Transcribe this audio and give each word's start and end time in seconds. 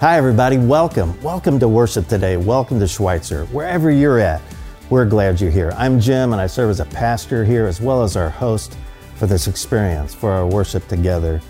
Hi, 0.00 0.16
everybody. 0.16 0.56
Welcome. 0.56 1.20
Welcome 1.20 1.58
to 1.58 1.68
worship 1.68 2.08
today. 2.08 2.38
Welcome 2.38 2.80
to 2.80 2.88
Schweitzer. 2.88 3.44
Wherever 3.52 3.90
you're 3.90 4.18
at, 4.18 4.40
we're 4.88 5.04
glad 5.04 5.42
you're 5.42 5.50
here. 5.50 5.74
I'm 5.76 6.00
Jim, 6.00 6.32
and 6.32 6.40
I 6.40 6.46
serve 6.46 6.70
as 6.70 6.80
a 6.80 6.86
pastor 6.86 7.44
here 7.44 7.66
as 7.66 7.82
well 7.82 8.02
as 8.02 8.16
our 8.16 8.30
host 8.30 8.78
for 9.16 9.26
this 9.26 9.46
experience, 9.46 10.14
for 10.14 10.30
our 10.30 10.46
worship 10.46 10.88
together 10.88 11.42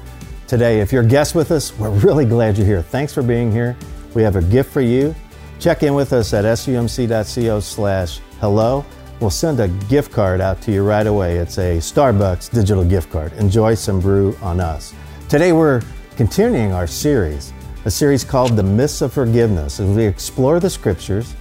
today. 0.48 0.80
If 0.80 0.93
you're 0.93 1.05
a 1.05 1.07
guest 1.07 1.37
with 1.37 1.52
us, 1.52 1.79
we're 1.79 1.91
really 1.91 2.25
glad 2.25 2.59
you're 2.59 2.66
here. 2.66 2.83
Thanks 2.83 3.15
for 3.15 3.23
being 3.23 3.52
here. 3.52 3.77
We 4.15 4.23
have 4.25 4.34
a 4.34 4.43
gift 4.43 4.73
for 4.73 4.80
you. 4.80 5.14
Check 5.61 5.85
in 5.85 5.95
with 5.95 6.12
us 6.12 6.35
at 6.35 6.45
sumc.co 6.45 7.61
slash 7.61 8.19
hello. 8.41 8.85
We'll 9.21 9.30
send 9.30 9.61
a 9.61 9.69
gift 9.69 10.11
card 10.11 10.41
out 10.41 10.61
to 10.62 10.73
you 10.73 10.83
right 10.83 11.06
away. 11.06 11.37
It's 11.37 11.59
a 11.59 11.77
Starbucks 11.77 12.51
digital 12.51 12.84
gift 12.84 13.12
card. 13.12 13.33
Enjoy 13.34 13.77
some 13.77 14.01
brew 14.01 14.37
on 14.42 14.59
us. 14.59 14.92
Today 15.28 15.53
we're 15.53 15.83
continuing 16.17 16.73
our 16.73 16.89
series, 16.89 17.53
a 17.87 17.91
series 17.91 18.25
called 18.25 18.57
The 18.57 18.62
Myths 18.62 19.01
of 19.01 19.12
Forgiveness, 19.12 19.80
as 19.80 19.97
we 19.97 20.05
explore 20.05 20.61
the 20.61 20.69
scriptures 20.69 21.34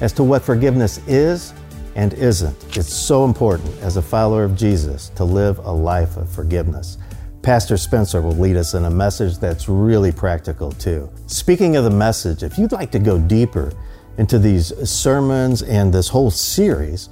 as 0.00 0.12
to 0.12 0.22
what 0.22 0.42
forgiveness 0.42 1.00
is 1.08 1.52
and 1.96 2.14
isn't. 2.14 2.76
It's 2.76 2.92
so 2.92 3.24
important 3.24 3.76
as 3.80 3.96
a 3.96 4.02
follower 4.02 4.44
of 4.44 4.54
Jesus 4.56 5.08
to 5.10 5.24
live 5.24 5.58
a 5.58 5.72
life 5.72 6.16
of 6.16 6.30
forgiveness. 6.30 6.98
Pastor 7.42 7.76
Spencer 7.76 8.20
will 8.20 8.36
lead 8.36 8.56
us 8.56 8.74
in 8.74 8.84
a 8.84 8.90
message 8.90 9.38
that's 9.38 9.68
really 9.68 10.12
practical 10.12 10.70
too. 10.72 11.10
Speaking 11.26 11.74
of 11.74 11.82
the 11.82 11.90
message, 11.90 12.44
if 12.44 12.56
you'd 12.56 12.72
like 12.72 12.92
to 12.92 13.00
go 13.00 13.18
deeper 13.18 13.72
into 14.18 14.38
these 14.38 14.72
sermons 14.88 15.62
and 15.62 15.92
this 15.92 16.06
whole 16.08 16.30
series, 16.30 17.08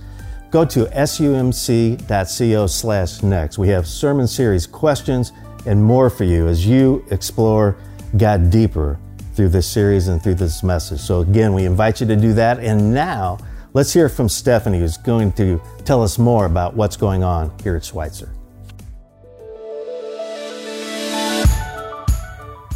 go 0.52 0.65
to 0.65 0.84
sumc.co 0.84 2.66
slash 2.68 3.23
next. 3.24 3.59
We 3.59 3.68
have 3.68 3.88
sermon 3.88 4.29
series 4.29 4.66
questions 4.68 5.32
and 5.66 5.82
more 5.82 6.10
for 6.10 6.24
you 6.24 6.46
as 6.46 6.65
you 6.65 7.04
explore 7.10 7.76
God 8.16 8.51
deeper 8.51 8.98
through 9.34 9.51
this 9.51 9.66
series 9.66 10.09
and 10.09 10.23
through 10.23 10.34
this 10.34 10.62
message. 10.62 11.01
So 11.01 11.20
again, 11.20 11.52
we 11.52 11.64
invite 11.64 12.01
you 12.01 12.06
to 12.06 12.16
do 12.16 12.32
that. 12.34 12.59
And 12.59 12.92
now 12.92 13.38
let's 13.74 13.92
hear 13.92 14.09
from 14.09 14.28
Stephanie, 14.28 14.78
who's 14.78 14.96
going 14.96 15.32
to 15.32 15.60
tell 15.84 16.02
us 16.02 16.18
more 16.18 16.46
about 16.46 16.74
what's 16.74 16.96
going 16.96 17.23
on 17.23 17.52
here 17.62 17.76
at 17.76 17.84
Schweitzer. 17.84 18.32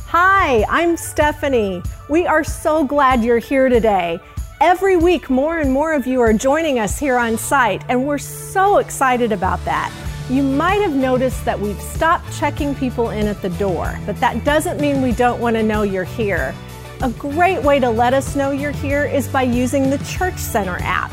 Hi, 0.07 0.65
I'm 0.69 0.97
Stephanie. 0.99 1.83
We 2.11 2.27
are 2.27 2.45
so 2.45 2.85
glad 2.85 3.25
you're 3.25 3.39
here 3.39 3.71
today. 3.71 4.21
Every 4.61 4.97
week, 4.97 5.31
more 5.31 5.59
and 5.59 5.73
more 5.73 5.95
of 5.95 6.07
you 6.07 6.21
are 6.21 6.33
joining 6.33 6.79
us 6.79 6.99
here 6.99 7.17
on 7.17 7.39
site, 7.39 7.83
and 7.89 8.07
we're 8.07 8.19
so 8.19 8.79
excited 8.79 9.33
about 9.33 9.65
that. 9.65 9.91
You 10.29 10.43
might 10.43 10.83
have 10.83 10.95
noticed 10.95 11.45
that 11.47 11.59
we've 11.59 11.81
stopped 11.81 12.22
checking 12.43 12.75
people 12.75 13.11
in 13.11 13.29
at 13.29 13.41
the 13.41 13.51
door, 13.51 13.97
but 14.05 14.17
that 14.17 14.45
doesn't 14.45 14.81
mean 14.81 15.01
we 15.01 15.13
don't 15.13 15.41
want 15.41 15.55
to 15.55 15.63
know 15.63 15.83
you're 15.83 16.03
here. 16.03 16.53
A 17.01 17.11
great 17.11 17.63
way 17.63 17.79
to 17.79 17.89
let 17.89 18.15
us 18.15 18.35
know 18.35 18.51
you're 18.51 18.73
here 18.73 19.05
is 19.05 19.29
by 19.29 19.43
using 19.43 19.89
the 19.89 19.99
Church 19.99 20.39
Center 20.39 20.77
app. 20.81 21.13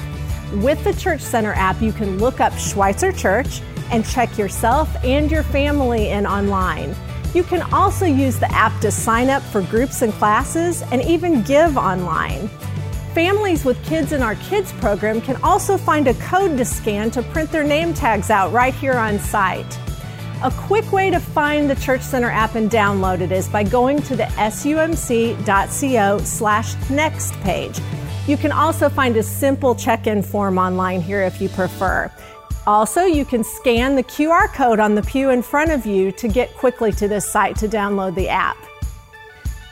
With 0.54 0.84
the 0.84 0.92
Church 0.92 1.22
Center 1.22 1.54
app, 1.54 1.84
you 1.84 1.92
can 1.92 2.18
look 2.18 2.40
up 2.40 2.58
Schweitzer 2.58 3.12
Church 3.12 3.62
and 3.92 4.04
check 4.04 4.40
yourself 4.40 4.90
and 5.04 5.30
your 5.30 5.44
family 5.44 6.10
in 6.10 6.26
online. 6.26 6.96
You 7.36 7.44
can 7.44 7.62
also 7.72 8.06
use 8.06 8.40
the 8.40 8.52
app 8.52 8.82
to 8.82 8.90
sign 8.90 9.30
up 9.30 9.44
for 9.44 9.62
groups 9.62 10.02
and 10.02 10.12
classes 10.14 10.82
and 10.92 11.00
even 11.04 11.44
give 11.44 11.78
online. 11.78 12.48
Families 13.14 13.64
with 13.64 13.78
kids 13.86 14.14
in 14.14 14.24
our 14.24 14.34
kids 14.50 14.72
program 14.82 15.22
can 15.22 15.36
also 15.44 15.78
find 15.78 16.08
a 16.08 16.16
code 16.16 16.58
to 16.58 16.66
scan 16.66 17.12
to 17.12 17.22
print 17.22 17.52
their 17.52 17.64
name 17.64 17.94
tags 17.94 18.32
out 18.32 18.52
right 18.52 18.74
here 18.74 18.96
on 18.96 19.20
site. 19.20 19.78
A 20.42 20.52
quick 20.52 20.90
way 20.94 21.10
to 21.10 21.20
find 21.20 21.70
the 21.70 21.76
Church 21.76 22.02
Center 22.02 22.30
app 22.30 22.56
and 22.56 22.72
download 22.72 23.20
it 23.20 23.30
is 23.30 23.50
by 23.50 23.62
going 23.62 24.02
to 24.04 24.16
the 24.16 24.24
sumc.co 24.24 26.18
slash 26.20 26.90
next 26.90 27.34
page. 27.42 27.78
You 28.26 28.38
can 28.38 28.54
also 28.54 28.88
find 28.88 29.18
a 29.18 29.24
simple 29.24 29.76
check-in 29.76 30.24
form 30.24 30.58
online 30.58 31.02
here 31.02 31.24
if 31.24 31.42
you 31.42 31.50
prefer. 31.50 32.10
Also, 32.66 33.02
you 33.02 33.26
can 33.26 33.44
scan 33.44 33.98
the 33.98 34.04
QR 34.04 34.48
code 34.54 34.80
on 34.80 34.96
the 34.96 35.02
pew 35.02 35.30
in 35.30 35.42
front 35.42 35.72
of 35.72 35.86
you 35.86 36.10
to 36.14 36.30
get 36.30 36.54
quickly 36.56 36.94
to 36.94 37.10
this 37.10 37.30
site 37.30 37.58
to 37.58 37.68
download 37.68 38.16
the 38.16 38.30
app. 38.30 38.56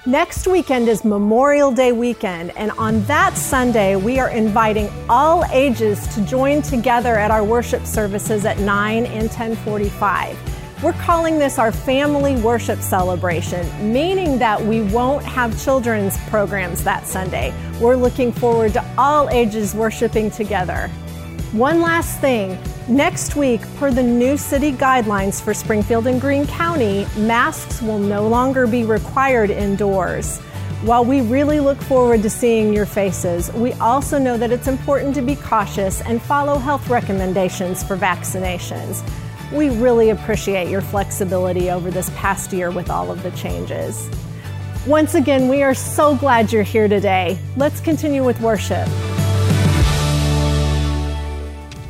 Next 0.06 0.48
weekend 0.48 0.90
is 0.90 1.06
Memorial 1.06 1.72
Day 1.72 1.94
weekend, 1.94 2.52
and 2.58 2.72
on 2.72 3.04
that 3.06 3.38
Sunday, 3.38 3.96
we 3.96 4.20
are 4.20 4.30
inviting 4.30 4.90
all 5.08 5.46
ages 5.46 6.08
to 6.14 6.22
join 6.26 6.62
together 6.62 7.16
at 7.16 7.32
our 7.32 7.44
worship 7.44 7.86
services 7.86 8.44
at 8.44 8.60
9 8.60 9.06
and 9.06 9.30
1045. 9.30 10.57
We're 10.84 10.94
calling 10.94 11.40
this 11.40 11.58
our 11.58 11.72
family 11.72 12.36
worship 12.36 12.82
celebration, 12.82 13.92
meaning 13.92 14.38
that 14.38 14.62
we 14.62 14.84
won't 14.84 15.26
have 15.26 15.60
children's 15.60 16.16
programs 16.30 16.84
that 16.84 17.08
Sunday. 17.08 17.52
We're 17.82 17.96
looking 17.96 18.32
forward 18.32 18.74
to 18.74 18.86
all 18.96 19.28
ages 19.32 19.74
worshiping 19.74 20.30
together. 20.30 20.88
One 21.52 21.82
last 21.82 22.22
thing. 22.22 22.60
Next 22.88 23.36
week, 23.36 23.62
per 23.78 23.90
the 23.90 24.04
new 24.04 24.38
city 24.38 24.72
guidelines 24.72 25.42
for 25.42 25.52
Springfield 25.52 26.06
and 26.06 26.22
Greene 26.22 26.46
County, 26.46 27.08
masks 27.18 27.82
will 27.82 27.98
no 27.98 28.28
longer 28.28 28.68
be 28.68 28.84
required 28.84 29.50
indoors. 29.50 30.38
While 30.84 31.04
we 31.04 31.22
really 31.22 31.60
look 31.60 31.82
forward 31.82 32.22
to 32.22 32.30
seeing 32.30 32.72
your 32.72 32.86
faces, 32.86 33.52
we 33.54 33.74
also 33.74 34.20
know 34.20 34.38
that 34.38 34.52
it's 34.52 34.68
important 34.68 35.16
to 35.16 35.24
be 35.24 35.38
cautious 35.38 36.02
and 36.02 36.22
follow 36.22 36.60
health 36.60 36.88
recommendations 36.88 37.84
for 37.84 37.98
vaccinations. 37.98 39.04
We 39.54 39.70
really 39.70 40.10
appreciate 40.10 40.68
your 40.68 40.82
flexibility 40.82 41.72
over 41.72 41.90
this 41.90 42.10
past 42.12 42.52
year 42.52 42.70
with 42.70 42.90
all 42.90 43.12
of 43.12 43.24
the 43.24 43.32
changes. 43.32 44.10
Once 44.86 45.16
again, 45.16 45.48
we 45.48 45.64
are 45.64 45.74
so 45.74 46.16
glad 46.16 46.52
you're 46.52 46.64
here 46.64 46.88
today. 46.88 47.40
Let's 47.56 47.80
continue 47.80 48.26
with 48.26 48.40
worship. 48.42 48.88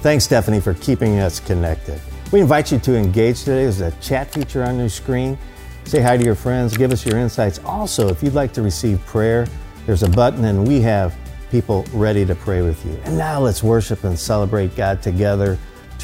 Thanks, 0.01 0.25
Stephanie, 0.25 0.59
for 0.59 0.75
keeping 0.75 1.18
us 1.19 1.40
connected. 1.40 2.00
We 2.31 2.41
invite 2.41 2.72
you 2.72 2.78
to 2.79 2.95
engage 2.95 3.40
today. 3.40 3.63
There's 3.63 3.81
a 3.81 3.91
chat 4.01 4.31
feature 4.31 4.63
on 4.63 4.78
your 4.78 4.89
screen. 4.89 5.38
Say 5.85 6.01
hi 6.01 6.18
to 6.18 6.24
your 6.24 6.35
friends, 6.35 6.78
give 6.78 6.91
us 6.91 7.06
your 7.06 7.18
insights. 7.18 7.59
Also, 7.66 8.09
if 8.09 8.22
you'd 8.22 8.34
like 8.34 8.53
to 8.53 8.62
receive 8.62 9.03
prayer, 9.06 9.47
there's 9.85 10.03
a 10.03 10.09
button, 10.09 10.45
and 10.45 10.68
we 10.68 10.81
have 10.81 11.16
people 11.50 11.85
ready 11.94 12.25
to 12.25 12.35
pray 12.35 12.62
with 12.62 12.85
you. 12.85 13.00
And 13.06 13.18
now 13.18 13.39
let's 13.39 13.63
worship 13.63 14.03
and 14.03 14.19
celebrate 14.19 14.75
God 14.75 15.01
together. 15.01 15.57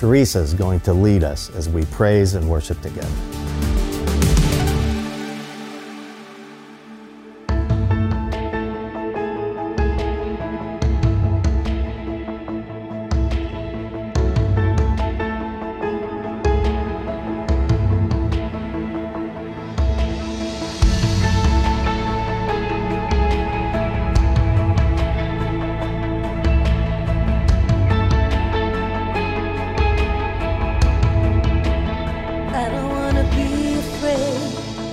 Teresa 0.03 0.39
is 0.39 0.53
going 0.53 0.81
to 0.81 0.91
lead 0.91 1.23
us 1.23 1.49
as 1.51 1.69
we 1.69 1.85
praise 1.85 2.33
and 2.33 2.49
worship 2.49 2.81
together. 2.81 3.42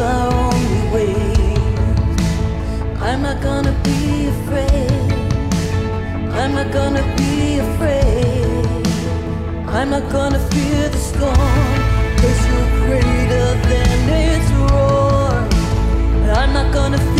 are 0.00 0.32
only 0.32 0.82
ways. 0.94 1.58
I'm 3.00 3.22
not 3.22 3.40
gonna 3.42 3.74
be 3.84 4.28
afraid. 4.28 5.12
I'm 6.32 6.54
not 6.54 6.72
gonna 6.72 7.04
be 7.16 7.58
afraid. 7.58 8.86
I'm 9.68 9.90
not 9.90 10.10
gonna 10.10 10.38
fear 10.50 10.88
the 10.88 10.98
storm. 11.10 11.78
Cause 12.20 12.40
you're 12.48 12.70
greater 12.80 13.48
than 13.70 13.98
its 14.24 14.50
roar. 14.60 15.30
I'm 16.40 16.52
not 16.52 16.72
gonna 16.72 17.19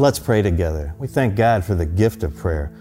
Let's 0.00 0.18
pray 0.18 0.40
together. 0.40 0.94
We 0.98 1.08
thank 1.08 1.36
God 1.36 1.62
for 1.62 1.74
the 1.74 1.84
gift 1.84 2.22
of 2.22 2.34
prayer, 2.34 2.72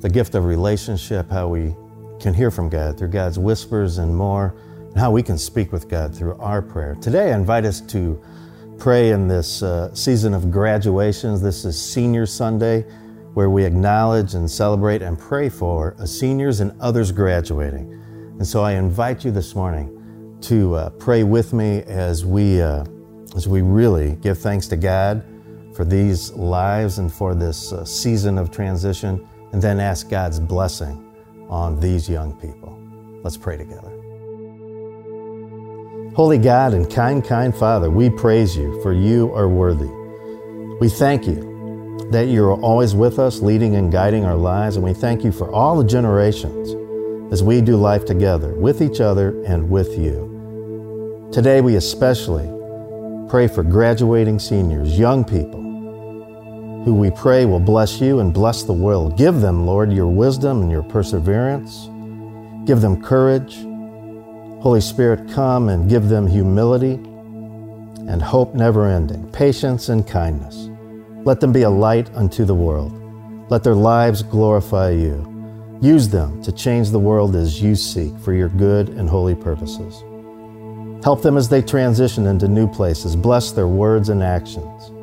the 0.00 0.10
gift 0.10 0.34
of 0.34 0.44
relationship, 0.44 1.30
how 1.30 1.48
we 1.48 1.74
can 2.20 2.34
hear 2.34 2.50
from 2.50 2.68
God 2.68 2.98
through 2.98 3.08
God's 3.08 3.38
whispers 3.38 3.96
and 3.96 4.14
more, 4.14 4.54
and 4.90 4.98
how 4.98 5.10
we 5.10 5.22
can 5.22 5.38
speak 5.38 5.72
with 5.72 5.88
God 5.88 6.14
through 6.14 6.36
our 6.36 6.60
prayer. 6.60 6.96
Today, 6.96 7.32
I 7.32 7.34
invite 7.34 7.64
us 7.64 7.80
to 7.80 8.22
pray 8.76 9.12
in 9.12 9.26
this 9.26 9.62
uh, 9.62 9.94
season 9.94 10.34
of 10.34 10.50
graduations. 10.50 11.40
This 11.40 11.64
is 11.64 11.80
Senior 11.80 12.26
Sunday, 12.26 12.82
where 13.32 13.48
we 13.48 13.64
acknowledge 13.64 14.34
and 14.34 14.48
celebrate 14.50 15.00
and 15.00 15.18
pray 15.18 15.48
for 15.48 15.96
seniors 16.04 16.60
and 16.60 16.78
others 16.78 17.10
graduating. 17.10 17.90
And 18.38 18.46
so 18.46 18.62
I 18.62 18.72
invite 18.72 19.24
you 19.24 19.30
this 19.30 19.54
morning 19.54 20.36
to 20.42 20.74
uh, 20.74 20.90
pray 20.90 21.22
with 21.22 21.54
me 21.54 21.84
as 21.84 22.26
we, 22.26 22.60
uh, 22.60 22.84
as 23.34 23.48
we 23.48 23.62
really 23.62 24.16
give 24.16 24.38
thanks 24.38 24.66
to 24.66 24.76
God 24.76 25.24
for 25.74 25.84
these 25.84 26.32
lives 26.32 26.98
and 26.98 27.12
for 27.12 27.34
this 27.34 27.72
uh, 27.72 27.84
season 27.84 28.38
of 28.38 28.50
transition, 28.50 29.26
and 29.52 29.60
then 29.60 29.80
ask 29.80 30.08
God's 30.08 30.40
blessing 30.40 31.12
on 31.48 31.78
these 31.80 32.08
young 32.08 32.32
people. 32.34 32.78
Let's 33.22 33.36
pray 33.36 33.56
together. 33.56 33.90
Holy 36.14 36.38
God 36.38 36.74
and 36.74 36.88
kind, 36.90 37.24
kind 37.24 37.54
Father, 37.54 37.90
we 37.90 38.08
praise 38.08 38.56
you, 38.56 38.80
for 38.82 38.92
you 38.92 39.32
are 39.34 39.48
worthy. 39.48 39.90
We 40.80 40.88
thank 40.88 41.26
you 41.26 42.08
that 42.10 42.26
you 42.28 42.44
are 42.44 42.60
always 42.60 42.94
with 42.94 43.18
us, 43.18 43.40
leading 43.40 43.74
and 43.76 43.90
guiding 43.90 44.24
our 44.24 44.36
lives, 44.36 44.76
and 44.76 44.84
we 44.84 44.94
thank 44.94 45.24
you 45.24 45.32
for 45.32 45.50
all 45.52 45.76
the 45.76 45.88
generations 45.88 46.76
as 47.32 47.42
we 47.42 47.60
do 47.60 47.76
life 47.76 48.04
together 48.04 48.54
with 48.54 48.80
each 48.82 49.00
other 49.00 49.42
and 49.44 49.68
with 49.68 49.98
you. 49.98 51.28
Today, 51.32 51.60
we 51.60 51.76
especially 51.76 52.48
pray 53.28 53.48
for 53.48 53.64
graduating 53.64 54.38
seniors, 54.38 54.96
young 54.96 55.24
people, 55.24 55.63
who 56.84 56.94
we 56.94 57.10
pray 57.10 57.46
will 57.46 57.60
bless 57.60 58.00
you 58.00 58.20
and 58.20 58.34
bless 58.34 58.62
the 58.62 58.72
world. 58.72 59.16
Give 59.16 59.40
them, 59.40 59.66
Lord, 59.66 59.92
your 59.92 60.06
wisdom 60.06 60.60
and 60.60 60.70
your 60.70 60.82
perseverance. 60.82 61.88
Give 62.66 62.80
them 62.80 63.02
courage. 63.02 63.56
Holy 64.62 64.80
Spirit, 64.80 65.30
come 65.30 65.68
and 65.68 65.88
give 65.88 66.08
them 66.08 66.26
humility 66.26 66.94
and 68.06 68.20
hope 68.20 68.54
never 68.54 68.86
ending, 68.86 69.30
patience 69.32 69.88
and 69.88 70.06
kindness. 70.06 70.68
Let 71.24 71.40
them 71.40 71.52
be 71.52 71.62
a 71.62 71.70
light 71.70 72.14
unto 72.14 72.44
the 72.44 72.54
world. 72.54 72.92
Let 73.50 73.64
their 73.64 73.74
lives 73.74 74.22
glorify 74.22 74.90
you. 74.90 75.30
Use 75.80 76.08
them 76.08 76.42
to 76.42 76.52
change 76.52 76.90
the 76.90 76.98
world 76.98 77.34
as 77.34 77.62
you 77.62 77.74
seek 77.74 78.18
for 78.18 78.32
your 78.32 78.48
good 78.50 78.90
and 78.90 79.08
holy 79.08 79.34
purposes. 79.34 80.02
Help 81.02 81.22
them 81.22 81.36
as 81.36 81.48
they 81.48 81.60
transition 81.60 82.26
into 82.26 82.48
new 82.48 82.66
places. 82.66 83.16
Bless 83.16 83.52
their 83.52 83.68
words 83.68 84.08
and 84.10 84.22
actions. 84.22 84.93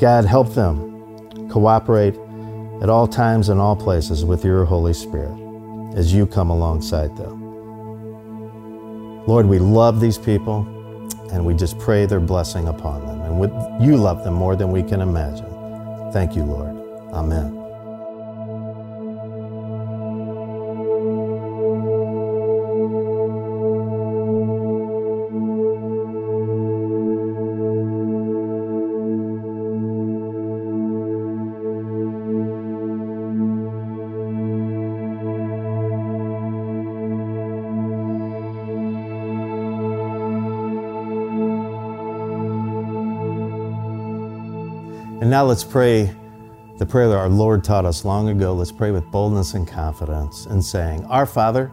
God, 0.00 0.26
help 0.26 0.54
them 0.54 1.48
cooperate 1.50 2.14
at 2.82 2.90
all 2.90 3.08
times 3.08 3.48
and 3.48 3.60
all 3.60 3.76
places 3.76 4.24
with 4.24 4.44
your 4.44 4.64
Holy 4.64 4.94
Spirit 4.94 5.36
as 5.96 6.12
you 6.14 6.26
come 6.26 6.50
alongside 6.50 7.16
them. 7.16 7.56
Lord, 9.26 9.46
we 9.46 9.58
love 9.58 10.00
these 10.00 10.18
people 10.18 10.66
And 11.32 11.44
we 11.46 11.54
just 11.54 11.78
pray 11.78 12.06
their 12.06 12.20
blessing 12.20 12.68
upon 12.68 13.06
them. 13.06 13.22
And 13.22 13.40
with, 13.40 13.52
you 13.80 13.96
love 13.96 14.24
them 14.24 14.34
more 14.34 14.56
than 14.56 14.72
we 14.72 14.82
can 14.82 15.02
imagine. 15.02 15.50
Thank 16.12 16.36
you, 16.36 16.44
Lord. 16.44 16.76
Amen. 17.14 17.57
And 45.28 45.32
now 45.32 45.44
let's 45.44 45.62
pray 45.62 46.10
the 46.78 46.86
prayer 46.86 47.06
that 47.06 47.18
our 47.18 47.28
Lord 47.28 47.62
taught 47.62 47.84
us 47.84 48.02
long 48.02 48.30
ago. 48.30 48.54
Let's 48.54 48.72
pray 48.72 48.92
with 48.92 49.04
boldness 49.10 49.52
and 49.52 49.68
confidence 49.68 50.46
and 50.46 50.64
saying, 50.64 51.04
Our 51.04 51.26
Father, 51.26 51.66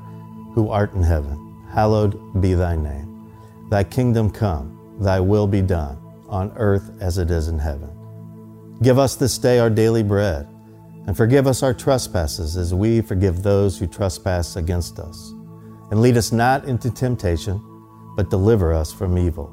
who 0.54 0.68
art 0.68 0.94
in 0.94 1.02
heaven, 1.02 1.64
hallowed 1.72 2.42
be 2.42 2.54
thy 2.54 2.76
name. 2.76 3.32
Thy 3.70 3.86
kingdom 3.86 4.30
come, 4.30 4.98
thy 5.00 5.22
will 5.22 5.48
be 5.48 5.62
done, 5.62 5.98
on 6.28 6.52
earth 6.58 6.92
as 7.00 7.18
it 7.18 7.32
is 7.32 7.48
in 7.48 7.58
heaven. 7.58 8.78
Give 8.82 9.00
us 9.00 9.16
this 9.16 9.38
day 9.38 9.60
our 9.60 9.70
daily 9.70 10.04
bread, 10.04 10.50
and 11.08 11.16
forgive 11.16 11.48
us 11.48 11.64
our 11.64 11.74
trespasses 11.74 12.58
as 12.58 12.74
we 12.74 13.00
forgive 13.00 13.42
those 13.42 13.80
who 13.80 13.88
trespass 13.88 14.58
against 14.58 15.00
us. 15.00 15.32
And 15.92 16.02
lead 16.02 16.18
us 16.18 16.34
not 16.34 16.66
into 16.66 16.92
temptation, 16.92 17.62
but 18.18 18.30
deliver 18.30 18.74
us 18.74 18.92
from 18.92 19.18
evil. 19.18 19.50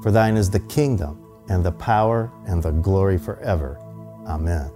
For 0.00 0.12
thine 0.12 0.36
is 0.36 0.48
the 0.48 0.60
kingdom, 0.60 1.21
and 1.52 1.62
the 1.62 1.72
power, 1.72 2.32
and 2.46 2.62
the 2.62 2.70
glory 2.70 3.18
forever. 3.18 3.78
Amen. 4.26 4.70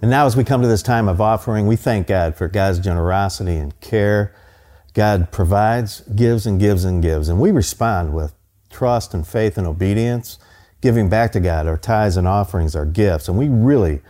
And 0.00 0.10
now, 0.10 0.26
as 0.26 0.36
we 0.36 0.44
come 0.44 0.62
to 0.62 0.68
this 0.68 0.82
time 0.82 1.08
of 1.08 1.20
offering, 1.20 1.66
we 1.66 1.74
thank 1.74 2.06
God 2.06 2.36
for 2.36 2.46
God's 2.46 2.78
generosity 2.78 3.56
and 3.56 3.78
care. 3.80 4.34
God 4.92 5.32
provides, 5.32 6.02
gives, 6.02 6.46
and 6.46 6.60
gives 6.60 6.84
and 6.84 7.02
gives. 7.02 7.28
And 7.28 7.40
we 7.40 7.50
respond 7.50 8.14
with 8.14 8.34
trust 8.70 9.14
and 9.14 9.26
faith 9.26 9.58
and 9.58 9.66
obedience, 9.66 10.38
giving 10.80 11.08
back 11.08 11.32
to 11.32 11.40
God 11.40 11.66
our 11.66 11.78
tithes 11.78 12.16
and 12.16 12.28
offerings, 12.28 12.76
our 12.76 12.86
gifts. 12.86 13.28
And 13.28 13.36
we 13.36 13.48
really, 13.48 14.00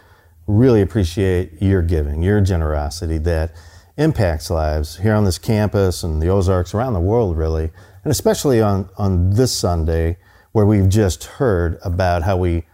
really 0.47 0.83
appreciate 0.83 1.63
your 1.63 1.81
giving, 1.81 2.23
your 2.23 2.43
generosity 2.43 3.17
that 3.19 3.55
impacts 3.97 4.51
lives 4.51 4.99
here 4.99 5.15
on 5.15 5.25
this 5.25 5.39
campus 5.39 6.03
and 6.03 6.21
the 6.21 6.29
Ozarks, 6.29 6.75
around 6.75 6.93
the 6.93 7.01
world, 7.01 7.39
really. 7.39 7.71
And 8.05 8.11
especially 8.11 8.61
on, 8.61 8.89
on 8.97 9.31
this 9.31 9.53
Sunday, 9.53 10.19
where 10.53 10.67
we've 10.67 10.89
just 10.89 11.25
heard 11.25 11.79
about 11.83 12.23
how 12.23 12.37
we 12.37 12.65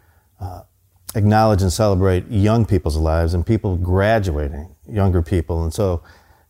uh, 0.41 0.63
acknowledge 1.15 1.63
and 1.63 1.73
celebrate 1.73 2.29
young 2.29 2.67
people's 2.67 2.97
lives 2.97 3.33
and 3.33 3.47
people 3.47 3.77
graduating, 3.77 4.75
younger 4.89 5.23
people. 5.23 5.63
And 5.63 5.73
so, 5.73 6.03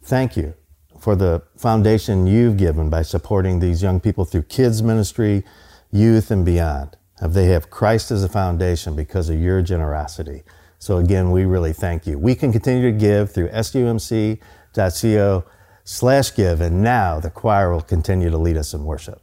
thank 0.02 0.36
you 0.36 0.54
for 0.98 1.14
the 1.16 1.42
foundation 1.56 2.26
you've 2.26 2.56
given 2.56 2.90
by 2.90 3.02
supporting 3.02 3.60
these 3.60 3.82
young 3.82 4.00
people 4.00 4.24
through 4.24 4.42
kids 4.42 4.82
ministry, 4.82 5.44
youth, 5.90 6.30
and 6.30 6.44
beyond. 6.44 6.96
They 7.22 7.46
have 7.46 7.70
Christ 7.70 8.10
as 8.10 8.24
a 8.24 8.28
foundation 8.28 8.96
because 8.96 9.28
of 9.28 9.38
your 9.38 9.62
generosity. 9.62 10.42
So 10.78 10.96
again, 10.96 11.30
we 11.30 11.44
really 11.44 11.74
thank 11.74 12.06
you. 12.06 12.18
We 12.18 12.34
can 12.34 12.52
continue 12.52 12.90
to 12.90 12.98
give 12.98 13.30
through 13.32 13.50
sumc.co 13.50 14.40
slash 15.90 16.32
give, 16.34 16.60
and 16.60 16.82
now 16.82 17.18
the 17.18 17.30
choir 17.30 17.72
will 17.72 17.80
continue 17.80 18.30
to 18.30 18.38
lead 18.38 18.56
us 18.56 18.72
in 18.72 18.84
worship. 18.84 19.20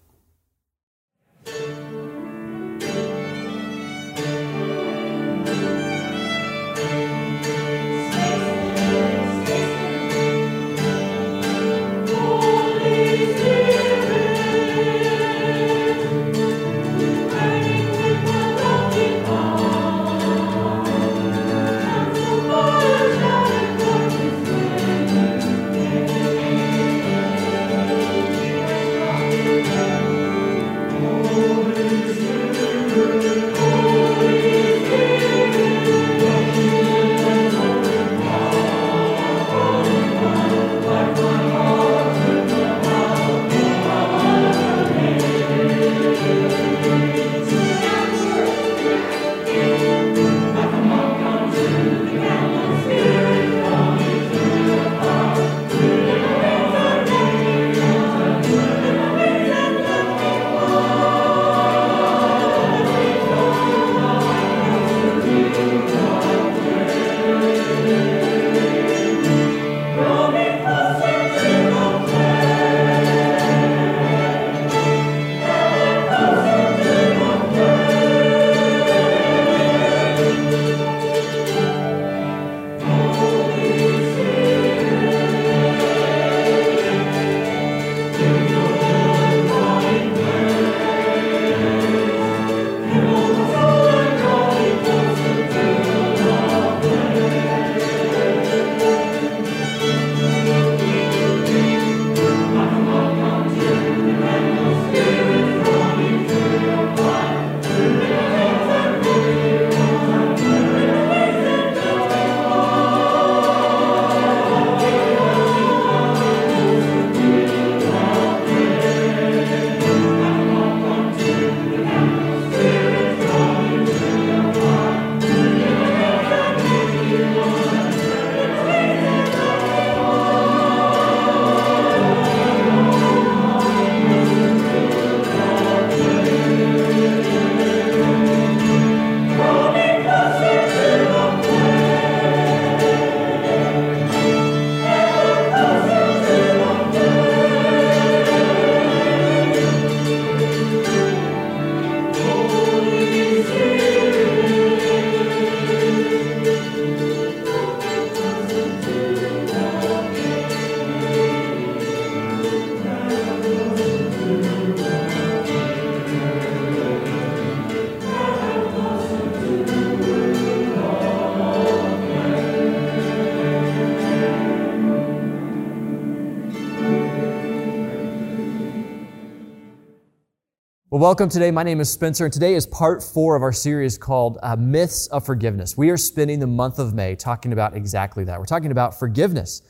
Well, 180.98 181.10
welcome 181.10 181.30
today. 181.30 181.52
My 181.52 181.62
name 181.62 181.80
is 181.80 181.92
Spencer, 181.92 182.26
and 182.26 182.34
today 182.34 182.56
is 182.56 182.66
part 182.66 183.04
four 183.04 183.36
of 183.36 183.44
our 183.44 183.54
series 183.54 184.00
called 184.00 184.40
uh, 184.42 184.56
Myths 184.56 185.06
of 185.10 185.28
Forgiveness. 185.28 185.78
We 185.78 185.92
are 185.92 185.96
spending 185.96 186.40
the 186.40 186.48
month 186.48 186.80
of 186.80 186.96
May 186.96 187.16
talking 187.16 187.54
about 187.54 187.76
exactly 187.76 188.24
that. 188.24 188.40
We're 188.40 188.48
talking 188.48 188.72
about 188.72 188.98
forgiveness 188.98 189.62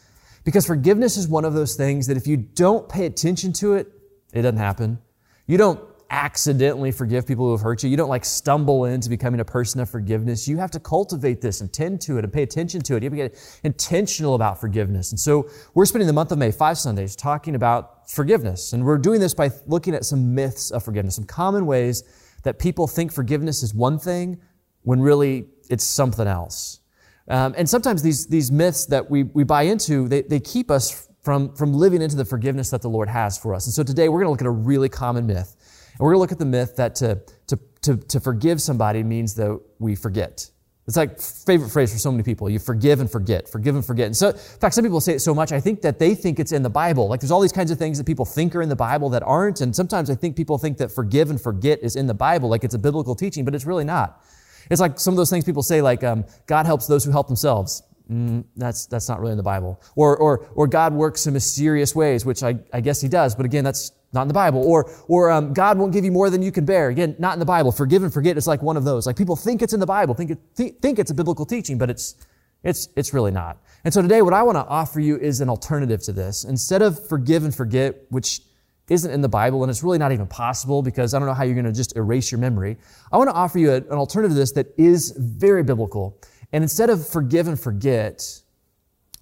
because 0.45 0.65
forgiveness 0.65 1.17
is 1.17 1.27
one 1.27 1.43
of 1.43 1.53
those 1.53 1.75
things 1.75 2.07
that 2.07 2.15
if 2.15 2.27
you 2.27 2.37
don't 2.37 2.87
pay 2.87 3.05
attention 3.05 3.51
to 3.53 3.73
it, 3.73 3.91
it 4.31 4.43
doesn't 4.43 4.55
happen. 4.55 4.99
You 5.47 5.57
don't 5.57 5.81
accidentally 6.09 6.91
forgive 6.91 7.27
people 7.27 7.45
who 7.45 7.51
have 7.51 7.61
hurt 7.61 7.83
you. 7.83 7.89
You 7.89 7.97
don't 7.97 8.09
like 8.09 8.25
stumble 8.25 8.85
into 8.85 9.09
becoming 9.09 9.39
a 9.39 9.45
person 9.45 9.81
of 9.81 9.89
forgiveness. 9.89 10.47
You 10.47 10.57
have 10.57 10.71
to 10.71 10.79
cultivate 10.79 11.41
this 11.41 11.61
and 11.61 11.71
tend 11.71 12.01
to 12.01 12.17
it 12.17 12.23
and 12.23 12.31
pay 12.31 12.43
attention 12.43 12.81
to 12.81 12.95
it. 12.95 13.03
You 13.03 13.09
have 13.09 13.17
to 13.17 13.29
get 13.29 13.59
intentional 13.63 14.35
about 14.35 14.59
forgiveness. 14.59 15.11
And 15.11 15.19
so 15.19 15.49
we're 15.73 15.85
spending 15.85 16.07
the 16.07 16.13
month 16.13 16.31
of 16.31 16.37
May, 16.37 16.51
five 16.51 16.77
Sundays, 16.77 17.15
talking 17.15 17.55
about 17.55 18.09
forgiveness. 18.09 18.73
And 18.73 18.85
we're 18.85 18.97
doing 18.97 19.19
this 19.19 19.33
by 19.33 19.51
looking 19.65 19.93
at 19.93 20.05
some 20.05 20.33
myths 20.33 20.71
of 20.71 20.83
forgiveness, 20.83 21.15
some 21.15 21.25
common 21.25 21.65
ways 21.65 22.03
that 22.43 22.59
people 22.59 22.87
think 22.87 23.11
forgiveness 23.11 23.63
is 23.63 23.73
one 23.73 23.99
thing 23.99 24.39
when 24.83 25.01
really 25.01 25.47
it's 25.69 25.83
something 25.83 26.27
else. 26.27 26.79
Um, 27.27 27.53
and 27.57 27.69
sometimes 27.69 28.01
these, 28.01 28.27
these 28.27 28.51
myths 28.51 28.85
that 28.85 29.09
we, 29.09 29.23
we 29.23 29.43
buy 29.43 29.63
into, 29.63 30.07
they, 30.07 30.21
they 30.21 30.39
keep 30.39 30.71
us 30.71 31.09
from, 31.23 31.53
from 31.55 31.73
living 31.73 32.01
into 32.01 32.15
the 32.15 32.23
forgiveness 32.23 32.69
that 32.69 32.81
the 32.81 32.89
Lord 32.89 33.09
has 33.09 33.37
for 33.37 33.53
us. 33.53 33.65
And 33.65 33.73
so 33.73 33.83
today 33.83 34.07
we're 34.07 34.19
going 34.19 34.27
to 34.27 34.31
look 34.31 34.41
at 34.41 34.47
a 34.47 34.49
really 34.49 34.87
common 34.87 35.27
myth. 35.27 35.57
And 35.99 36.05
we're 36.05 36.13
going 36.13 36.17
to 36.17 36.21
look 36.21 36.31
at 36.31 36.39
the 36.39 36.45
myth 36.45 36.75
that 36.75 36.95
to, 36.95 37.21
to, 37.47 37.59
to, 37.81 37.97
to 37.97 38.19
forgive 38.19 38.61
somebody 38.61 39.03
means 39.03 39.33
that 39.35 39.59
we 39.79 39.95
forget. 39.95 40.49
It's 40.87 40.95
like 40.95 41.19
favorite 41.19 41.69
phrase 41.69 41.91
for 41.91 41.99
so 41.99 42.11
many 42.11 42.23
people. 42.23 42.49
You 42.49 42.59
forgive 42.59 43.01
and 43.01 43.11
forget, 43.11 43.49
forgive 43.49 43.75
and 43.75 43.85
forget. 43.85 44.05
And 44.05 44.15
so, 44.15 44.29
in 44.29 44.35
fact, 44.35 44.73
some 44.73 44.85
people 44.85 45.01
say 45.01 45.13
it 45.15 45.19
so 45.19 45.35
much, 45.35 45.51
I 45.51 45.59
think 45.59 45.81
that 45.81 45.99
they 45.99 46.15
think 46.15 46.39
it's 46.39 46.53
in 46.53 46.63
the 46.63 46.69
Bible. 46.69 47.09
Like 47.09 47.19
there's 47.19 47.31
all 47.31 47.41
these 47.41 47.51
kinds 47.51 47.71
of 47.71 47.77
things 47.77 47.97
that 47.97 48.05
people 48.05 48.23
think 48.23 48.55
are 48.55 48.61
in 48.61 48.69
the 48.69 48.75
Bible 48.75 49.09
that 49.09 49.21
aren't. 49.23 49.59
And 49.59 49.75
sometimes 49.75 50.09
I 50.09 50.15
think 50.15 50.37
people 50.37 50.57
think 50.57 50.77
that 50.77 50.89
forgive 50.89 51.29
and 51.29 51.41
forget 51.41 51.79
is 51.83 51.97
in 51.97 52.07
the 52.07 52.13
Bible, 52.13 52.47
like 52.47 52.63
it's 52.63 52.73
a 52.73 52.79
biblical 52.79 53.15
teaching, 53.15 53.43
but 53.43 53.53
it's 53.53 53.65
really 53.65 53.83
not. 53.83 54.23
It's 54.69 54.79
like 54.79 54.97
some 54.97 55.13
of 55.13 55.17
those 55.17 55.29
things 55.29 55.43
people 55.43 55.63
say, 55.63 55.81
like, 55.81 56.05
um, 56.05 56.23
God 56.45 56.65
helps 56.65 56.87
those 56.87 57.03
who 57.03 57.11
help 57.11 57.27
themselves. 57.27 57.83
Mm, 58.09 58.45
that's, 58.55 58.85
that's 58.85 59.09
not 59.09 59.19
really 59.19 59.31
in 59.31 59.37
the 59.37 59.43
Bible. 59.43 59.81
Or, 59.97 60.15
or, 60.15 60.47
or 60.55 60.67
God 60.67 60.93
works 60.93 61.27
in 61.27 61.33
mysterious 61.33 61.95
ways, 61.95 62.25
which 62.25 62.43
I, 62.43 62.59
I 62.71 62.79
guess 62.79 63.01
he 63.01 63.09
does, 63.09 63.35
but 63.35 63.45
again, 63.45 63.65
that's 63.65 63.91
not 64.13 64.23
in 64.23 64.27
the 64.27 64.33
Bible. 64.33 64.63
Or, 64.63 64.91
or 65.07 65.29
um, 65.29 65.53
God 65.53 65.77
won't 65.77 65.93
give 65.93 66.05
you 66.05 66.11
more 66.11 66.29
than 66.29 66.41
you 66.41 66.51
can 66.51 66.65
bear. 66.65 66.89
Again, 66.89 67.15
not 67.19 67.33
in 67.33 67.39
the 67.39 67.45
Bible. 67.45 67.71
Forgive 67.71 68.03
and 68.03 68.13
forget 68.13 68.37
is 68.37 68.47
like 68.47 68.61
one 68.61 68.77
of 68.77 68.83
those. 68.83 69.05
Like 69.05 69.15
people 69.15 69.35
think 69.35 69.61
it's 69.61 69.73
in 69.73 69.79
the 69.79 69.85
Bible, 69.85 70.13
think, 70.13 70.31
it, 70.31 70.39
th- 70.55 70.75
think 70.81 70.99
it's 70.99 71.11
a 71.11 71.13
biblical 71.13 71.45
teaching, 71.45 71.77
but 71.77 71.89
it's, 71.89 72.15
it's, 72.63 72.89
it's 72.95 73.13
really 73.13 73.31
not. 73.31 73.57
And 73.83 73.93
so 73.93 74.01
today, 74.01 74.21
what 74.21 74.33
I 74.33 74.43
want 74.43 74.55
to 74.55 74.65
offer 74.65 74.99
you 74.99 75.17
is 75.17 75.41
an 75.41 75.49
alternative 75.49 76.01
to 76.03 76.11
this. 76.11 76.43
Instead 76.43 76.81
of 76.81 77.07
forgive 77.07 77.43
and 77.43 77.53
forget, 77.53 77.95
which 78.09 78.41
isn't 78.89 79.11
in 79.11 79.21
the 79.21 79.29
Bible 79.29 79.63
and 79.63 79.69
it's 79.69 79.83
really 79.83 79.97
not 79.97 80.11
even 80.11 80.27
possible 80.27 80.81
because 80.81 81.13
I 81.13 81.19
don't 81.19 81.27
know 81.27 81.33
how 81.33 81.43
you're 81.43 81.55
going 81.55 81.65
to 81.65 81.73
just 81.73 81.95
erase 81.97 82.31
your 82.31 82.39
memory, 82.39 82.77
I 83.11 83.17
want 83.17 83.29
to 83.29 83.35
offer 83.35 83.59
you 83.59 83.73
an 83.73 83.91
alternative 83.91 84.31
to 84.31 84.39
this 84.39 84.53
that 84.53 84.67
is 84.77 85.11
very 85.17 85.63
biblical. 85.63 86.17
And 86.53 86.63
instead 86.63 86.89
of 86.89 87.07
forgive 87.07 87.47
and 87.47 87.59
forget, 87.59 88.41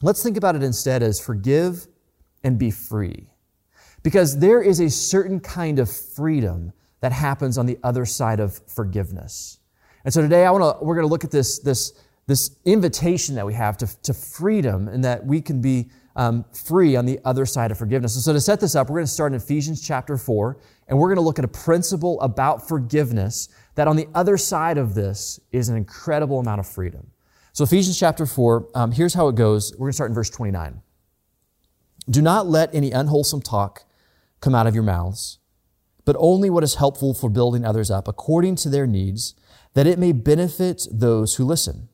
let's 0.02 0.22
think 0.22 0.38
about 0.38 0.56
it 0.56 0.62
instead 0.62 1.02
as 1.02 1.20
forgive 1.20 1.88
and 2.44 2.60
be 2.60 2.70
free. 2.70 3.28
Because 4.06 4.38
there 4.38 4.62
is 4.62 4.82
a 4.82 4.90
certain 4.92 5.40
kind 5.40 5.80
of 5.80 5.90
freedom 5.90 6.72
that 7.00 7.12
happens 7.12 7.58
on 7.58 7.66
the 7.66 7.80
other 7.82 8.06
side 8.06 8.40
of 8.40 8.62
forgiveness. 8.68 9.58
And 10.04 10.14
so 10.14 10.22
today 10.22 10.46
I 10.46 10.52
want 10.52 10.78
to, 10.78 10.86
we're 10.86 10.94
going 10.94 11.08
to 11.08 11.10
look 11.10 11.24
at 11.24 11.32
this, 11.32 11.58
this, 11.58 12.00
this 12.28 12.52
invitation 12.66 13.34
that 13.34 13.48
we 13.48 13.56
have 13.56 13.78
to, 13.78 14.02
to 14.04 14.14
freedom 14.14 14.90
and 14.90 15.04
that 15.04 15.26
we 15.26 15.42
can 15.42 15.60
be 15.60 15.90
um, 16.16 16.46
free 16.54 16.96
on 16.96 17.08
the 17.08 17.20
other 17.26 17.48
side 17.48 17.72
of 17.72 17.80
forgiveness. 17.80 18.14
And 18.14 18.24
so 18.24 18.32
to 18.32 18.40
set 18.40 18.60
this 18.60 18.76
up, 18.76 18.92
we're 18.92 18.98
going 18.98 19.08
to 19.08 19.12
start 19.12 19.32
in 19.32 19.38
Ephesians 19.38 19.82
chapter 19.82 20.18
4, 20.18 20.60
and 20.88 21.00
we're 21.00 21.08
going 21.08 21.16
to 21.16 21.24
look 21.24 21.40
at 21.40 21.46
a 21.46 21.48
principle 21.48 22.22
about 22.22 22.68
forgiveness 22.68 23.50
that 23.74 23.88
on 23.88 23.96
the 23.96 24.08
other 24.14 24.38
side 24.38 24.78
of 24.78 24.94
this 24.94 25.40
is 25.52 25.68
an 25.68 25.78
incredible 25.78 26.38
amount 26.38 26.60
of 26.60 26.68
freedom. 26.68 27.10
So 27.54 27.64
Ephesians 27.64 27.98
chapter 27.98 28.28
4, 28.28 28.70
um, 28.76 28.92
here's 28.92 29.16
how 29.16 29.30
it 29.30 29.36
goes. 29.36 29.72
We're 29.72 29.86
going 29.86 29.94
to 29.94 29.96
start 29.96 30.12
in 30.12 30.14
verse 30.14 30.30
29. 30.30 30.80
Do 32.08 32.22
not 32.22 32.46
let 32.46 32.76
any 32.76 32.92
unwholesome 32.92 33.42
talk 33.42 33.82
come 34.46 34.56
out 34.56 34.68
of 34.68 34.76
your 34.76 34.84
mouths, 34.84 35.40
but 36.06 36.16
only 36.20 36.52
what 36.52 36.64
is 36.64 36.76
helpful 36.76 37.16
for 37.16 37.30
building 37.32 37.66
others 37.66 37.90
up 37.90 38.08
according 38.08 38.56
to 38.56 38.70
their 38.70 38.86
needs, 38.86 39.34
that 39.74 39.88
it 39.88 39.98
may 39.98 40.12
benefit 40.12 40.88
those 40.92 41.36
who 41.36 41.44
listen. 41.44 41.90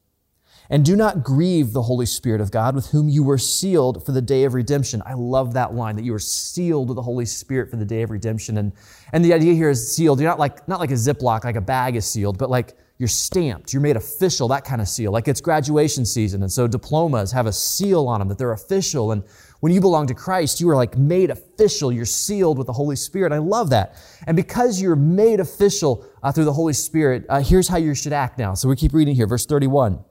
And 0.69 0.85
do 0.85 0.97
not 0.97 1.23
grieve 1.23 1.71
the 1.71 1.83
Holy 1.83 2.05
Spirit 2.05 2.41
of 2.41 2.51
God 2.51 2.75
with 2.75 2.91
whom 2.91 3.07
you 3.07 3.23
were 3.23 3.37
sealed 3.37 4.05
for 4.05 4.11
the 4.11 4.21
day 4.21 4.43
of 4.43 4.53
redemption. 4.53 5.01
I 5.05 5.13
love 5.13 5.53
that 5.53 5.73
line 5.73 5.95
that 5.95 6.03
you 6.03 6.11
were 6.11 6.19
sealed 6.19 6.89
with 6.89 6.95
the 6.95 7.01
Holy 7.01 7.25
Spirit 7.25 7.69
for 7.69 7.77
the 7.77 7.85
day 7.85 8.01
of 8.01 8.09
redemption. 8.09 8.57
And, 8.57 8.73
and 9.13 9.23
the 9.23 9.33
idea 9.33 9.53
here 9.53 9.69
is 9.69 9.95
sealed. 9.95 10.19
You're 10.19 10.29
not 10.29 10.39
like, 10.39 10.67
not 10.67 10.79
like 10.79 10.91
a 10.91 10.95
Ziploc, 10.95 11.45
like 11.45 11.55
a 11.55 11.61
bag 11.61 11.95
is 11.95 12.05
sealed, 12.05 12.37
but 12.37 12.49
like 12.49 12.77
you're 12.99 13.07
stamped. 13.07 13.73
You're 13.73 13.81
made 13.81 13.97
official, 13.97 14.47
that 14.49 14.63
kind 14.63 14.79
of 14.79 14.87
seal. 14.87 15.11
Like 15.11 15.27
it's 15.27 15.41
graduation 15.41 16.05
season. 16.05 16.41
And 16.41 16.51
so 16.51 16.67
diplomas 16.67 17.31
have 17.31 17.47
a 17.47 17.53
seal 17.53 18.07
on 18.07 18.19
them 18.19 18.27
that 18.27 18.37
they're 18.37 18.53
official. 18.53 19.11
And 19.11 19.23
when 19.61 19.71
you 19.71 19.79
belong 19.79 20.07
to 20.07 20.15
Christ, 20.15 20.59
you 20.59 20.69
are 20.69 20.75
like 20.75 20.97
made 20.97 21.29
official. 21.29 21.91
You're 21.91 22.03
sealed 22.03 22.57
with 22.57 22.65
the 22.67 22.73
Holy 22.73 22.95
Spirit. 22.95 23.31
I 23.31 23.37
love 23.37 23.69
that. 23.69 23.95
And 24.25 24.35
because 24.35 24.81
you're 24.81 24.95
made 24.95 25.39
official 25.39 26.03
uh, 26.23 26.31
through 26.31 26.45
the 26.45 26.53
Holy 26.53 26.73
Spirit, 26.73 27.25
uh, 27.29 27.41
here's 27.41 27.67
how 27.67 27.77
you 27.77 27.93
should 27.93 28.11
act 28.11 28.39
now. 28.39 28.55
So 28.55 28.67
we 28.67 28.75
keep 28.75 28.91
reading 28.91 29.15
here, 29.15 29.27
verse 29.27 29.45
31. 29.45 30.03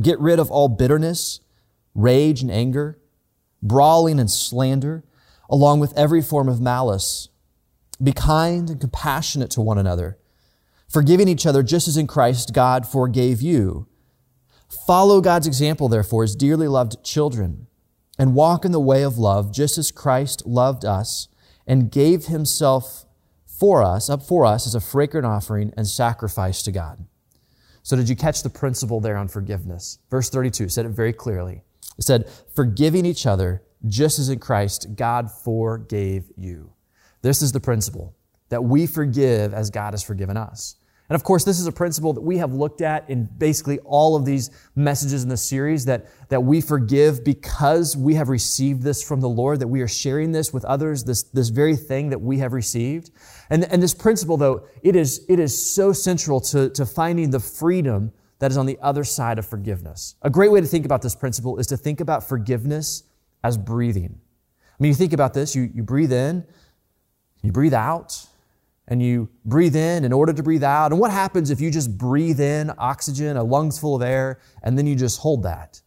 Get 0.00 0.20
rid 0.20 0.38
of 0.38 0.52
all 0.52 0.68
bitterness, 0.68 1.40
rage 1.96 2.42
and 2.42 2.50
anger, 2.50 3.00
brawling 3.60 4.20
and 4.20 4.30
slander, 4.30 5.04
along 5.50 5.80
with 5.80 5.92
every 5.98 6.22
form 6.22 6.48
of 6.48 6.60
malice. 6.60 7.28
Be 8.00 8.12
kind 8.12 8.70
and 8.70 8.80
compassionate 8.80 9.50
to 9.52 9.60
one 9.60 9.78
another, 9.78 10.16
forgiving 10.88 11.26
each 11.26 11.44
other 11.44 11.64
just 11.64 11.88
as 11.88 11.96
in 11.96 12.06
Christ 12.06 12.54
God 12.54 12.86
forgave 12.86 13.42
you. 13.42 13.88
Follow 14.86 15.20
God's 15.20 15.48
example, 15.48 15.88
therefore, 15.88 16.22
as 16.22 16.36
dearly 16.36 16.68
loved 16.68 17.04
children, 17.04 17.66
and 18.18 18.34
walk 18.34 18.64
in 18.64 18.72
the 18.72 18.80
way 18.80 19.02
of 19.02 19.18
love 19.18 19.52
just 19.52 19.78
as 19.78 19.90
Christ 19.90 20.46
loved 20.46 20.84
us 20.84 21.28
and 21.66 21.90
gave 21.90 22.26
himself 22.26 23.04
for 23.46 23.82
us, 23.82 24.10
up 24.10 24.22
for 24.22 24.44
us 24.44 24.66
as 24.66 24.74
a 24.74 24.80
fragrant 24.80 25.26
offering 25.26 25.72
and 25.76 25.86
sacrifice 25.86 26.62
to 26.62 26.72
God. 26.72 27.04
So, 27.82 27.96
did 27.96 28.08
you 28.08 28.16
catch 28.16 28.42
the 28.42 28.50
principle 28.50 29.00
there 29.00 29.16
on 29.16 29.28
forgiveness? 29.28 29.98
Verse 30.10 30.30
32 30.30 30.68
said 30.68 30.86
it 30.86 30.90
very 30.90 31.12
clearly. 31.12 31.62
It 31.98 32.02
said, 32.02 32.28
forgiving 32.54 33.06
each 33.06 33.26
other 33.26 33.62
just 33.86 34.18
as 34.18 34.28
in 34.28 34.38
Christ 34.38 34.96
God 34.96 35.30
forgave 35.30 36.24
you. 36.36 36.72
This 37.22 37.42
is 37.42 37.52
the 37.52 37.60
principle 37.60 38.14
that 38.48 38.64
we 38.64 38.86
forgive 38.86 39.54
as 39.54 39.70
God 39.70 39.92
has 39.92 40.02
forgiven 40.02 40.36
us. 40.36 40.76
And 41.08 41.16
of 41.16 41.22
course, 41.22 41.44
this 41.44 41.60
is 41.60 41.66
a 41.66 41.72
principle 41.72 42.14
that 42.14 42.22
we 42.22 42.38
have 42.38 42.54
looked 42.54 42.80
at 42.80 43.08
in 43.10 43.28
basically 43.36 43.78
all 43.80 44.16
of 44.16 44.24
these 44.24 44.50
messages 44.74 45.22
in 45.22 45.28
the 45.28 45.36
series 45.36 45.84
that, 45.84 46.06
that 46.30 46.42
we 46.42 46.62
forgive 46.62 47.22
because 47.22 47.94
we 47.94 48.14
have 48.14 48.30
received 48.30 48.82
this 48.82 49.06
from 49.06 49.20
the 49.20 49.28
Lord, 49.28 49.60
that 49.60 49.68
we 49.68 49.82
are 49.82 49.88
sharing 49.88 50.32
this 50.32 50.52
with 50.52 50.64
others, 50.64 51.04
this, 51.04 51.24
this 51.24 51.50
very 51.50 51.76
thing 51.76 52.08
that 52.08 52.20
we 52.20 52.38
have 52.38 52.54
received. 52.54 53.10
And, 53.50 53.64
and 53.64 53.82
this 53.82 53.92
principle, 53.92 54.38
though, 54.38 54.66
it 54.82 54.96
is, 54.96 55.26
it 55.28 55.38
is 55.38 55.74
so 55.74 55.92
central 55.92 56.40
to, 56.40 56.70
to 56.70 56.86
finding 56.86 57.30
the 57.30 57.40
freedom 57.40 58.10
that 58.38 58.50
is 58.50 58.56
on 58.56 58.64
the 58.64 58.78
other 58.80 59.04
side 59.04 59.38
of 59.38 59.46
forgiveness. 59.46 60.16
A 60.22 60.30
great 60.30 60.50
way 60.50 60.60
to 60.60 60.66
think 60.66 60.86
about 60.86 61.02
this 61.02 61.14
principle 61.14 61.58
is 61.58 61.66
to 61.66 61.76
think 61.76 62.00
about 62.00 62.26
forgiveness 62.26 63.04
as 63.42 63.58
breathing. 63.58 64.18
I 64.48 64.82
mean, 64.82 64.88
you 64.88 64.94
think 64.96 65.12
about 65.12 65.34
this, 65.34 65.54
you, 65.54 65.70
you 65.72 65.82
breathe 65.82 66.12
in, 66.12 66.46
you 67.42 67.52
breathe 67.52 67.74
out, 67.74 68.26
and 68.88 69.02
you 69.02 69.28
breathe 69.44 69.76
in 69.76 70.04
in 70.04 70.12
order 70.12 70.32
to 70.32 70.42
breathe 70.42 70.64
out. 70.64 70.92
And 70.92 71.00
what 71.00 71.10
happens 71.10 71.50
if 71.50 71.60
you 71.60 71.70
just 71.70 71.96
breathe 71.96 72.40
in 72.40 72.70
oxygen, 72.78 73.36
a 73.36 73.42
lungs 73.42 73.78
full 73.78 73.96
of 73.96 74.02
air, 74.02 74.40
and 74.62 74.76
then 74.76 74.86
you 74.86 74.94
just 74.94 75.20
hold 75.20 75.42
that? 75.44 75.80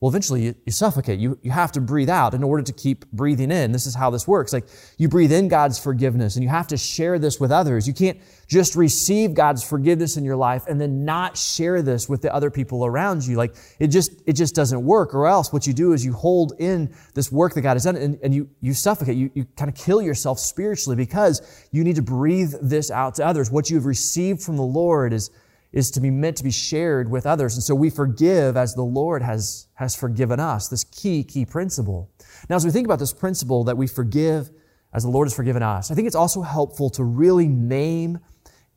Well, 0.00 0.08
eventually 0.10 0.44
you, 0.44 0.54
you, 0.64 0.70
suffocate. 0.70 1.18
You, 1.18 1.40
you 1.42 1.50
have 1.50 1.72
to 1.72 1.80
breathe 1.80 2.08
out 2.08 2.32
in 2.32 2.44
order 2.44 2.62
to 2.62 2.72
keep 2.72 3.10
breathing 3.10 3.50
in. 3.50 3.72
This 3.72 3.84
is 3.84 3.96
how 3.96 4.10
this 4.10 4.28
works. 4.28 4.52
Like 4.52 4.68
you 4.96 5.08
breathe 5.08 5.32
in 5.32 5.48
God's 5.48 5.76
forgiveness 5.76 6.36
and 6.36 6.44
you 6.44 6.48
have 6.48 6.68
to 6.68 6.76
share 6.76 7.18
this 7.18 7.40
with 7.40 7.50
others. 7.50 7.88
You 7.88 7.94
can't 7.94 8.16
just 8.46 8.76
receive 8.76 9.34
God's 9.34 9.64
forgiveness 9.68 10.16
in 10.16 10.24
your 10.24 10.36
life 10.36 10.66
and 10.68 10.80
then 10.80 11.04
not 11.04 11.36
share 11.36 11.82
this 11.82 12.08
with 12.08 12.22
the 12.22 12.32
other 12.32 12.48
people 12.48 12.86
around 12.86 13.26
you. 13.26 13.36
Like 13.36 13.56
it 13.80 13.88
just, 13.88 14.22
it 14.24 14.34
just 14.34 14.54
doesn't 14.54 14.84
work. 14.84 15.14
Or 15.14 15.26
else 15.26 15.52
what 15.52 15.66
you 15.66 15.72
do 15.72 15.92
is 15.92 16.04
you 16.04 16.12
hold 16.12 16.52
in 16.60 16.94
this 17.14 17.32
work 17.32 17.54
that 17.54 17.62
God 17.62 17.72
has 17.72 17.82
done 17.82 17.96
and, 17.96 18.20
and 18.22 18.32
you, 18.32 18.48
you 18.60 18.74
suffocate. 18.74 19.16
You, 19.16 19.32
you 19.34 19.46
kind 19.56 19.68
of 19.68 19.74
kill 19.74 20.00
yourself 20.00 20.38
spiritually 20.38 20.94
because 20.94 21.66
you 21.72 21.82
need 21.82 21.96
to 21.96 22.02
breathe 22.02 22.54
this 22.62 22.92
out 22.92 23.16
to 23.16 23.26
others. 23.26 23.50
What 23.50 23.68
you've 23.68 23.86
received 23.86 24.42
from 24.42 24.56
the 24.56 24.62
Lord 24.62 25.12
is, 25.12 25.32
is 25.72 25.90
to 25.92 26.00
be 26.00 26.10
meant 26.10 26.36
to 26.36 26.44
be 26.44 26.50
shared 26.50 27.10
with 27.10 27.26
others. 27.26 27.54
And 27.54 27.62
so 27.62 27.74
we 27.74 27.90
forgive 27.90 28.56
as 28.56 28.74
the 28.74 28.82
Lord 28.82 29.22
has, 29.22 29.66
has 29.74 29.94
forgiven 29.94 30.40
us, 30.40 30.68
this 30.68 30.84
key, 30.84 31.22
key 31.22 31.44
principle. 31.44 32.10
Now, 32.48 32.56
as 32.56 32.64
we 32.64 32.70
think 32.70 32.86
about 32.86 32.98
this 32.98 33.12
principle 33.12 33.64
that 33.64 33.76
we 33.76 33.86
forgive 33.86 34.50
as 34.94 35.02
the 35.02 35.10
Lord 35.10 35.26
has 35.26 35.34
forgiven 35.34 35.62
us, 35.62 35.90
I 35.90 35.94
think 35.94 36.06
it's 36.06 36.16
also 36.16 36.40
helpful 36.40 36.88
to 36.90 37.04
really 37.04 37.46
name 37.46 38.18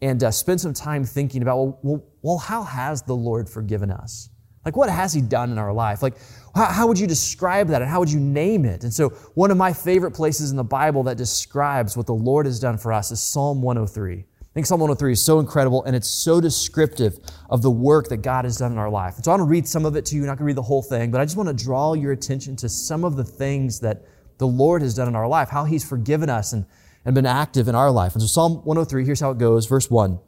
and 0.01 0.23
uh, 0.23 0.31
spend 0.31 0.59
some 0.59 0.73
time 0.73 1.05
thinking 1.05 1.41
about, 1.41 1.57
well, 1.57 1.79
well, 1.83 2.03
well, 2.21 2.37
how 2.37 2.63
has 2.63 3.03
the 3.03 3.15
Lord 3.15 3.47
forgiven 3.47 3.91
us? 3.91 4.29
Like, 4.65 4.75
what 4.75 4.89
has 4.89 5.13
He 5.13 5.21
done 5.21 5.51
in 5.51 5.57
our 5.57 5.73
life? 5.73 6.03
Like, 6.03 6.15
how, 6.53 6.65
how 6.65 6.87
would 6.87 6.99
you 6.99 7.07
describe 7.07 7.67
that 7.69 7.81
and 7.81 7.89
how 7.89 7.99
would 7.99 8.11
you 8.11 8.19
name 8.19 8.65
it? 8.65 8.83
And 8.83 8.93
so, 8.93 9.09
one 9.33 9.49
of 9.49 9.57
my 9.57 9.73
favorite 9.73 10.11
places 10.11 10.51
in 10.51 10.57
the 10.57 10.63
Bible 10.63 11.03
that 11.03 11.17
describes 11.17 11.95
what 11.95 12.05
the 12.05 12.13
Lord 12.13 12.45
has 12.45 12.59
done 12.59 12.77
for 12.77 12.91
us 12.91 13.11
is 13.11 13.21
Psalm 13.21 13.61
103. 13.61 14.25
I 14.51 14.53
think 14.53 14.65
Psalm 14.65 14.81
103 14.81 15.13
is 15.13 15.23
so 15.23 15.39
incredible 15.39 15.81
and 15.85 15.95
it's 15.95 16.09
so 16.09 16.41
descriptive 16.41 17.19
of 17.49 17.61
the 17.61 17.71
work 17.71 18.09
that 18.09 18.17
God 18.17 18.43
has 18.43 18.57
done 18.57 18.73
in 18.73 18.77
our 18.77 18.89
life. 18.89 19.15
And 19.15 19.23
so, 19.23 19.31
I 19.31 19.35
want 19.35 19.47
to 19.47 19.49
read 19.49 19.65
some 19.65 19.85
of 19.85 19.95
it 19.95 20.05
to 20.07 20.15
you. 20.15 20.23
I'm 20.23 20.27
not 20.27 20.33
going 20.33 20.39
to 20.39 20.47
read 20.47 20.57
the 20.57 20.61
whole 20.61 20.81
thing, 20.83 21.09
but 21.09 21.21
I 21.21 21.23
just 21.23 21.37
want 21.37 21.47
to 21.47 21.63
draw 21.63 21.93
your 21.93 22.11
attention 22.11 22.57
to 22.57 22.67
some 22.67 23.05
of 23.05 23.15
the 23.15 23.23
things 23.23 23.79
that 23.79 24.03
the 24.39 24.47
Lord 24.47 24.81
has 24.81 24.93
done 24.93 25.07
in 25.07 25.15
our 25.15 25.27
life, 25.27 25.47
how 25.47 25.63
He's 25.63 25.87
forgiven 25.87 26.29
us 26.29 26.51
and, 26.51 26.65
and 27.05 27.15
been 27.15 27.25
active 27.25 27.69
in 27.69 27.75
our 27.75 27.91
life. 27.91 28.11
And 28.11 28.21
so, 28.21 28.27
Psalm 28.27 28.55
103, 28.65 29.05
here's 29.05 29.21
how 29.21 29.31
it 29.31 29.37
goes. 29.37 29.67
Verse 29.67 29.89
1 29.89 30.19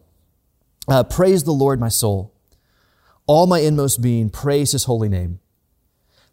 uh, 0.88 1.04
Praise 1.04 1.44
the 1.44 1.52
Lord, 1.52 1.82
my 1.82 1.90
soul. 1.90 2.34
All 3.28 3.46
my 3.46 3.60
inmost 3.60 4.02
being, 4.02 4.30
praise 4.30 4.72
his 4.72 4.86
holy 4.86 5.10
name. 5.10 5.40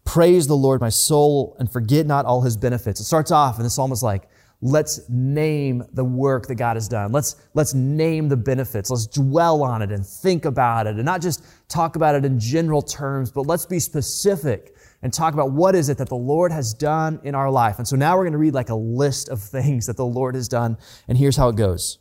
Praise 0.05 0.47
the 0.47 0.55
Lord, 0.55 0.79
my 0.79 0.89
soul, 0.89 1.57
and 1.59 1.71
forget 1.71 2.05
not 2.05 2.25
all 2.25 2.41
his 2.41 2.55
benefits. 2.55 3.01
It 3.01 3.03
starts 3.03 3.31
off, 3.31 3.57
and 3.57 3.65
the 3.65 3.69
psalm 3.69 3.91
is 3.91 4.01
like, 4.01 4.29
let's 4.61 5.01
name 5.09 5.83
the 5.93 6.03
work 6.03 6.47
that 6.47 6.55
God 6.55 6.75
has 6.75 6.87
done. 6.87 7.11
Let's, 7.11 7.35
let's 7.53 7.73
name 7.73 8.29
the 8.29 8.37
benefits. 8.37 8.89
Let's 8.89 9.07
dwell 9.07 9.63
on 9.63 9.81
it 9.81 9.91
and 9.91 10.05
think 10.05 10.45
about 10.45 10.87
it 10.87 10.95
and 10.95 11.05
not 11.05 11.21
just 11.21 11.43
talk 11.67 11.95
about 11.95 12.15
it 12.15 12.25
in 12.25 12.39
general 12.39 12.81
terms, 12.81 13.31
but 13.31 13.47
let's 13.47 13.65
be 13.65 13.79
specific 13.79 14.75
and 15.01 15.11
talk 15.11 15.33
about 15.33 15.51
what 15.51 15.73
is 15.73 15.89
it 15.89 15.97
that 15.97 16.09
the 16.09 16.15
Lord 16.15 16.51
has 16.51 16.73
done 16.73 17.19
in 17.23 17.33
our 17.33 17.49
life. 17.49 17.79
And 17.79 17.87
so 17.87 17.95
now 17.95 18.15
we're 18.15 18.23
going 18.23 18.33
to 18.33 18.37
read 18.37 18.53
like 18.53 18.69
a 18.69 18.75
list 18.75 19.29
of 19.29 19.41
things 19.41 19.87
that 19.87 19.97
the 19.97 20.05
Lord 20.05 20.35
has 20.35 20.47
done. 20.47 20.77
And 21.07 21.17
here's 21.17 21.37
how 21.37 21.49
it 21.49 21.55
goes. 21.55 21.97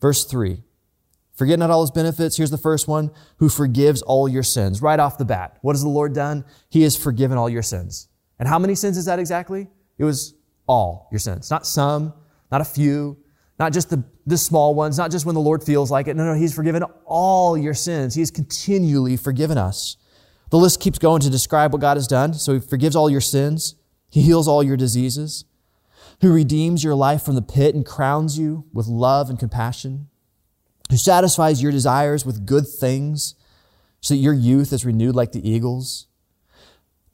Verse 0.00 0.24
three. 0.24 0.62
Forget 1.34 1.58
not 1.58 1.70
all 1.70 1.80
his 1.80 1.90
benefits. 1.90 2.36
Here's 2.36 2.52
the 2.52 2.58
first 2.58 2.86
one 2.86 3.10
who 3.38 3.48
forgives 3.48 4.02
all 4.02 4.28
your 4.28 4.44
sins. 4.44 4.80
Right 4.80 5.00
off 5.00 5.18
the 5.18 5.24
bat. 5.24 5.58
What 5.62 5.72
has 5.72 5.82
the 5.82 5.88
Lord 5.88 6.14
done? 6.14 6.44
He 6.68 6.82
has 6.82 6.96
forgiven 6.96 7.38
all 7.38 7.48
your 7.48 7.62
sins. 7.62 8.08
And 8.38 8.48
how 8.48 8.58
many 8.58 8.76
sins 8.76 8.96
is 8.96 9.06
that 9.06 9.18
exactly? 9.18 9.68
It 9.98 10.04
was 10.04 10.34
all 10.66 11.08
your 11.10 11.18
sins. 11.18 11.50
Not 11.50 11.66
some, 11.66 12.12
not 12.50 12.60
a 12.60 12.64
few, 12.64 13.16
not 13.58 13.72
just 13.72 13.90
the, 13.90 14.04
the 14.26 14.38
small 14.38 14.74
ones, 14.74 14.98
not 14.98 15.10
just 15.10 15.26
when 15.26 15.34
the 15.34 15.40
Lord 15.40 15.62
feels 15.62 15.90
like 15.90 16.08
it. 16.08 16.16
No, 16.16 16.24
no, 16.24 16.34
He's 16.34 16.54
forgiven 16.54 16.82
all 17.04 17.56
your 17.56 17.74
sins. 17.74 18.14
He 18.14 18.20
has 18.20 18.30
continually 18.30 19.16
forgiven 19.16 19.58
us. 19.58 19.96
The 20.50 20.58
list 20.58 20.80
keeps 20.80 20.98
going 20.98 21.20
to 21.22 21.30
describe 21.30 21.72
what 21.72 21.80
God 21.80 21.96
has 21.96 22.06
done. 22.06 22.34
So 22.34 22.54
He 22.54 22.60
forgives 22.60 22.96
all 22.96 23.10
your 23.10 23.20
sins. 23.20 23.74
He 24.10 24.22
heals 24.22 24.48
all 24.48 24.62
your 24.62 24.76
diseases. 24.76 25.44
Who 26.20 26.32
redeems 26.32 26.84
your 26.84 26.94
life 26.94 27.22
from 27.22 27.34
the 27.34 27.42
pit 27.42 27.74
and 27.74 27.84
crowns 27.84 28.38
you 28.38 28.64
with 28.72 28.86
love 28.86 29.28
and 29.28 29.38
compassion 29.38 30.08
who 30.90 30.96
satisfies 30.96 31.62
your 31.62 31.72
desires 31.72 32.26
with 32.26 32.46
good 32.46 32.66
things 32.68 33.34
so 34.00 34.14
that 34.14 34.20
your 34.20 34.34
youth 34.34 34.72
is 34.72 34.84
renewed 34.84 35.14
like 35.14 35.32
the 35.32 35.48
eagles. 35.48 36.06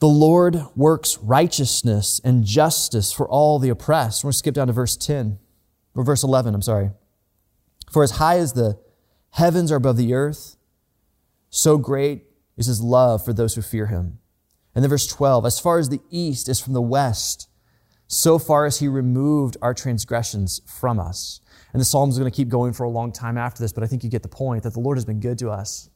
The 0.01 0.09
Lord 0.09 0.65
works 0.75 1.19
righteousness 1.19 2.21
and 2.25 2.45
justice 2.45 3.13
for 3.13 3.29
all 3.29 3.59
the 3.59 3.69
oppressed. 3.69 4.25
We're 4.25 4.29
going 4.29 4.33
to 4.33 4.39
skip 4.39 4.55
down 4.55 4.69
to 4.69 4.73
verse 4.73 4.97
10, 4.97 5.39
or 5.95 6.05
verse 6.05 6.25
11, 6.25 6.55
I'm 6.55 6.63
sorry. 6.63 6.91
For 7.93 8.03
as 8.03 8.13
high 8.13 8.39
as 8.39 8.55
the 8.55 8.79
heavens 9.31 9.71
are 9.71 9.77
above 9.77 9.99
the 9.99 10.15
earth, 10.15 10.57
so 11.51 11.77
great 11.77 12.25
is 12.57 12.67
his 12.67 12.81
love 12.81 13.23
for 13.23 13.35
those 13.35 13.55
who 13.55 13.63
fear 13.63 13.87
him. 13.87 14.19
And 14.75 14.83
then 14.83 14.89
verse 14.89 15.07
12, 15.07 15.45
as 15.45 15.61
far 15.61 15.79
as 15.79 15.91
the 15.91 16.01
east 16.11 16.49
is 16.49 16.61
from 16.61 16.73
the 16.73 16.81
west, 16.81 17.49
so 18.07 18.39
far 18.39 18.65
as 18.65 18.79
he 18.79 18.89
removed 18.89 19.59
our 19.61 19.75
transgressions 19.75 20.63
from 20.65 20.99
us. 20.99 21.41
And 21.73 21.81
the 21.81 21.85
psalm 21.85 22.09
is 22.09 22.19
going 22.19 22.31
to 22.31 22.35
keep 22.35 22.49
going 22.49 22.73
for 22.73 22.85
a 22.85 22.91
long 22.91 23.13
time 23.13 23.37
after 23.37 23.63
this, 23.63 23.73
but 23.73 23.85
I 23.85 23.87
think 23.87 24.03
you 24.03 24.11
get 24.11 24.23
the 24.23 24.29
point 24.29 24.63
that 24.63 24.73
the 24.73 24.81
Lord 24.81 24.97
has 24.97 25.05
been 25.05 25.21
good 25.21 25.39
to 25.41 25.51
us. 25.51 25.91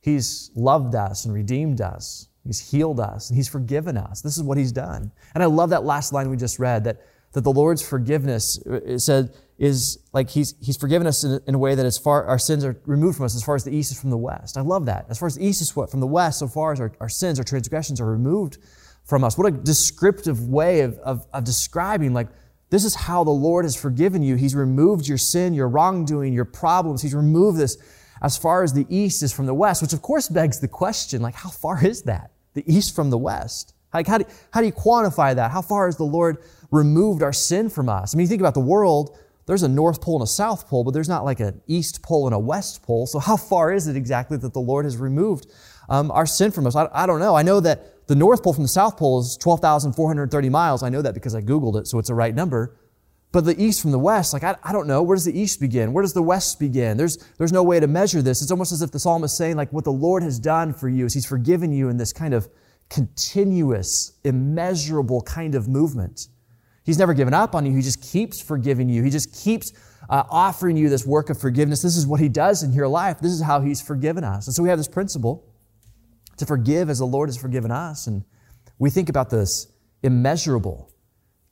He's 0.00 0.50
loved 0.54 0.94
us 0.94 1.26
and 1.26 1.34
redeemed 1.34 1.82
us. 1.82 2.28
He's 2.46 2.70
healed 2.70 3.00
us 3.00 3.30
and 3.30 3.36
He's 3.36 3.48
forgiven 3.48 3.96
us. 3.96 4.20
This 4.20 4.36
is 4.36 4.42
what 4.42 4.58
He's 4.58 4.72
done. 4.72 5.12
And 5.34 5.42
I 5.42 5.46
love 5.46 5.70
that 5.70 5.84
last 5.84 6.12
line 6.12 6.30
we 6.30 6.36
just 6.36 6.58
read 6.58 6.84
that, 6.84 7.00
that 7.32 7.42
the 7.42 7.52
Lord's 7.52 7.86
forgiveness 7.86 8.60
uh, 8.66 8.74
it 8.74 9.00
said 9.00 9.34
is 9.58 9.98
like 10.12 10.30
He's, 10.30 10.54
he's 10.60 10.76
forgiven 10.76 11.06
us 11.06 11.24
in, 11.24 11.40
in 11.46 11.54
a 11.54 11.58
way 11.58 11.74
that 11.74 11.86
as 11.86 11.98
far 11.98 12.24
our 12.24 12.38
sins 12.38 12.64
are 12.64 12.80
removed 12.86 13.16
from 13.16 13.26
us 13.26 13.34
as 13.34 13.42
far 13.42 13.54
as 13.54 13.64
the 13.64 13.74
east 13.74 13.92
is 13.92 14.00
from 14.00 14.10
the 14.10 14.18
west. 14.18 14.56
I 14.56 14.62
love 14.62 14.86
that. 14.86 15.06
As 15.08 15.18
far 15.18 15.26
as 15.26 15.36
the 15.36 15.46
east 15.46 15.60
is 15.60 15.70
from 15.70 16.00
the 16.00 16.06
west, 16.06 16.38
so 16.38 16.48
far 16.48 16.72
as 16.72 16.80
our, 16.80 16.92
our 17.00 17.08
sins, 17.08 17.38
our 17.38 17.44
transgressions 17.44 18.00
are 18.00 18.06
removed 18.06 18.58
from 19.04 19.24
us. 19.24 19.38
What 19.38 19.46
a 19.46 19.52
descriptive 19.52 20.48
way 20.48 20.80
of, 20.80 20.98
of, 20.98 21.26
of 21.32 21.44
describing 21.44 22.12
like 22.12 22.28
this 22.70 22.84
is 22.84 22.94
how 22.94 23.22
the 23.22 23.30
Lord 23.30 23.64
has 23.64 23.76
forgiven 23.76 24.22
you. 24.22 24.34
He's 24.34 24.54
removed 24.54 25.06
your 25.06 25.18
sin, 25.18 25.54
your 25.54 25.68
wrongdoing, 25.68 26.32
your 26.32 26.44
problems. 26.44 27.00
He's 27.00 27.14
removed 27.14 27.58
this 27.58 27.78
as 28.22 28.36
far 28.36 28.62
as 28.62 28.72
the 28.72 28.86
east 28.88 29.22
is 29.22 29.32
from 29.32 29.46
the 29.46 29.54
west, 29.54 29.82
which 29.82 29.92
of 29.92 30.02
course 30.02 30.28
begs 30.28 30.58
the 30.58 30.68
question, 30.68 31.22
like, 31.22 31.34
how 31.34 31.50
far 31.50 31.84
is 31.84 32.02
that? 32.02 32.32
The 32.56 32.64
east 32.66 32.96
from 32.96 33.10
the 33.10 33.18
west? 33.18 33.74
Like, 33.92 34.06
how 34.06 34.18
do, 34.18 34.24
how 34.50 34.60
do 34.60 34.66
you 34.66 34.72
quantify 34.72 35.34
that? 35.34 35.50
How 35.50 35.62
far 35.62 35.86
has 35.86 35.96
the 35.96 36.04
Lord 36.04 36.38
removed 36.70 37.22
our 37.22 37.32
sin 37.32 37.70
from 37.70 37.88
us? 37.88 38.14
I 38.14 38.16
mean, 38.16 38.24
you 38.24 38.28
think 38.28 38.40
about 38.40 38.54
the 38.54 38.60
world, 38.60 39.16
there's 39.46 39.62
a 39.62 39.68
North 39.68 40.00
Pole 40.00 40.16
and 40.16 40.24
a 40.24 40.26
South 40.26 40.66
Pole, 40.68 40.82
but 40.82 40.92
there's 40.92 41.08
not 41.08 41.24
like 41.24 41.38
an 41.38 41.60
East 41.66 42.02
Pole 42.02 42.26
and 42.26 42.34
a 42.34 42.38
West 42.38 42.82
Pole. 42.82 43.06
So 43.06 43.18
how 43.18 43.36
far 43.36 43.72
is 43.72 43.86
it 43.88 43.94
exactly 43.94 44.36
that 44.38 44.52
the 44.52 44.60
Lord 44.60 44.86
has 44.86 44.96
removed 44.96 45.46
um, 45.88 46.10
our 46.10 46.26
sin 46.26 46.50
from 46.50 46.66
us? 46.66 46.74
I, 46.74 46.88
I 46.92 47.06
don't 47.06 47.20
know. 47.20 47.36
I 47.36 47.42
know 47.42 47.60
that 47.60 48.06
the 48.08 48.16
North 48.16 48.42
Pole 48.42 48.54
from 48.54 48.64
the 48.64 48.68
South 48.68 48.96
Pole 48.96 49.20
is 49.20 49.36
12,430 49.36 50.48
miles. 50.48 50.82
I 50.82 50.88
know 50.88 51.02
that 51.02 51.14
because 51.14 51.34
I 51.34 51.42
Googled 51.42 51.78
it, 51.78 51.86
so 51.86 51.98
it's 51.98 52.10
a 52.10 52.14
right 52.14 52.34
number. 52.34 52.76
But 53.32 53.44
the 53.44 53.60
East 53.62 53.82
from 53.82 53.90
the 53.90 53.98
West, 53.98 54.32
like, 54.32 54.44
I, 54.44 54.56
I 54.62 54.72
don't 54.72 54.86
know. 54.86 55.02
Where 55.02 55.16
does 55.16 55.24
the 55.24 55.38
East 55.38 55.60
begin? 55.60 55.92
Where 55.92 56.02
does 56.02 56.14
the 56.14 56.22
West 56.22 56.58
begin? 56.58 56.96
There's, 56.96 57.16
there's 57.38 57.52
no 57.52 57.62
way 57.62 57.80
to 57.80 57.86
measure 57.86 58.22
this. 58.22 58.40
It's 58.40 58.50
almost 58.50 58.72
as 58.72 58.82
if 58.82 58.92
the 58.92 58.98
psalmist 58.98 59.34
is 59.34 59.38
saying, 59.38 59.56
like, 59.56 59.72
what 59.72 59.84
the 59.84 59.92
Lord 59.92 60.22
has 60.22 60.38
done 60.38 60.72
for 60.72 60.88
you 60.88 61.04
is 61.04 61.14
He's 61.14 61.26
forgiven 61.26 61.72
you 61.72 61.88
in 61.88 61.96
this 61.96 62.12
kind 62.12 62.32
of 62.32 62.48
continuous, 62.88 64.12
immeasurable 64.24 65.20
kind 65.22 65.54
of 65.54 65.68
movement. 65.68 66.28
He's 66.84 66.98
never 66.98 67.14
given 67.14 67.34
up 67.34 67.54
on 67.54 67.66
you. 67.66 67.74
He 67.74 67.82
just 67.82 68.00
keeps 68.00 68.40
forgiving 68.40 68.88
you. 68.88 69.02
He 69.02 69.10
just 69.10 69.34
keeps 69.34 69.72
uh, 70.08 70.22
offering 70.30 70.76
you 70.76 70.88
this 70.88 71.04
work 71.04 71.30
of 71.30 71.38
forgiveness. 71.38 71.82
This 71.82 71.96
is 71.96 72.06
what 72.06 72.20
He 72.20 72.28
does 72.28 72.62
in 72.62 72.72
your 72.72 72.86
life. 72.88 73.18
This 73.18 73.32
is 73.32 73.42
how 73.42 73.60
He's 73.60 73.82
forgiven 73.82 74.22
us. 74.22 74.46
And 74.46 74.54
so 74.54 74.62
we 74.62 74.68
have 74.68 74.78
this 74.78 74.88
principle 74.88 75.52
to 76.36 76.46
forgive 76.46 76.88
as 76.88 77.00
the 77.00 77.06
Lord 77.06 77.28
has 77.28 77.36
forgiven 77.36 77.72
us. 77.72 78.06
And 78.06 78.24
we 78.78 78.88
think 78.88 79.08
about 79.08 79.30
this 79.30 79.66
immeasurable, 80.02 80.92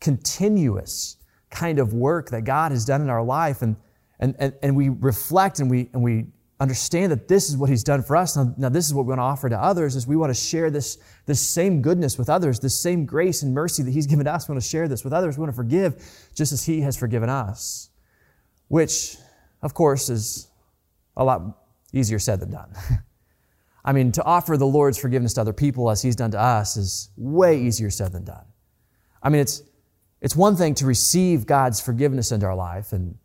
continuous 0.00 1.16
kind 1.54 1.78
of 1.78 1.94
work 1.94 2.30
that 2.30 2.42
God 2.42 2.72
has 2.72 2.84
done 2.84 3.00
in 3.00 3.08
our 3.08 3.22
life. 3.22 3.62
And, 3.62 3.76
and, 4.18 4.34
and, 4.38 4.52
and 4.62 4.76
we 4.76 4.88
reflect 4.88 5.60
and 5.60 5.70
we, 5.70 5.88
and 5.92 6.02
we 6.02 6.26
understand 6.60 7.12
that 7.12 7.28
this 7.28 7.48
is 7.48 7.56
what 7.56 7.70
he's 7.70 7.84
done 7.84 8.02
for 8.02 8.16
us. 8.16 8.36
Now, 8.36 8.54
now, 8.58 8.68
this 8.68 8.86
is 8.86 8.94
what 8.94 9.06
we 9.06 9.10
want 9.10 9.20
to 9.20 9.24
offer 9.24 9.48
to 9.48 9.58
others 9.58 9.96
is 9.96 10.06
we 10.06 10.16
want 10.16 10.30
to 10.30 10.40
share 10.40 10.70
this, 10.70 10.98
this 11.26 11.40
same 11.40 11.80
goodness 11.80 12.18
with 12.18 12.28
others, 12.28 12.60
this 12.60 12.78
same 12.78 13.06
grace 13.06 13.42
and 13.42 13.54
mercy 13.54 13.82
that 13.82 13.90
he's 13.92 14.06
given 14.06 14.26
us. 14.26 14.48
We 14.48 14.52
want 14.52 14.62
to 14.62 14.68
share 14.68 14.88
this 14.88 15.04
with 15.04 15.12
others. 15.12 15.36
We 15.36 15.42
want 15.42 15.52
to 15.52 15.56
forgive 15.56 16.30
just 16.34 16.52
as 16.52 16.64
he 16.64 16.80
has 16.82 16.96
forgiven 16.96 17.28
us, 17.28 17.90
which, 18.68 19.16
of 19.62 19.74
course, 19.74 20.08
is 20.08 20.48
a 21.16 21.24
lot 21.24 21.42
easier 21.92 22.18
said 22.18 22.40
than 22.40 22.50
done. 22.50 22.72
I 23.84 23.92
mean, 23.92 24.12
to 24.12 24.24
offer 24.24 24.56
the 24.56 24.66
Lord's 24.66 24.96
forgiveness 24.96 25.34
to 25.34 25.42
other 25.42 25.52
people 25.52 25.90
as 25.90 26.00
He's 26.00 26.16
done 26.16 26.30
to 26.30 26.40
us 26.40 26.76
is 26.76 27.10
way 27.16 27.60
easier 27.60 27.90
said 27.90 28.12
than 28.12 28.24
done. 28.24 28.44
I 29.22 29.28
mean, 29.28 29.42
it's, 29.42 29.62
it's 30.24 30.34
one 30.34 30.56
thing 30.56 30.74
to 30.76 30.86
receive 30.86 31.44
God's 31.44 31.82
forgiveness 31.82 32.32
into 32.32 32.46
our 32.46 32.56
life 32.56 32.94
and 32.94 33.18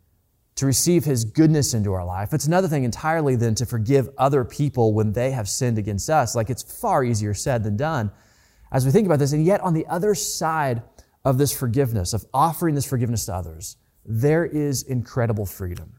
to 0.56 0.66
receive 0.66 1.02
His 1.02 1.24
goodness 1.24 1.72
into 1.72 1.94
our 1.94 2.04
life. 2.04 2.34
It's 2.34 2.46
another 2.46 2.68
thing 2.68 2.84
entirely 2.84 3.36
than 3.36 3.54
to 3.54 3.64
forgive 3.64 4.10
other 4.18 4.44
people 4.44 4.92
when 4.92 5.14
they 5.14 5.30
have 5.30 5.48
sinned 5.48 5.78
against 5.78 6.10
us. 6.10 6.36
Like, 6.36 6.50
it's 6.50 6.62
far 6.62 7.02
easier 7.02 7.32
said 7.32 7.64
than 7.64 7.78
done 7.78 8.12
as 8.70 8.84
we 8.84 8.92
think 8.92 9.06
about 9.06 9.18
this. 9.18 9.32
And 9.32 9.46
yet, 9.46 9.62
on 9.62 9.72
the 9.72 9.86
other 9.86 10.14
side 10.14 10.82
of 11.24 11.38
this 11.38 11.58
forgiveness, 11.58 12.12
of 12.12 12.26
offering 12.34 12.74
this 12.74 12.84
forgiveness 12.84 13.24
to 13.26 13.34
others, 13.34 13.78
there 14.04 14.44
is 14.44 14.82
incredible 14.82 15.46
freedom. 15.46 15.94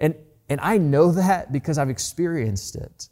And, 0.00 0.16
and 0.48 0.60
I 0.60 0.78
know 0.78 1.12
that 1.12 1.52
because 1.52 1.78
I've 1.78 1.90
experienced 1.90 2.74
it. 2.74 3.08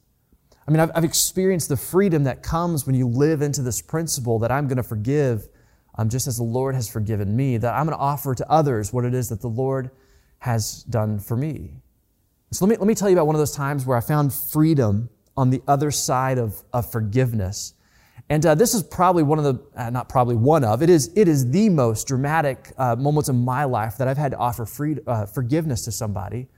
I 0.67 0.73
mean, 0.73 0.81
I've, 0.81 0.91
I've, 0.93 1.05
experienced 1.05 1.69
the 1.69 1.77
freedom 1.77 2.25
that 2.25 2.43
comes 2.43 2.85
when 2.85 2.97
you 2.97 3.07
live 3.07 3.43
into 3.43 3.63
this 3.63 3.81
principle 3.81 4.41
that 4.41 4.51
I'm 4.51 4.67
going 4.67 4.77
to 4.77 4.83
forgive 4.83 5.49
um, 5.99 6.09
just 6.09 6.27
as 6.27 6.37
the 6.37 6.45
Lord 6.45 6.75
has 6.75 6.89
forgiven 6.89 7.37
me, 7.37 7.57
that 7.59 7.75
I'm 7.75 7.85
going 7.85 7.97
to 7.97 8.03
offer 8.03 8.35
to 8.35 8.51
others 8.51 8.93
what 8.93 9.05
it 9.05 9.13
is 9.13 9.29
that 9.29 9.41
the 9.41 9.49
Lord 9.49 9.91
has 10.39 10.85
done 10.85 11.19
for 11.19 11.37
me. 11.37 11.73
So 12.53 12.65
let 12.65 12.71
me, 12.71 12.77
let 12.79 12.87
me 12.87 12.95
tell 12.95 13.11
you 13.11 13.17
about 13.17 13.27
one 13.27 13.35
of 13.35 13.41
those 13.41 13.55
times 13.55 13.85
where 13.85 13.97
I 13.97 14.01
found 14.01 14.33
freedom 14.33 15.11
on 15.37 15.51
the 15.51 15.61
other 15.69 15.91
side 15.91 16.39
of, 16.39 16.63
of 16.73 16.91
forgiveness. 16.91 17.75
And 18.31 18.45
uh, 18.47 18.55
this 18.55 18.75
is 18.75 18.83
probably 18.83 19.23
one 19.23 19.39
of 19.39 19.45
the, 19.45 19.63
uh, 19.77 19.91
not 19.91 20.09
probably 20.09 20.37
one 20.37 20.65
of, 20.65 20.83
it 20.83 20.91
is, 20.91 21.11
it 21.17 21.29
is 21.29 21.51
the 21.51 21.69
most 21.69 22.07
dramatic 22.07 22.73
uh, 22.79 22.95
moments 22.97 23.29
in 23.29 23.45
my 23.45 23.65
life 23.65 23.97
that 23.99 24.09
I've 24.09 24.19
had 24.19 24.33
to 24.33 24.39
offer 24.39 24.67
free, 24.67 24.97
uh, 25.07 25.27
forgiveness 25.27 25.85
to 25.85 25.93
somebody. 25.93 26.49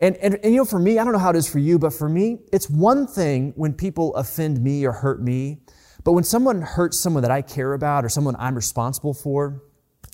And, 0.00 0.16
and, 0.16 0.34
and, 0.42 0.52
you 0.52 0.58
know, 0.58 0.64
for 0.64 0.78
me, 0.78 0.98
I 0.98 1.04
don't 1.04 1.12
know 1.12 1.18
how 1.18 1.30
it 1.30 1.36
is 1.36 1.48
for 1.48 1.60
you, 1.60 1.78
but 1.78 1.92
for 1.92 2.08
me, 2.08 2.38
it's 2.52 2.68
one 2.68 3.06
thing 3.06 3.52
when 3.56 3.72
people 3.72 4.14
offend 4.16 4.62
me 4.62 4.84
or 4.84 4.92
hurt 4.92 5.22
me. 5.22 5.60
But 6.04 6.12
when 6.12 6.24
someone 6.24 6.60
hurts 6.60 7.00
someone 7.00 7.22
that 7.22 7.30
I 7.30 7.40
care 7.40 7.72
about 7.72 8.04
or 8.04 8.10
someone 8.10 8.36
I'm 8.38 8.54
responsible 8.54 9.14
for, 9.14 9.62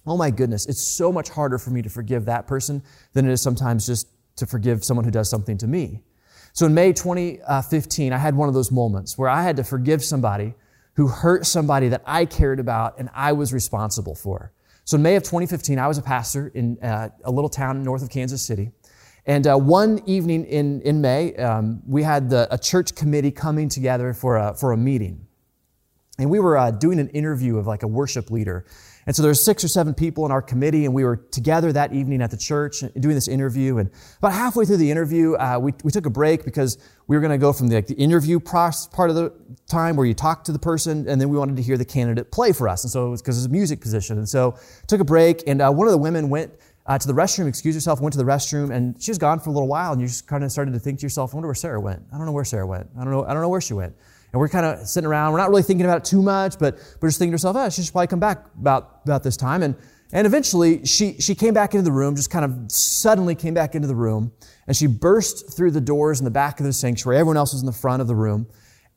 oh 0.07 0.16
my 0.16 0.31
goodness, 0.31 0.66
it's 0.66 0.81
so 0.81 1.12
much 1.12 1.29
harder 1.29 1.59
for 1.59 1.70
me 1.70 1.83
to 1.83 1.90
forgive 1.90 2.24
that 2.26 2.46
person 2.46 2.83
than 3.12 3.29
it 3.29 3.33
is 3.33 3.42
sometimes 3.42 3.87
just 3.87 4.09
to 4.37 4.46
forgive 4.46 4.85
someone 4.85 5.05
who 5.05 5.11
does 5.11 5.29
something 5.29 5.59
to 5.59 5.66
me. 5.66 6.03
So 6.53 6.66
in 6.66 6.74
May 6.74 6.92
2015, 6.92 8.12
I 8.12 8.18
had 8.18 8.35
one 8.35 8.48
of 8.48 8.55
those 8.55 8.70
moments 8.70 9.18
where 9.18 9.29
I 9.29 9.42
had 9.42 9.57
to 9.57 9.64
forgive 9.64 10.03
somebody 10.03 10.55
who 10.94 11.09
hurt 11.09 11.46
somebody 11.46 11.88
that 11.88 12.03
I 12.07 12.24
cared 12.24 12.61
about 12.61 12.98
and 12.98 13.11
I 13.14 13.33
was 13.33 13.53
responsible 13.53 14.14
for. 14.14 14.53
So 14.85 14.96
in 14.96 15.03
May 15.03 15.16
of 15.16 15.22
2015, 15.22 15.79
I 15.79 15.87
was 15.87 15.98
a 15.98 16.03
pastor 16.03 16.48
in 16.55 16.79
uh, 16.83 17.11
a 17.24 17.31
little 17.31 17.50
town 17.50 17.83
north 17.83 18.03
of 18.03 18.11
Kansas 18.11 18.42
City. 18.42 18.70
And 19.26 19.46
uh, 19.46 19.57
one 19.57 20.00
evening 20.07 20.44
in, 20.46 20.81
in 20.83 21.00
May, 21.00 21.35
um, 21.37 21.83
we 21.87 22.03
had 22.03 22.31
the, 22.31 22.48
a 22.53 22.59
church 22.59 22.94
committee 22.94 23.31
coming 23.31 23.68
together 23.68 24.12
for 24.14 24.37
a, 24.38 24.55
for 24.55 24.72
a 24.72 24.76
meeting. 24.76 25.26
And 26.20 26.30
we 26.30 26.38
were 26.38 26.56
uh, 26.56 26.70
doing 26.70 27.00
an 27.00 27.09
interview 27.09 27.56
of 27.56 27.66
like 27.66 27.83
a 27.83 27.88
worship 27.88 28.30
leader. 28.30 28.66
And 29.06 29.16
so 29.16 29.22
there 29.22 29.30
were 29.30 29.35
six 29.35 29.64
or 29.64 29.68
seven 29.68 29.94
people 29.94 30.26
in 30.26 30.30
our 30.30 30.42
committee, 30.42 30.85
and 30.85 30.94
we 30.94 31.04
were 31.04 31.16
together 31.16 31.72
that 31.72 31.92
evening 31.94 32.20
at 32.20 32.30
the 32.30 32.37
church 32.37 32.85
doing 33.00 33.14
this 33.14 33.28
interview. 33.28 33.78
And 33.78 33.90
about 34.18 34.35
halfway 34.35 34.66
through 34.66 34.76
the 34.76 34.90
interview, 34.90 35.35
uh, 35.35 35.59
we, 35.61 35.72
we 35.83 35.90
took 35.90 36.04
a 36.04 36.11
break 36.11 36.44
because 36.44 36.78
we 37.06 37.16
were 37.16 37.20
going 37.20 37.33
to 37.33 37.38
go 37.38 37.52
from 37.52 37.68
the, 37.68 37.76
like, 37.76 37.87
the 37.87 37.94
interview 37.94 38.38
part 38.38 39.11
of 39.11 39.16
the 39.16 39.33
time 39.68 39.96
where 39.96 40.06
you 40.06 40.12
talk 40.14 40.44
to 40.44 40.52
the 40.52 40.59
person, 40.59 41.09
and 41.09 41.18
then 41.18 41.30
we 41.30 41.38
wanted 41.38 41.56
to 41.56 41.62
hear 41.62 41.78
the 41.78 41.85
candidate 41.85 42.30
play 42.30 42.52
for 42.52 42.68
us. 42.68 42.85
And 42.85 42.90
so 42.90 43.06
it 43.06 43.11
was 43.11 43.22
because 43.22 43.38
it's 43.38 43.46
a 43.46 43.50
music 43.50 43.80
position. 43.80 44.18
And 44.18 44.28
so 44.28 44.59
took 44.87 45.00
a 45.00 45.04
break, 45.04 45.42
and 45.46 45.62
uh, 45.62 45.72
one 45.72 45.88
of 45.88 45.92
the 45.92 45.98
women 45.98 46.28
went 46.28 46.52
uh, 46.87 46.98
to 46.98 47.06
the 47.06 47.14
restroom, 47.14 47.48
excused 47.48 47.76
herself, 47.76 48.00
went 48.02 48.12
to 48.12 48.18
the 48.18 48.24
restroom, 48.24 48.70
and 48.70 49.02
she 49.02 49.11
was 49.11 49.18
gone 49.18 49.40
for 49.40 49.48
a 49.48 49.52
little 49.52 49.68
while. 49.68 49.92
And 49.92 50.00
you 50.00 50.06
just 50.06 50.26
kind 50.26 50.44
of 50.44 50.52
started 50.52 50.72
to 50.72 50.78
think 50.78 50.98
to 51.00 51.02
yourself, 51.04 51.33
I 51.33 51.37
wonder 51.37 51.48
where 51.48 51.54
Sarah 51.54 51.80
went. 51.80 52.02
I 52.12 52.18
don't 52.18 52.26
know 52.26 52.33
where 52.33 52.44
Sarah 52.44 52.66
went. 52.66 52.90
I 52.98 53.02
don't 53.02 53.12
know. 53.12 53.24
I 53.24 53.33
don't 53.33 53.42
know 53.42 53.48
where 53.48 53.62
she 53.62 53.74
went. 53.74 53.94
And 54.32 54.40
we're 54.40 54.48
kind 54.48 54.66
of 54.66 54.86
sitting 54.86 55.08
around. 55.08 55.32
We're 55.32 55.38
not 55.38 55.50
really 55.50 55.62
thinking 55.62 55.84
about 55.84 55.98
it 55.98 56.04
too 56.04 56.22
much, 56.22 56.58
but 56.58 56.78
we're 57.00 57.08
just 57.08 57.18
thinking 57.18 57.32
to 57.32 57.34
ourselves, 57.34 57.58
oh, 57.58 57.68
she 57.70 57.82
should 57.82 57.92
probably 57.92 58.06
come 58.06 58.20
back 58.20 58.44
about, 58.58 59.00
about 59.04 59.22
this 59.22 59.36
time. 59.36 59.62
And, 59.62 59.74
and 60.12 60.26
eventually, 60.26 60.84
she, 60.86 61.20
she 61.20 61.34
came 61.34 61.54
back 61.54 61.74
into 61.74 61.84
the 61.84 61.92
room, 61.92 62.16
just 62.16 62.30
kind 62.30 62.44
of 62.44 62.70
suddenly 62.70 63.34
came 63.34 63.54
back 63.54 63.74
into 63.74 63.88
the 63.88 63.94
room, 63.94 64.32
and 64.66 64.76
she 64.76 64.86
burst 64.86 65.56
through 65.56 65.72
the 65.72 65.80
doors 65.80 66.20
in 66.20 66.24
the 66.24 66.30
back 66.30 66.60
of 66.60 66.66
the 66.66 66.72
sanctuary. 66.72 67.18
Everyone 67.18 67.36
else 67.36 67.52
was 67.52 67.62
in 67.62 67.66
the 67.66 67.72
front 67.72 68.02
of 68.02 68.08
the 68.08 68.14
room, 68.14 68.48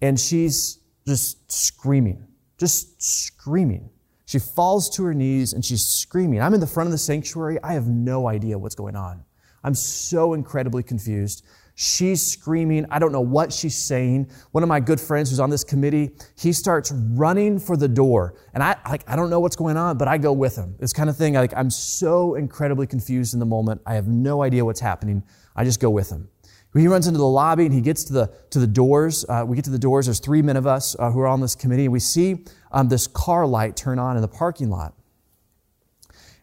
and 0.01 0.19
she's 0.19 0.79
just 1.07 1.51
screaming, 1.51 2.27
just 2.57 3.01
screaming. 3.01 3.89
She 4.25 4.39
falls 4.39 4.89
to 4.95 5.03
her 5.03 5.13
knees 5.13 5.53
and 5.53 5.63
she's 5.63 5.85
screaming. 5.85 6.41
I'm 6.41 6.55
in 6.55 6.59
the 6.59 6.65
front 6.65 6.87
of 6.87 6.91
the 6.91 6.97
sanctuary. 6.97 7.59
I 7.61 7.73
have 7.73 7.87
no 7.87 8.27
idea 8.27 8.57
what's 8.57 8.73
going 8.73 8.95
on. 8.95 9.23
I'm 9.63 9.75
so 9.75 10.33
incredibly 10.33 10.81
confused. 10.81 11.45
She's 11.75 12.25
screaming. 12.25 12.86
I 12.91 12.99
don't 12.99 13.12
know 13.12 13.21
what 13.21 13.51
she's 13.51 13.75
saying. 13.75 14.29
One 14.51 14.62
of 14.62 14.69
my 14.69 14.79
good 14.79 15.01
friends 15.01 15.31
who's 15.31 15.39
on 15.39 15.49
this 15.49 15.63
committee, 15.63 16.12
he 16.38 16.53
starts 16.53 16.91
running 16.91 17.57
for 17.59 17.75
the 17.75 17.88
door. 17.88 18.36
And 18.53 18.62
I 18.62 18.75
like 18.88 19.03
I 19.07 19.15
don't 19.15 19.29
know 19.31 19.39
what's 19.39 19.55
going 19.55 19.75
on, 19.75 19.97
but 19.97 20.07
I 20.07 20.19
go 20.19 20.33
with 20.33 20.55
him. 20.55 20.75
This 20.79 20.93
kind 20.93 21.09
of 21.09 21.17
thing. 21.17 21.33
Like 21.33 21.53
I'm 21.55 21.71
so 21.71 22.36
incredibly 22.36 22.86
confused 22.86 23.33
in 23.33 23.39
the 23.39 23.45
moment. 23.45 23.81
I 23.86 23.95
have 23.95 24.07
no 24.07 24.43
idea 24.43 24.63
what's 24.63 24.79
happening. 24.79 25.23
I 25.55 25.63
just 25.63 25.79
go 25.79 25.89
with 25.89 26.09
him. 26.12 26.29
He 26.75 26.88
runs 26.88 27.05
into 27.05 27.19
the 27.19 27.27
lobby 27.27 27.65
and 27.65 27.73
he 27.73 27.81
gets 27.81 28.03
to 28.05 28.13
the 28.13 28.33
to 28.49 28.59
the 28.59 28.67
doors. 28.67 29.25
Uh, 29.27 29.43
we 29.47 29.55
get 29.55 29.65
to 29.65 29.71
the 29.71 29.79
doors. 29.79 30.05
There's 30.05 30.19
three 30.19 30.41
men 30.41 30.57
of 30.57 30.67
us 30.67 30.95
uh, 30.97 31.12
who 31.12 31.19
are 31.19 31.27
on 31.27 31.41
this 31.41 31.55
committee, 31.55 31.86
and 31.86 31.93
we 31.93 31.99
see 31.99 32.45
um, 32.71 32.89
this 32.89 33.07
car 33.07 33.45
light 33.45 33.75
turn 33.75 33.99
on 33.99 34.15
in 34.15 34.21
the 34.21 34.27
parking 34.27 34.69
lot. 34.69 34.95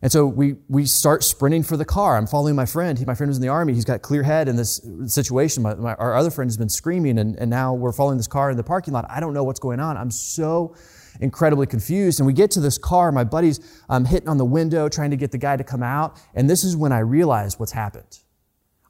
And 0.03 0.11
so 0.11 0.27
we, 0.27 0.57
we 0.69 0.87
start 0.87 1.23
sprinting 1.23 1.63
for 1.63 1.77
the 1.77 1.85
car. 1.85 2.17
I'm 2.17 2.27
following 2.27 2.57
my 2.57 2.65
friend. 2.65 2.99
He, 2.99 3.05
my 3.05 3.15
friend 3.15 3.29
was 3.29 3.37
in 3.37 3.43
the 3.43 3.49
army. 3.49 3.75
He's 3.75 3.85
got 3.85 4.01
clear 4.01 4.23
head 4.23 4.49
in 4.49 4.57
this 4.57 4.81
situation. 5.07 5.63
My, 5.63 5.75
my, 5.75 5.95
our 5.95 6.15
other 6.15 6.31
friend 6.31 6.49
has 6.49 6.57
been 6.57 6.71
screaming, 6.71 7.19
and, 7.19 7.37
and 7.37 7.51
now 7.51 7.75
we're 7.75 7.93
following 7.93 8.17
this 8.17 8.27
car 8.27 8.51
in 8.51 8.57
the 8.57 8.65
parking 8.65 8.95
lot. 8.95 9.05
I 9.11 9.21
don't 9.21 9.35
know 9.35 9.45
what's 9.45 9.61
going 9.61 9.79
on. 9.79 9.99
I'm 9.99 10.11
so 10.11 10.75
incredibly 11.21 11.67
confused. 11.67 12.19
And 12.19 12.27
we 12.27 12.33
get 12.33 12.51
to 12.53 12.61
this 12.61 12.79
car. 12.79 13.13
My 13.13 13.25
buddy's 13.25 13.61
um, 13.91 14.07
hitting 14.07 14.29
on 14.29 14.39
the 14.39 14.45
window, 14.45 14.89
trying 14.89 15.11
to 15.11 15.17
get 15.17 15.33
the 15.33 15.39
guy 15.39 15.57
to 15.57 15.65
come 15.65 15.83
out. 15.83 16.19
And 16.35 16.49
this 16.49 16.65
is 16.65 16.77
when 16.77 16.93
I 16.93 17.01
realize 17.01 17.59
what's 17.59 17.73
happened. 17.73 18.21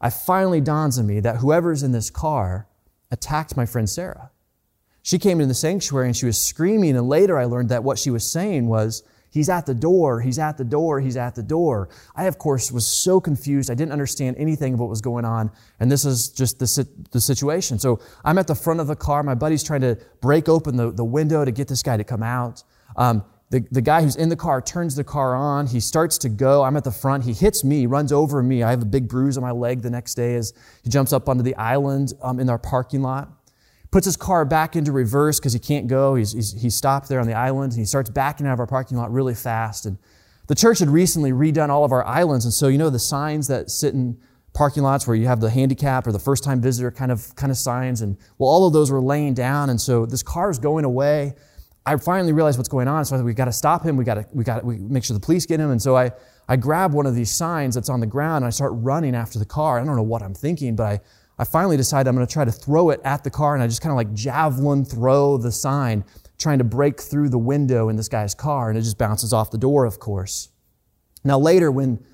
I 0.01 0.11
finally 0.11 0.61
dawns 0.61 0.97
on 0.99 1.09
me 1.09 1.19
that 1.21 1.39
whoever's 1.39 1.83
in 1.83 1.91
this 1.91 2.09
car 2.09 2.69
attacked 3.11 3.57
my 3.57 3.67
friend 3.67 3.91
Sarah. 3.91 4.31
She 5.03 5.19
came 5.19 5.39
into 5.41 5.49
the 5.49 5.55
sanctuary 5.55 6.07
and 6.07 6.17
she 6.17 6.27
was 6.27 6.39
screaming. 6.39 6.97
And 6.97 7.09
later 7.09 7.37
I 7.37 7.47
learned 7.47 7.71
that 7.71 7.83
what 7.83 7.99
she 7.99 8.11
was 8.11 8.31
saying 8.31 8.69
was, 8.69 9.03
He's 9.31 9.49
at 9.49 9.65
the 9.65 9.75
door. 9.75 10.21
He's 10.21 10.39
at 10.39 10.59
the 10.59 10.65
door. 10.65 11.01
He's 11.01 11.17
at 11.17 11.35
the 11.35 11.43
door. 11.43 11.89
I, 12.17 12.25
of 12.25 12.39
course, 12.39 12.73
was 12.73 12.87
so 12.87 13.21
confused. 13.21 13.71
I 13.71 13.75
didn't 13.75 13.93
understand 13.93 14.37
anything 14.39 14.75
of 14.75 14.81
what 14.81 14.89
was 14.89 15.01
going 15.01 15.25
on. 15.25 15.51
And 15.79 15.91
this 15.91 16.05
is 16.05 16.29
just 16.29 16.59
the, 16.59 16.89
the 17.13 17.21
situation. 17.21 17.79
So 17.79 18.01
I'm 18.25 18.39
at 18.39 18.49
the 18.49 18.55
front 18.55 18.81
of 18.81 18.89
the 18.89 18.97
car. 18.97 19.23
My 19.23 19.37
buddy's 19.37 19.63
trying 19.63 19.83
to 19.83 19.99
break 20.21 20.49
open 20.49 20.77
the, 20.77 20.91
the 20.91 21.05
window 21.05 21.45
to 21.45 21.53
get 21.53 21.69
this 21.69 21.83
guy 21.83 21.97
to 21.97 22.05
come 22.05 22.23
out. 22.23 22.65
Um, 22.97 23.25
the, 23.51 23.65
the 23.73 23.81
guy 23.81 24.03
who's 24.03 24.15
in 24.15 24.29
the 24.29 24.37
car 24.37 24.61
turns 24.61 24.95
the 24.95 25.05
car 25.05 25.35
on. 25.35 25.67
He 25.67 25.81
starts 25.81 26.19
to 26.19 26.29
go. 26.29 26.63
I'm 26.63 26.77
at 26.77 26.85
the 26.85 26.93
front. 26.93 27.25
He 27.25 27.33
hits 27.33 27.65
me, 27.65 27.87
runs 27.87 28.13
over 28.13 28.43
me. 28.43 28.63
I 28.63 28.71
have 28.71 28.83
a 28.83 28.87
big 28.87 29.09
bruise 29.09 29.37
on 29.37 29.43
my 29.43 29.51
leg 29.51 29.83
the 29.83 29.91
next 29.91 30.15
day 30.15 30.35
as 30.35 30.53
he 30.83 30.91
jumps 30.91 31.13
up 31.13 31.29
onto 31.29 31.43
the 31.43 31.57
island 31.57 32.13
um, 32.23 32.39
in 32.39 32.49
our 32.49 32.59
parking 32.59 33.03
lot 33.03 33.40
puts 33.91 34.05
his 34.05 34.17
car 34.17 34.45
back 34.45 34.77
into 34.77 34.93
reverse 34.93 35.41
because 35.41 35.53
he 35.53 35.59
can't 35.59 35.89
go. 35.89 36.15
He's, 36.15 36.33
he's, 36.33 36.61
he's 36.61 36.75
stopped 36.75 37.09
there 37.09 37.21
on 37.21 37.27
the 37.27 37.35
island. 37.35 37.73
And 37.73 37.81
he 37.81 37.85
starts 37.85 38.11
backing 38.11 38.47
out 38.47 38.53
of 38.53 38.61
our 38.61 38.67
parking 38.67 38.97
lot 38.97 39.13
really 39.13 39.35
fast. 39.35 39.87
And 39.87 39.99
the 40.47 40.55
church 40.55 40.79
had 40.79 40.89
recently 40.89 41.33
redone 41.33 41.71
all 41.71 41.85
of 41.85 41.93
our 41.93 42.05
islands. 42.07 42.45
And 42.45 42.55
so, 42.55 42.69
you 42.69 42.79
know, 42.79 42.91
the 42.91 42.99
signs 42.99 43.49
that 43.49 43.71
sit 43.71 43.95
in 43.95 44.19
parking 44.53 44.83
lots 44.83 45.07
where 45.07 45.17
you 45.17 45.27
have 45.27 45.41
the 45.41 45.51
handicap 45.51 46.07
or 46.07 46.13
the 46.13 46.19
first 46.19 46.45
time 46.45 46.61
visitor 46.61 46.91
kind 46.91 47.11
of, 47.11 47.35
kind 47.37 47.51
of 47.51 47.59
signs. 47.59 48.01
And 48.01 48.17
well, 48.39 48.49
all 48.49 48.67
of 48.67 48.73
those 48.73 48.91
were 48.91 49.01
laying 49.01 49.35
down. 49.35 49.71
And 49.71 49.81
so 49.81 50.07
this 50.07 50.23
car 50.23 50.51
is 50.51 50.59
going 50.59 50.85
away. 50.85 51.35
I 51.87 51.97
finally 51.97 52.33
realized 52.33 52.59
what's 52.59 52.69
going 52.69 52.89
on. 52.89 53.05
So 53.05 53.15
I 53.15 53.19
thought, 53.19 53.25
we've 53.25 53.35
got 53.35 53.47
to 53.47 53.53
stop 53.53 53.85
him. 53.85 53.97
We 53.97 54.05
got 54.05 54.15
to, 54.15 54.27
we 54.33 54.45
got 54.45 54.61
to 54.61 54.67
we 54.67 54.79
make 54.79 55.03
sure 55.03 55.15
the 55.15 55.21
police 55.21 55.47
get 55.47 55.59
him. 55.59 55.71
And 55.71 55.81
so 55.81 55.97
I, 55.97 56.13
I 56.49 56.57
grab 56.57 56.93
one 56.93 57.07
of 57.07 57.15
these 57.15 57.31
signs 57.31 57.75
that's 57.75 57.89
on 57.89 58.01
the 58.01 58.07
ground 58.07 58.39
and 58.39 58.47
I 58.47 58.51
start 58.51 58.73
running 58.75 59.15
after 59.15 59.39
the 59.39 59.45
car. 59.45 59.81
I 59.81 59.85
don't 59.85 59.97
know 59.97 60.03
what 60.03 60.23
I'm 60.23 60.35
thinking, 60.35 60.77
but 60.77 60.85
I, 60.85 61.01
I 61.41 61.45
finally 61.45 61.79
decided 61.79 62.07
I'm 62.07 62.15
going 62.15 62.27
to 62.27 62.31
try 62.31 62.45
to 62.45 62.53
throw 62.53 62.91
it 62.91 63.01
at 63.03 63.25
the 63.25 63.31
car, 63.31 63.55
and 63.55 63.63
I 63.63 63.67
just 63.67 63.81
kind 63.81 63.93
of 63.93 63.97
like 63.97 64.13
javelin 64.13 64.85
throw 64.85 65.39
the 65.39 65.51
sign, 65.51 66.05
trying 66.39 66.59
to 66.59 66.65
break 66.65 67.01
through 67.01 67.31
the 67.31 67.39
window 67.39 67.89
in 67.89 67.97
this 67.97 68.11
guy's 68.11 68.35
car, 68.35 68.69
and 68.69 68.77
it 68.77 68.83
just 68.83 68.99
bounces 68.99 69.33
off 69.33 69.51
the 69.51 69.57
door, 69.57 69.87
of 69.87 69.99
course. 69.99 70.51
Now, 71.25 71.39
later, 71.39 71.71
when 71.71 72.05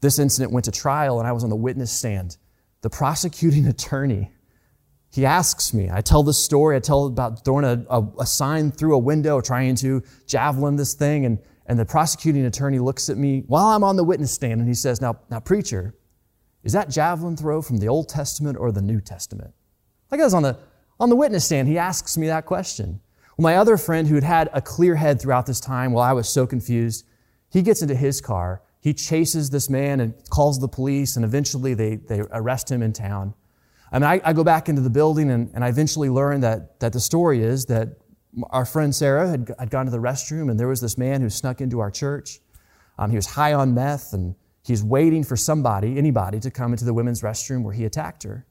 this 0.00 0.20
incident 0.20 0.52
went 0.52 0.64
to 0.66 0.70
trial 0.70 1.18
and 1.18 1.26
I 1.26 1.32
was 1.32 1.42
on 1.42 1.50
the 1.50 1.56
witness 1.56 1.90
stand, 1.90 2.36
the 2.82 2.88
prosecuting 2.88 3.66
attorney, 3.74 4.30
he 5.10 5.26
asks 5.26 5.74
me, 5.74 5.90
I 5.92 6.00
tell 6.00 6.22
this 6.22 6.38
story, 6.38 6.76
I 6.76 6.78
tell 6.78 7.06
about 7.06 7.44
throwing 7.44 7.64
a, 7.64 7.84
a, 7.90 8.06
a 8.20 8.26
sign 8.26 8.70
through 8.70 8.94
a 8.94 8.98
window, 8.98 9.40
trying 9.40 9.74
to 9.76 10.04
javelin 10.28 10.76
this 10.76 10.94
thing, 10.94 11.26
and, 11.26 11.40
and 11.66 11.80
the 11.80 11.84
prosecuting 11.84 12.44
attorney 12.44 12.78
looks 12.78 13.10
at 13.10 13.16
me 13.16 13.42
while 13.48 13.66
I'm 13.66 13.82
on 13.82 13.96
the 13.96 14.04
witness 14.04 14.30
stand, 14.30 14.60
and 14.60 14.68
he 14.68 14.74
says, 14.74 15.00
now, 15.00 15.18
now, 15.30 15.40
preacher, 15.40 15.96
is 16.68 16.74
that 16.74 16.90
javelin 16.90 17.34
throw 17.34 17.62
from 17.62 17.78
the 17.78 17.88
Old 17.88 18.10
Testament 18.10 18.58
or 18.58 18.70
the 18.70 18.82
New 18.82 19.00
Testament? 19.00 19.54
Like 20.10 20.20
I 20.20 20.24
was 20.24 20.34
on 20.34 20.42
the, 20.42 20.58
on 21.00 21.08
the 21.08 21.16
witness 21.16 21.46
stand, 21.46 21.66
he 21.66 21.78
asks 21.78 22.18
me 22.18 22.26
that 22.26 22.44
question. 22.44 23.00
Well, 23.38 23.44
my 23.44 23.56
other 23.56 23.78
friend 23.78 24.06
who 24.06 24.16
had 24.16 24.24
had 24.24 24.50
a 24.52 24.60
clear 24.60 24.94
head 24.94 25.18
throughout 25.18 25.46
this 25.46 25.60
time 25.60 25.92
while 25.92 26.04
I 26.04 26.12
was 26.12 26.28
so 26.28 26.46
confused, 26.46 27.06
he 27.50 27.62
gets 27.62 27.80
into 27.80 27.94
his 27.94 28.20
car. 28.20 28.60
He 28.82 28.92
chases 28.92 29.48
this 29.48 29.70
man 29.70 30.00
and 30.00 30.12
calls 30.28 30.60
the 30.60 30.68
police, 30.68 31.16
and 31.16 31.24
eventually 31.24 31.72
they, 31.72 31.96
they 31.96 32.20
arrest 32.32 32.70
him 32.70 32.82
in 32.82 32.92
town. 32.92 33.32
I 33.90 33.98
mean, 33.98 34.04
I, 34.10 34.20
I 34.22 34.34
go 34.34 34.44
back 34.44 34.68
into 34.68 34.82
the 34.82 34.90
building 34.90 35.30
and, 35.30 35.50
and 35.54 35.64
I 35.64 35.68
eventually 35.68 36.10
learn 36.10 36.42
that, 36.42 36.80
that 36.80 36.92
the 36.92 37.00
story 37.00 37.42
is 37.42 37.64
that 37.64 37.96
our 38.50 38.66
friend 38.66 38.94
Sarah 38.94 39.26
had, 39.26 39.54
had 39.58 39.70
gone 39.70 39.86
to 39.86 39.90
the 39.90 39.96
restroom 39.96 40.50
and 40.50 40.60
there 40.60 40.68
was 40.68 40.82
this 40.82 40.98
man 40.98 41.22
who 41.22 41.30
snuck 41.30 41.62
into 41.62 41.80
our 41.80 41.90
church. 41.90 42.40
Um, 42.98 43.08
he 43.08 43.16
was 43.16 43.24
high 43.24 43.54
on 43.54 43.72
meth 43.72 44.12
and 44.12 44.34
He's 44.68 44.84
waiting 44.84 45.24
for 45.24 45.34
somebody, 45.34 45.96
anybody, 45.96 46.38
to 46.40 46.50
come 46.50 46.72
into 46.72 46.84
the 46.84 46.92
women's 46.92 47.22
restroom 47.22 47.62
where 47.62 47.72
he 47.72 47.86
attacked 47.86 48.22
her. 48.24 48.46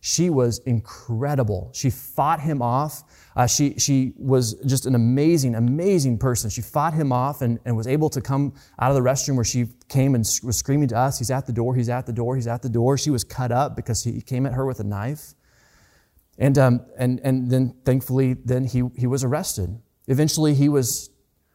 She 0.00 0.28
was 0.28 0.58
incredible. 0.66 1.70
She 1.72 1.88
fought 1.88 2.40
him 2.40 2.60
off. 2.60 3.04
Uh, 3.34 3.46
she, 3.46 3.78
she 3.78 4.12
was 4.18 4.52
just 4.66 4.84
an 4.84 4.94
amazing, 4.94 5.54
amazing 5.54 6.18
person. 6.18 6.50
She 6.50 6.60
fought 6.60 6.92
him 6.92 7.10
off 7.10 7.40
and, 7.40 7.58
and 7.64 7.74
was 7.74 7.86
able 7.86 8.10
to 8.10 8.20
come 8.20 8.52
out 8.78 8.90
of 8.90 8.96
the 8.96 9.00
restroom 9.00 9.36
where 9.36 9.46
she 9.46 9.68
came 9.88 10.14
and 10.14 10.28
was 10.42 10.56
screaming 10.56 10.88
to 10.88 10.98
us, 10.98 11.18
He's 11.18 11.30
at 11.30 11.46
the 11.46 11.52
door, 11.54 11.74
he's 11.74 11.88
at 11.88 12.04
the 12.04 12.12
door, 12.12 12.36
he's 12.36 12.48
at 12.48 12.60
the 12.60 12.68
door. 12.68 12.98
She 12.98 13.10
was 13.10 13.24
cut 13.24 13.50
up 13.50 13.74
because 13.74 14.04
he 14.04 14.20
came 14.20 14.44
at 14.44 14.52
her 14.52 14.66
with 14.66 14.80
a 14.80 14.84
knife. 14.84 15.32
And, 16.36 16.58
um, 16.58 16.84
and, 16.98 17.18
and 17.24 17.50
then 17.50 17.76
thankfully, 17.86 18.34
then 18.34 18.64
he, 18.64 18.82
he 18.96 19.06
was 19.06 19.24
arrested. 19.24 19.80
Eventually, 20.06 20.52
he 20.52 20.68
was 20.68 21.11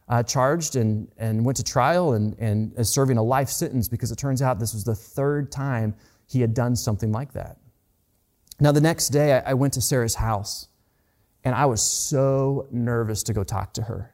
uh, 0.08 0.22
charged 0.22 0.76
and, 0.76 1.08
and 1.18 1.44
went 1.44 1.56
to 1.56 1.64
trial 1.64 2.14
and, 2.14 2.36
and 2.38 2.72
is 2.78 2.88
serving 2.88 3.18
a 3.18 3.22
life 3.22 3.48
sentence 3.48 3.88
because 3.88 4.10
it 4.10 4.16
turns 4.16 4.40
out 4.40 4.58
this 4.58 4.72
was 4.72 4.84
the 4.84 4.94
third 4.94 5.52
time 5.52 5.94
he 6.26 6.40
had 6.40 6.54
done 6.54 6.74
something 6.74 7.12
like 7.12 7.32
that. 7.32 7.58
Now, 8.60 8.72
the 8.72 8.80
next 8.80 9.08
day, 9.10 9.32
I, 9.34 9.54
went 9.54 9.74
to 9.74 9.80
Sarah's 9.80 10.16
house 10.16 10.68
and 11.44 11.54
I 11.54 11.66
was 11.66 11.80
so 11.80 12.66
nervous 12.70 13.22
to 13.24 13.32
go 13.32 13.44
talk 13.44 13.72
to 13.74 13.82
her 13.82 14.12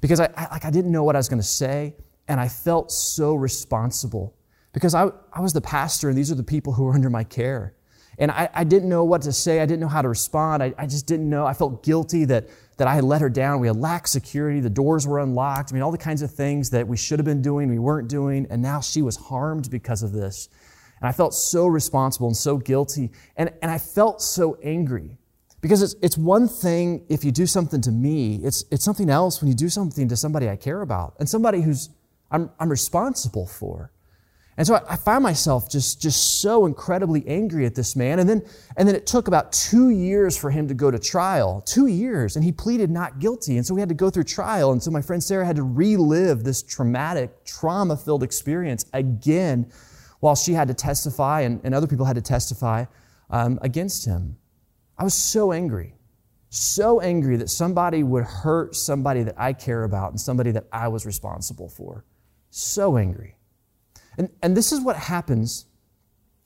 because 0.00 0.18
I, 0.18 0.28
I 0.36 0.48
like, 0.50 0.64
I 0.64 0.70
didn't 0.70 0.90
know 0.90 1.04
what 1.04 1.14
I 1.14 1.18
was 1.18 1.28
going 1.28 1.40
to 1.40 1.46
say 1.46 1.94
and 2.26 2.40
I 2.40 2.48
felt 2.48 2.90
so 2.90 3.34
responsible 3.34 4.34
because 4.72 4.94
I, 4.94 5.10
I 5.32 5.40
was 5.40 5.52
the 5.52 5.60
pastor 5.60 6.08
and 6.08 6.18
these 6.18 6.32
are 6.32 6.34
the 6.34 6.42
people 6.42 6.72
who 6.72 6.84
were 6.84 6.94
under 6.94 7.10
my 7.10 7.24
care. 7.24 7.74
And 8.18 8.30
I, 8.30 8.48
I 8.52 8.64
didn't 8.64 8.88
know 8.88 9.04
what 9.04 9.22
to 9.22 9.32
say. 9.32 9.60
I 9.60 9.66
didn't 9.66 9.80
know 9.80 9.88
how 9.88 10.02
to 10.02 10.08
respond. 10.08 10.62
I, 10.62 10.74
I 10.76 10.86
just 10.86 11.06
didn't 11.06 11.30
know. 11.30 11.46
I 11.46 11.54
felt 11.54 11.82
guilty 11.82 12.24
that 12.26 12.48
that 12.80 12.88
I 12.88 12.94
had 12.94 13.04
let 13.04 13.20
her 13.20 13.28
down. 13.28 13.60
We 13.60 13.66
had 13.66 13.76
lacked 13.76 14.08
security. 14.08 14.58
The 14.58 14.70
doors 14.70 15.06
were 15.06 15.18
unlocked. 15.18 15.70
I 15.70 15.74
mean, 15.74 15.82
all 15.82 15.92
the 15.92 15.98
kinds 15.98 16.22
of 16.22 16.32
things 16.32 16.70
that 16.70 16.88
we 16.88 16.96
should 16.96 17.18
have 17.18 17.26
been 17.26 17.42
doing, 17.42 17.68
we 17.68 17.78
weren't 17.78 18.08
doing. 18.08 18.46
And 18.48 18.62
now 18.62 18.80
she 18.80 19.02
was 19.02 19.16
harmed 19.16 19.70
because 19.70 20.02
of 20.02 20.12
this. 20.12 20.48
And 20.98 21.06
I 21.06 21.12
felt 21.12 21.34
so 21.34 21.66
responsible 21.66 22.28
and 22.28 22.36
so 22.36 22.56
guilty. 22.56 23.10
And, 23.36 23.52
and 23.60 23.70
I 23.70 23.76
felt 23.76 24.22
so 24.22 24.58
angry. 24.62 25.18
Because 25.60 25.82
it's, 25.82 25.94
it's 26.00 26.16
one 26.16 26.48
thing 26.48 27.04
if 27.10 27.22
you 27.22 27.30
do 27.30 27.44
something 27.44 27.82
to 27.82 27.90
me, 27.90 28.36
it's, 28.36 28.64
it's 28.70 28.82
something 28.82 29.10
else 29.10 29.42
when 29.42 29.48
you 29.48 29.54
do 29.54 29.68
something 29.68 30.08
to 30.08 30.16
somebody 30.16 30.48
I 30.48 30.56
care 30.56 30.80
about 30.80 31.16
and 31.18 31.28
somebody 31.28 31.60
who's 31.60 31.90
I'm, 32.30 32.48
I'm 32.58 32.70
responsible 32.70 33.46
for. 33.46 33.92
And 34.60 34.66
so 34.66 34.74
I, 34.74 34.82
I 34.90 34.96
found 34.96 35.22
myself 35.22 35.70
just, 35.70 36.02
just 36.02 36.42
so 36.42 36.66
incredibly 36.66 37.26
angry 37.26 37.64
at 37.64 37.74
this 37.74 37.96
man. 37.96 38.18
And 38.18 38.28
then, 38.28 38.42
and 38.76 38.86
then 38.86 38.94
it 38.94 39.06
took 39.06 39.26
about 39.26 39.52
two 39.52 39.88
years 39.88 40.36
for 40.36 40.50
him 40.50 40.68
to 40.68 40.74
go 40.74 40.90
to 40.90 40.98
trial. 40.98 41.62
Two 41.62 41.86
years. 41.86 42.36
And 42.36 42.44
he 42.44 42.52
pleaded 42.52 42.90
not 42.90 43.20
guilty. 43.20 43.56
And 43.56 43.66
so 43.66 43.72
we 43.72 43.80
had 43.80 43.88
to 43.88 43.94
go 43.94 44.10
through 44.10 44.24
trial. 44.24 44.72
And 44.72 44.82
so 44.82 44.90
my 44.90 45.00
friend 45.00 45.24
Sarah 45.24 45.46
had 45.46 45.56
to 45.56 45.62
relive 45.62 46.44
this 46.44 46.62
traumatic, 46.62 47.46
trauma 47.46 47.96
filled 47.96 48.22
experience 48.22 48.84
again 48.92 49.72
while 50.18 50.36
she 50.36 50.52
had 50.52 50.68
to 50.68 50.74
testify 50.74 51.40
and, 51.40 51.62
and 51.64 51.74
other 51.74 51.86
people 51.86 52.04
had 52.04 52.16
to 52.16 52.22
testify 52.22 52.84
um, 53.30 53.58
against 53.62 54.04
him. 54.04 54.36
I 54.98 55.04
was 55.04 55.14
so 55.14 55.52
angry, 55.52 55.94
so 56.50 57.00
angry 57.00 57.36
that 57.36 57.48
somebody 57.48 58.02
would 58.02 58.24
hurt 58.24 58.76
somebody 58.76 59.22
that 59.22 59.36
I 59.38 59.54
care 59.54 59.84
about 59.84 60.10
and 60.10 60.20
somebody 60.20 60.50
that 60.50 60.66
I 60.70 60.88
was 60.88 61.06
responsible 61.06 61.70
for. 61.70 62.04
So 62.50 62.98
angry. 62.98 63.36
And, 64.18 64.30
and 64.42 64.56
this 64.56 64.72
is 64.72 64.80
what 64.80 64.96
happens 64.96 65.66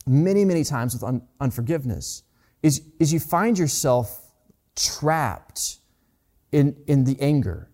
many, 0.07 0.45
many 0.45 0.65
times 0.65 0.95
with 0.95 1.03
un, 1.03 1.23
unforgiveness 1.41 2.23
is, 2.63 2.83
is 2.99 3.13
you 3.13 3.21
find 3.21 3.59
yourself 3.59 4.31
trapped 4.77 5.79
in, 6.53 6.77
in 6.87 7.05
the 7.05 7.21
anger, 7.21 7.71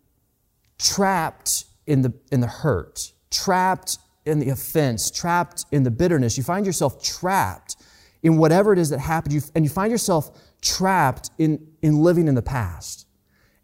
trapped 0.78 1.64
in 1.86 2.02
the, 2.02 2.12
in 2.32 2.40
the 2.40 2.46
hurt, 2.46 3.12
trapped 3.30 3.98
in 4.24 4.38
the 4.38 4.50
offense, 4.50 5.10
trapped 5.10 5.64
in 5.70 5.82
the 5.82 5.90
bitterness. 5.90 6.36
You 6.36 6.44
find 6.44 6.66
yourself 6.66 7.02
trapped 7.02 7.76
in 8.22 8.36
whatever 8.36 8.72
it 8.72 8.78
is 8.78 8.90
that 8.90 8.98
happened, 9.00 9.34
you, 9.34 9.42
and 9.54 9.64
you 9.64 9.70
find 9.70 9.90
yourself 9.90 10.38
trapped 10.60 11.30
in, 11.38 11.68
in 11.82 11.98
living 11.98 12.28
in 12.28 12.34
the 12.34 12.42
past. 12.42 12.99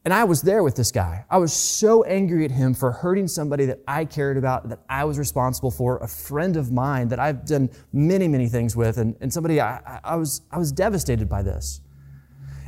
And 0.06 0.14
I 0.14 0.22
was 0.22 0.40
there 0.40 0.62
with 0.62 0.76
this 0.76 0.92
guy. 0.92 1.24
I 1.28 1.38
was 1.38 1.52
so 1.52 2.04
angry 2.04 2.44
at 2.44 2.52
him 2.52 2.74
for 2.74 2.92
hurting 2.92 3.26
somebody 3.26 3.66
that 3.66 3.80
I 3.88 4.04
cared 4.04 4.36
about, 4.36 4.68
that 4.68 4.78
I 4.88 5.02
was 5.02 5.18
responsible 5.18 5.72
for, 5.72 5.98
a 5.98 6.06
friend 6.06 6.56
of 6.56 6.70
mine 6.70 7.08
that 7.08 7.18
I've 7.18 7.44
done 7.44 7.70
many, 7.92 8.28
many 8.28 8.48
things 8.48 8.76
with, 8.76 8.98
and, 8.98 9.16
and 9.20 9.32
somebody 9.32 9.60
I, 9.60 9.98
I, 10.04 10.14
was, 10.14 10.42
I 10.52 10.58
was 10.58 10.70
devastated 10.70 11.28
by 11.28 11.42
this. 11.42 11.80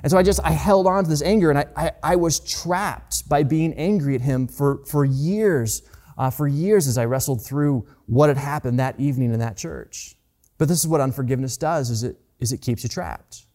And 0.02 0.10
so 0.10 0.18
I 0.18 0.24
just, 0.24 0.40
I 0.42 0.50
held 0.50 0.88
on 0.88 1.04
to 1.04 1.08
this 1.08 1.22
anger 1.22 1.50
and 1.50 1.60
I, 1.60 1.66
I, 1.76 1.92
I 2.02 2.16
was 2.16 2.40
trapped 2.40 3.28
by 3.28 3.44
being 3.44 3.72
angry 3.74 4.16
at 4.16 4.20
him 4.20 4.48
for, 4.48 4.84
for 4.86 5.04
years, 5.04 5.82
uh, 6.18 6.30
for 6.30 6.48
years 6.48 6.88
as 6.88 6.98
I 6.98 7.04
wrestled 7.04 7.46
through 7.46 7.86
what 8.06 8.30
had 8.30 8.36
happened 8.36 8.80
that 8.80 8.98
evening 8.98 9.32
in 9.32 9.38
that 9.38 9.56
church. 9.56 10.16
But 10.58 10.66
this 10.66 10.80
is 10.80 10.88
what 10.88 11.00
unforgiveness 11.00 11.56
does, 11.56 11.88
is 11.88 12.02
it, 12.02 12.18
is 12.40 12.50
it 12.50 12.62
keeps 12.62 12.82
you 12.82 12.88
trapped. 12.88 13.46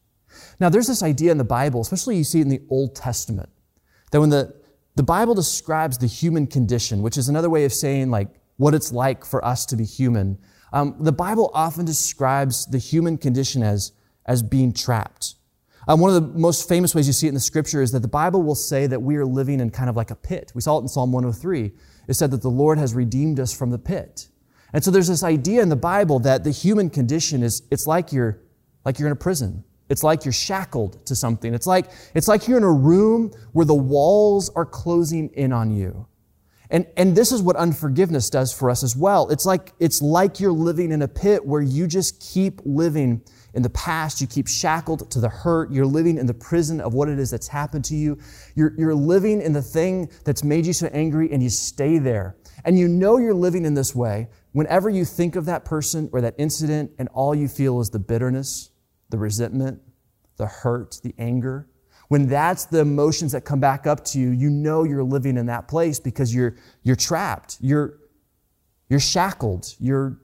Now, 0.58 0.70
there's 0.70 0.88
this 0.88 1.04
idea 1.04 1.34
in 1.34 1.38
the 1.38 1.44
Bible, 1.44 1.82
especially 1.82 2.16
you 2.16 2.24
see 2.24 2.40
it 2.40 2.44
in 2.44 2.50
the 2.50 2.62
Old 2.70 2.96
Testament, 2.96 3.50
that 4.14 4.20
when 4.20 4.30
the, 4.30 4.54
the 4.96 5.02
Bible 5.02 5.34
describes 5.34 5.98
the 5.98 6.06
human 6.06 6.46
condition, 6.46 7.02
which 7.02 7.18
is 7.18 7.30
another 7.30 7.50
way 7.50 7.66
of 7.66 7.74
saying 7.74 8.12
like 8.12 8.30
what 8.58 8.76
it's 8.76 8.92
like 8.92 9.26
for 9.26 9.44
us 9.44 9.66
to 9.66 9.76
be 9.76 9.84
human, 9.84 10.38
um, 10.72 10.96
the 11.00 11.12
Bible 11.12 11.50
often 11.56 11.84
describes 11.84 12.68
the 12.68 12.78
human 12.78 13.18
condition 13.18 13.64
as, 13.64 13.92
as 14.28 14.44
being 14.44 14.72
trapped. 14.72 15.34
Um, 15.88 16.00
one 16.00 16.14
of 16.14 16.22
the 16.22 16.40
most 16.40 16.70
famous 16.70 16.94
ways 16.94 17.08
you 17.08 17.14
see 17.14 17.26
it 17.26 17.30
in 17.30 17.34
the 17.34 17.42
scripture 17.42 17.82
is 17.82 17.92
that 17.92 18.04
the 18.04 18.08
Bible 18.08 18.44
will 18.44 18.56
say 18.56 18.86
that 18.86 19.02
we 19.02 19.16
are 19.16 19.26
living 19.26 19.60
in 19.60 19.72
kind 19.72 19.90
of 19.90 19.96
like 19.96 20.12
a 20.12 20.16
pit. 20.16 20.52
We 20.54 20.62
saw 20.62 20.78
it 20.78 20.82
in 20.82 20.88
Psalm 20.88 21.12
103. 21.12 21.72
It 22.08 22.14
said 22.14 22.30
that 22.30 22.44
the 22.44 22.50
Lord 22.50 22.78
has 22.78 22.94
redeemed 22.94 23.40
us 23.40 23.52
from 23.52 23.72
the 23.72 23.80
pit. 23.80 24.28
And 24.74 24.84
so 24.84 24.92
there's 24.92 25.08
this 25.08 25.24
idea 25.24 25.64
in 25.64 25.70
the 25.70 25.76
Bible 25.76 26.20
that 26.20 26.44
the 26.44 26.52
human 26.52 26.92
condition 26.92 27.42
is, 27.42 27.64
it's 27.72 27.88
like 27.88 28.14
you're, 28.14 28.42
like 28.86 29.00
you're 29.00 29.08
in 29.08 29.14
a 29.14 29.16
prison. 29.16 29.64
It's 29.94 30.04
like 30.04 30.26
you're 30.26 30.32
shackled 30.34 31.06
to 31.06 31.16
something. 31.16 31.54
It's 31.54 31.68
like, 31.68 31.92
it's 32.16 32.28
like 32.28 32.48
you're 32.48 32.58
in 32.58 32.64
a 32.64 32.72
room 32.72 33.32
where 33.52 33.66
the 33.66 33.76
walls 33.76 34.50
are 34.56 34.66
closing 34.66 35.30
in 35.30 35.54
on 35.54 35.70
you. 35.70 36.08
And, 36.72 36.88
and 36.98 37.16
this 37.16 37.32
is 37.32 37.44
what 37.44 37.56
unforgiveness 37.58 38.32
does 38.32 38.52
for 38.52 38.72
us 38.72 38.82
as 38.82 38.98
well. 38.98 39.30
It's 39.30 39.46
like, 39.46 39.74
it's 39.80 40.02
like 40.02 40.40
you're 40.40 40.52
living 40.52 40.92
in 40.92 41.04
a 41.04 41.08
pit 41.08 41.46
where 41.46 41.62
you 41.62 41.86
just 41.86 42.20
keep 42.20 42.60
living 42.66 43.22
in 43.54 43.62
the 43.62 43.70
past. 43.70 44.20
You 44.20 44.26
keep 44.26 44.48
shackled 44.48 45.12
to 45.12 45.20
the 45.20 45.30
hurt. 45.30 45.72
You're 45.72 45.86
living 45.86 46.18
in 46.18 46.26
the 46.26 46.34
prison 46.34 46.82
of 46.82 46.96
what 46.96 47.08
it 47.08 47.20
is 47.20 47.30
that's 47.30 47.48
happened 47.48 47.86
to 47.86 47.96
you. 47.96 48.18
You're, 48.56 48.74
you're 48.76 48.96
living 48.96 49.44
in 49.44 49.54
the 49.54 49.62
thing 49.62 50.10
that's 50.26 50.44
made 50.44 50.66
you 50.66 50.74
so 50.74 50.88
angry 50.88 51.32
and 51.32 51.44
you 51.44 51.52
stay 51.52 52.00
there. 52.00 52.36
And 52.66 52.80
you 52.80 52.88
know 52.88 53.20
you're 53.20 53.36
living 53.36 53.64
in 53.64 53.76
this 53.76 53.94
way 53.94 54.30
whenever 54.54 54.90
you 54.90 55.06
think 55.06 55.36
of 55.36 55.46
that 55.46 55.66
person 55.66 56.10
or 56.12 56.22
that 56.22 56.34
incident 56.40 56.94
and 56.98 57.08
all 57.10 57.36
you 57.36 57.48
feel 57.48 57.80
is 57.80 57.92
the 57.92 58.00
bitterness, 58.00 58.72
the 59.14 59.20
resentment, 59.20 59.80
the 60.38 60.48
hurt, 60.48 61.00
the 61.04 61.14
anger. 61.20 61.68
When 62.08 62.26
that's 62.28 62.66
the 62.66 62.80
emotions 62.80 63.32
that 63.34 63.46
come 63.46 63.60
back 63.60 63.86
up 63.86 64.04
to 64.06 64.20
you, 64.20 64.32
you 64.32 64.50
know 64.50 64.86
you're 64.86 65.04
living 65.04 65.38
in 65.38 65.46
that 65.46 65.68
place 65.68 66.00
because 66.00 66.34
you're, 66.34 66.56
you're 66.82 66.96
trapped. 66.96 67.58
You're, 67.62 68.00
you're 68.90 69.00
shackled. 69.00 69.76
You're 69.78 70.18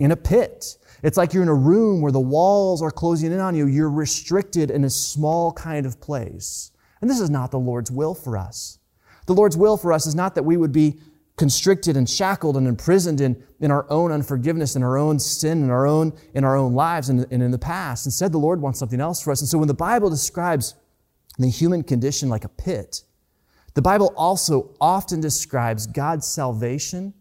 in 0.00 0.10
a 0.10 0.16
pit. 0.16 0.76
It's 1.04 1.16
like 1.16 1.34
you're 1.34 1.44
in 1.44 1.48
a 1.48 1.54
room 1.54 2.00
where 2.00 2.10
the 2.10 2.18
walls 2.18 2.82
are 2.82 2.90
closing 2.90 3.30
in 3.30 3.38
on 3.38 3.54
you. 3.54 3.68
You're 3.68 3.90
restricted 3.90 4.72
in 4.72 4.82
a 4.82 4.90
small 4.90 5.52
kind 5.52 5.86
of 5.86 6.00
place. 6.00 6.72
And 7.00 7.08
this 7.08 7.20
is 7.20 7.30
not 7.30 7.52
the 7.52 7.60
Lord's 7.60 7.92
will 7.92 8.12
for 8.12 8.36
us. 8.36 8.80
The 9.26 9.34
Lord's 9.34 9.56
will 9.56 9.76
for 9.76 9.92
us 9.92 10.04
is 10.04 10.16
not 10.16 10.34
that 10.34 10.42
we 10.42 10.56
would 10.56 10.72
be 10.72 10.98
constricted 11.36 11.96
and 11.96 12.08
shackled 12.08 12.56
and 12.56 12.66
imprisoned 12.66 13.20
in, 13.20 13.42
in 13.60 13.70
our 13.70 13.86
own 13.90 14.10
unforgiveness 14.10 14.74
and 14.74 14.84
our 14.84 14.96
own 14.96 15.18
sin 15.18 15.62
and 15.62 15.70
our 15.70 15.86
own 15.86 16.12
in 16.34 16.44
our 16.44 16.56
own 16.56 16.74
lives 16.74 17.08
and, 17.08 17.26
and 17.30 17.42
in 17.42 17.50
the 17.50 17.58
past. 17.58 18.06
Instead, 18.06 18.32
the 18.32 18.38
Lord 18.38 18.60
wants 18.60 18.78
something 18.78 19.00
else 19.00 19.22
for 19.22 19.30
us. 19.30 19.40
And 19.40 19.48
so 19.48 19.58
when 19.58 19.68
the 19.68 19.74
Bible 19.74 20.08
describes 20.08 20.74
the 21.38 21.48
human 21.48 21.82
condition 21.82 22.28
like 22.28 22.44
a 22.44 22.48
pit, 22.48 23.02
the 23.74 23.82
Bible 23.82 24.14
also 24.16 24.74
often 24.80 25.20
describes 25.20 25.86
God's 25.86 26.26
salvation 26.26 27.12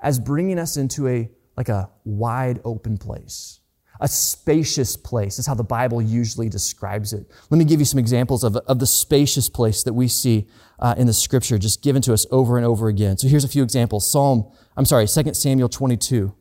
as 0.00 0.18
bringing 0.18 0.58
us 0.58 0.78
into 0.78 1.06
a 1.06 1.30
like 1.56 1.68
a 1.68 1.90
wide 2.04 2.60
open 2.64 2.96
place 2.96 3.59
a 4.00 4.08
spacious 4.08 4.96
place. 4.96 5.36
That's 5.36 5.46
how 5.46 5.54
the 5.54 5.62
Bible 5.62 6.00
usually 6.00 6.48
describes 6.48 7.12
it. 7.12 7.30
Let 7.50 7.58
me 7.58 7.64
give 7.64 7.80
you 7.80 7.86
some 7.86 7.98
examples 7.98 8.42
of, 8.42 8.56
of 8.56 8.78
the 8.78 8.86
spacious 8.86 9.48
place 9.48 9.82
that 9.82 9.92
we 9.92 10.08
see 10.08 10.48
uh, 10.78 10.94
in 10.96 11.06
the 11.06 11.12
scripture, 11.12 11.58
just 11.58 11.82
given 11.82 12.00
to 12.02 12.12
us 12.14 12.26
over 12.30 12.56
and 12.56 12.66
over 12.66 12.88
again. 12.88 13.18
So 13.18 13.28
here's 13.28 13.44
a 13.44 13.48
few 13.48 13.62
examples. 13.62 14.10
Psalm, 14.10 14.50
I'm 14.76 14.86
sorry, 14.86 15.06
2 15.06 15.34
Samuel 15.34 15.68
22 15.68 16.34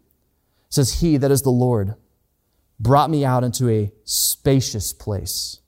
says, 0.69 1.01
He, 1.01 1.17
that 1.17 1.31
is 1.31 1.41
the 1.41 1.49
Lord, 1.49 1.95
brought 2.79 3.09
me 3.09 3.25
out 3.25 3.43
into 3.43 3.69
a 3.69 3.91
spacious 4.05 4.93
place. 4.93 5.59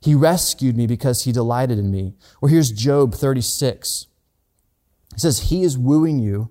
He 0.00 0.14
rescued 0.14 0.76
me 0.76 0.86
because 0.86 1.24
he 1.24 1.32
delighted 1.32 1.78
in 1.78 1.90
me. 1.90 2.14
Or 2.40 2.48
here's 2.48 2.72
Job 2.72 3.14
36. 3.14 4.06
He 5.14 5.20
says, 5.20 5.50
He 5.50 5.62
is 5.62 5.78
wooing 5.78 6.18
you 6.18 6.50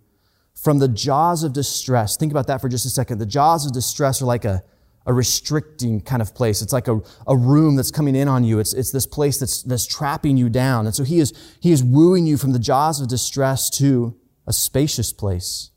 from 0.53 0.79
the 0.79 0.87
jaws 0.87 1.43
of 1.43 1.53
distress. 1.53 2.17
Think 2.17 2.31
about 2.31 2.47
that 2.47 2.61
for 2.61 2.69
just 2.69 2.85
a 2.85 2.89
second. 2.89 3.19
The 3.19 3.25
jaws 3.25 3.65
of 3.65 3.73
distress 3.73 4.21
are 4.21 4.25
like 4.25 4.45
a, 4.45 4.63
a 5.07 5.13
restricting 5.13 6.01
kind 6.01 6.21
of 6.21 6.35
place. 6.35 6.61
It's 6.61 6.73
like 6.73 6.89
a, 6.89 6.99
a 7.25 7.35
room 7.35 7.77
that's 7.77 7.91
coming 7.91 8.15
in 8.15 8.27
on 8.27 8.43
you. 8.43 8.59
It's, 8.59 8.73
it's 8.73 8.91
this 8.91 9.07
place 9.07 9.39
that's, 9.39 9.63
that's 9.63 9.87
trapping 9.87 10.35
you 10.35 10.49
down. 10.49 10.85
And 10.85 10.93
so 10.93 11.05
he 11.05 11.19
is, 11.19 11.33
he 11.61 11.71
is 11.71 11.81
wooing 11.81 12.27
you 12.27 12.37
from 12.37 12.51
the 12.51 12.59
jaws 12.59 12.99
of 12.99 13.07
distress 13.07 13.69
to 13.71 14.15
a 14.45 14.51
spacious 14.51 15.13
place, 15.13 15.71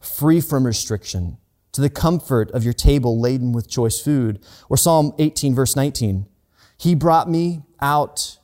free 0.00 0.40
from 0.40 0.64
restriction, 0.64 1.38
to 1.72 1.80
the 1.80 1.90
comfort 1.90 2.50
of 2.52 2.62
your 2.62 2.72
table 2.72 3.20
laden 3.20 3.52
with 3.52 3.68
choice 3.68 4.00
food. 4.00 4.42
Or 4.70 4.76
Psalm 4.76 5.12
18 5.18 5.54
verse 5.54 5.74
19. 5.74 6.26
He 6.78 6.94
brought 6.94 7.28
me 7.28 7.64
out 7.80 8.38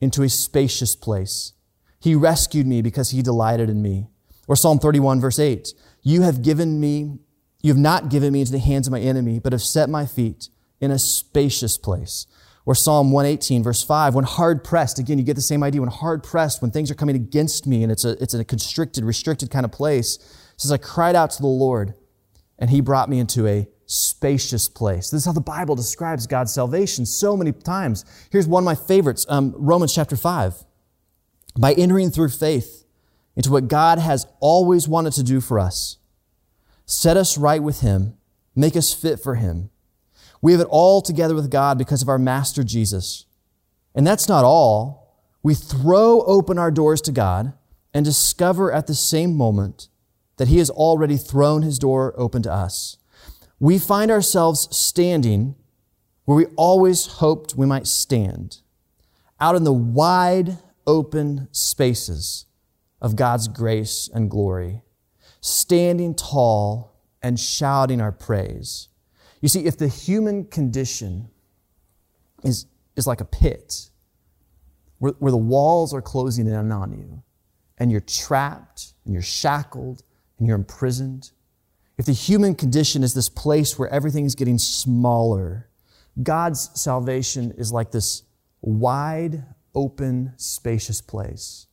into 0.00 0.22
a 0.22 0.28
spacious 0.28 0.94
place. 0.94 1.54
He 2.00 2.14
rescued 2.14 2.68
me 2.68 2.82
because 2.82 3.10
he 3.10 3.20
delighted 3.20 3.68
in 3.68 3.82
me. 3.82 4.06
Or 4.46 4.54
Psalm 4.54 4.78
31 4.78 5.20
verse 5.20 5.40
8. 5.40 5.74
You 6.02 6.22
have 6.22 6.42
given 6.42 6.78
me 6.78 7.18
you 7.62 7.70
have 7.70 7.78
not 7.78 8.08
given 8.08 8.32
me 8.32 8.40
into 8.40 8.52
the 8.52 8.58
hands 8.58 8.86
of 8.86 8.92
my 8.92 9.00
enemy, 9.00 9.38
but 9.38 9.52
have 9.52 9.62
set 9.62 9.88
my 9.88 10.06
feet 10.06 10.48
in 10.80 10.90
a 10.90 10.98
spacious 10.98 11.76
place. 11.76 12.26
Or 12.64 12.74
Psalm 12.74 13.10
118, 13.12 13.62
verse 13.62 13.82
5, 13.82 14.14
when 14.14 14.24
hard 14.24 14.62
pressed, 14.62 14.98
again, 14.98 15.18
you 15.18 15.24
get 15.24 15.36
the 15.36 15.42
same 15.42 15.62
idea. 15.62 15.80
When 15.80 15.90
hard 15.90 16.22
pressed, 16.22 16.60
when 16.60 16.70
things 16.70 16.90
are 16.90 16.94
coming 16.94 17.16
against 17.16 17.66
me 17.66 17.82
and 17.82 17.90
it's 17.90 18.04
a, 18.04 18.22
it's 18.22 18.34
a 18.34 18.44
constricted, 18.44 19.04
restricted 19.04 19.50
kind 19.50 19.64
of 19.64 19.72
place, 19.72 20.18
says, 20.58 20.70
I 20.70 20.76
cried 20.76 21.16
out 21.16 21.30
to 21.30 21.40
the 21.40 21.48
Lord 21.48 21.94
and 22.58 22.68
he 22.68 22.80
brought 22.80 23.08
me 23.08 23.20
into 23.20 23.46
a 23.46 23.66
spacious 23.86 24.68
place. 24.68 25.08
This 25.08 25.22
is 25.22 25.24
how 25.24 25.32
the 25.32 25.40
Bible 25.40 25.76
describes 25.76 26.26
God's 26.26 26.52
salvation 26.52 27.06
so 27.06 27.36
many 27.36 27.52
times. 27.52 28.04
Here's 28.30 28.46
one 28.46 28.62
of 28.62 28.66
my 28.66 28.74
favorites, 28.74 29.24
um, 29.28 29.54
Romans 29.56 29.94
chapter 29.94 30.16
5. 30.16 30.64
By 31.58 31.72
entering 31.72 32.10
through 32.10 32.28
faith 32.28 32.84
into 33.34 33.50
what 33.50 33.68
God 33.68 33.98
has 33.98 34.26
always 34.40 34.86
wanted 34.86 35.14
to 35.14 35.22
do 35.22 35.40
for 35.40 35.58
us, 35.58 35.96
set 36.88 37.16
us 37.16 37.36
right 37.36 37.62
with 37.62 37.80
Him, 37.82 38.16
make 38.56 38.74
us 38.74 38.92
fit 38.92 39.20
for 39.20 39.34
Him. 39.36 39.70
We 40.40 40.52
have 40.52 40.60
it 40.60 40.68
all 40.70 41.02
together 41.02 41.34
with 41.34 41.50
God 41.50 41.78
because 41.78 42.00
of 42.02 42.08
our 42.08 42.18
Master 42.18 42.64
Jesus. 42.64 43.26
And 43.94 44.06
that's 44.06 44.28
not 44.28 44.44
all. 44.44 45.16
We 45.42 45.54
throw 45.54 46.22
open 46.22 46.58
our 46.58 46.70
doors 46.70 47.00
to 47.02 47.12
God 47.12 47.52
and 47.92 48.04
discover 48.04 48.72
at 48.72 48.86
the 48.86 48.94
same 48.94 49.36
moment 49.36 49.88
that 50.38 50.48
He 50.48 50.58
has 50.58 50.70
already 50.70 51.16
thrown 51.16 51.62
His 51.62 51.78
door 51.78 52.14
open 52.16 52.42
to 52.42 52.52
us. 52.52 52.96
we 53.60 53.78
find 53.78 54.10
ourselves 54.10 54.68
standing 54.76 55.56
where 56.24 56.36
we 56.36 56.46
always 56.56 57.06
hoped 57.06 57.56
we 57.56 57.66
might 57.66 57.86
stand, 57.86 58.60
out 59.40 59.56
in 59.56 59.64
the 59.64 59.72
wide 59.72 60.58
open 60.86 61.48
spaces 61.52 62.46
of 63.00 63.16
God's 63.16 63.48
grace 63.48 64.08
and 64.12 64.30
glory, 64.30 64.82
standing 65.40 66.14
tall 66.14 66.94
and 67.22 67.38
shouting 67.38 68.00
our 68.00 68.12
praise. 68.12 68.88
You 69.40 69.48
see, 69.48 69.66
if 69.66 69.76
the 69.76 69.88
human 69.88 70.44
condition 70.44 71.30
is, 72.42 72.66
is 72.96 73.06
like 73.06 73.20
a 73.20 73.24
pit 73.24 73.90
where, 74.98 75.12
where 75.18 75.30
the 75.30 75.36
walls 75.36 75.94
are 75.94 76.02
closing 76.02 76.46
in 76.46 76.72
on 76.72 76.92
you, 76.92 77.22
and 77.78 77.92
you're 77.92 78.00
trapped, 78.00 78.94
and 79.04 79.14
you're 79.14 79.22
shackled, 79.22 80.02
and 80.38 80.48
you're 80.48 80.56
imprisoned, 80.56 81.30
if 81.96 82.06
the 82.06 82.12
human 82.12 82.54
condition 82.54 83.02
is 83.02 83.14
this 83.14 83.28
place 83.28 83.78
where 83.78 83.88
everything 83.88 84.24
is 84.24 84.34
getting 84.34 84.58
smaller, 84.58 85.68
God's 86.22 86.70
salvation 86.80 87.52
is 87.56 87.72
like 87.72 87.90
this 87.90 88.22
wide 88.60 89.44
open, 89.74 90.32
spacious 90.36 91.00
place. 91.00 91.66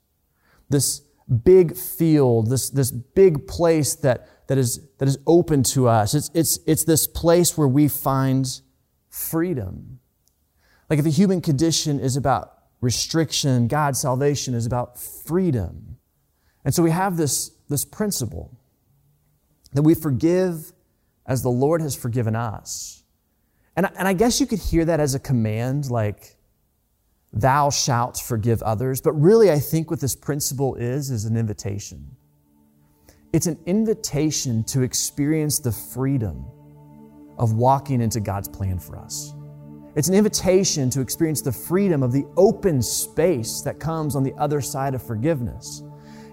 This 0.70 1.02
big 1.44 1.76
field, 1.76 2.50
this, 2.50 2.70
this 2.70 2.92
big 2.92 3.48
place 3.48 3.96
that, 3.96 4.48
that, 4.48 4.58
is, 4.58 4.80
that 5.00 5.08
is 5.08 5.18
open 5.26 5.64
to 5.64 5.88
us. 5.88 6.14
It's, 6.14 6.30
it's, 6.34 6.60
it's 6.68 6.84
this 6.84 7.08
place 7.08 7.58
where 7.58 7.68
we 7.68 7.88
find 7.88 8.48
freedom. 9.10 10.00
Like 10.90 11.00
if 11.00 11.06
the 11.06 11.12
human 11.12 11.42
condition 11.42 12.00
is 12.00 12.16
about 12.16 12.54
restriction, 12.82 13.68
God's 13.68 14.00
salvation 14.00 14.54
is 14.54 14.66
about 14.66 15.00
freedom. 15.00 15.98
And 16.64 16.74
so 16.74 16.84
we 16.84 16.92
have 16.92 17.18
this, 17.18 17.50
this 17.70 17.86
principle 17.86 18.58
that 19.74 19.82
we 19.82 19.96
forgive 19.96 20.72
as 21.26 21.42
the 21.42 21.50
Lord 21.50 21.82
has 21.82 21.96
forgiven 21.96 22.36
us. 22.36 23.04
And, 23.76 23.90
and 23.98 24.08
I 24.08 24.14
guess 24.14 24.40
you 24.40 24.46
could 24.46 24.60
hear 24.60 24.86
that 24.86 25.00
as 25.00 25.16
a 25.16 25.20
command, 25.20 25.90
like, 25.90 26.35
thou 27.36 27.70
shalt 27.70 28.18
forgive 28.18 28.64
others. 28.64 29.02
But 29.02 29.14
really, 29.14 29.52
I 29.52 29.60
think 29.60 29.92
what 29.92 30.00
this 30.00 30.16
principle 30.16 30.76
is, 30.76 31.12
is 31.12 31.26
an 31.26 31.36
invitation. 31.36 32.16
It's 33.34 33.48
an 33.48 33.60
invitation 33.66 34.64
to 34.66 34.82
experience 34.82 35.60
the 35.60 35.72
freedom 35.72 36.46
of 37.38 37.54
walking 37.54 38.02
into 38.02 38.22
God's 38.22 38.48
plan 38.48 38.80
for 38.80 38.98
us. 38.98 39.34
It's 39.96 40.08
an 40.08 40.16
invitation 40.16 40.90
to 40.92 41.02
experience 41.02 41.42
the 41.42 41.52
freedom 41.52 42.02
of 42.02 42.14
the 42.14 42.26
open 42.38 42.82
space 42.82 43.62
that 43.62 43.80
comes 43.80 44.16
on 44.16 44.24
the 44.24 44.34
other 44.36 44.62
side 44.62 44.94
of 44.94 45.06
forgiveness. 45.06 45.84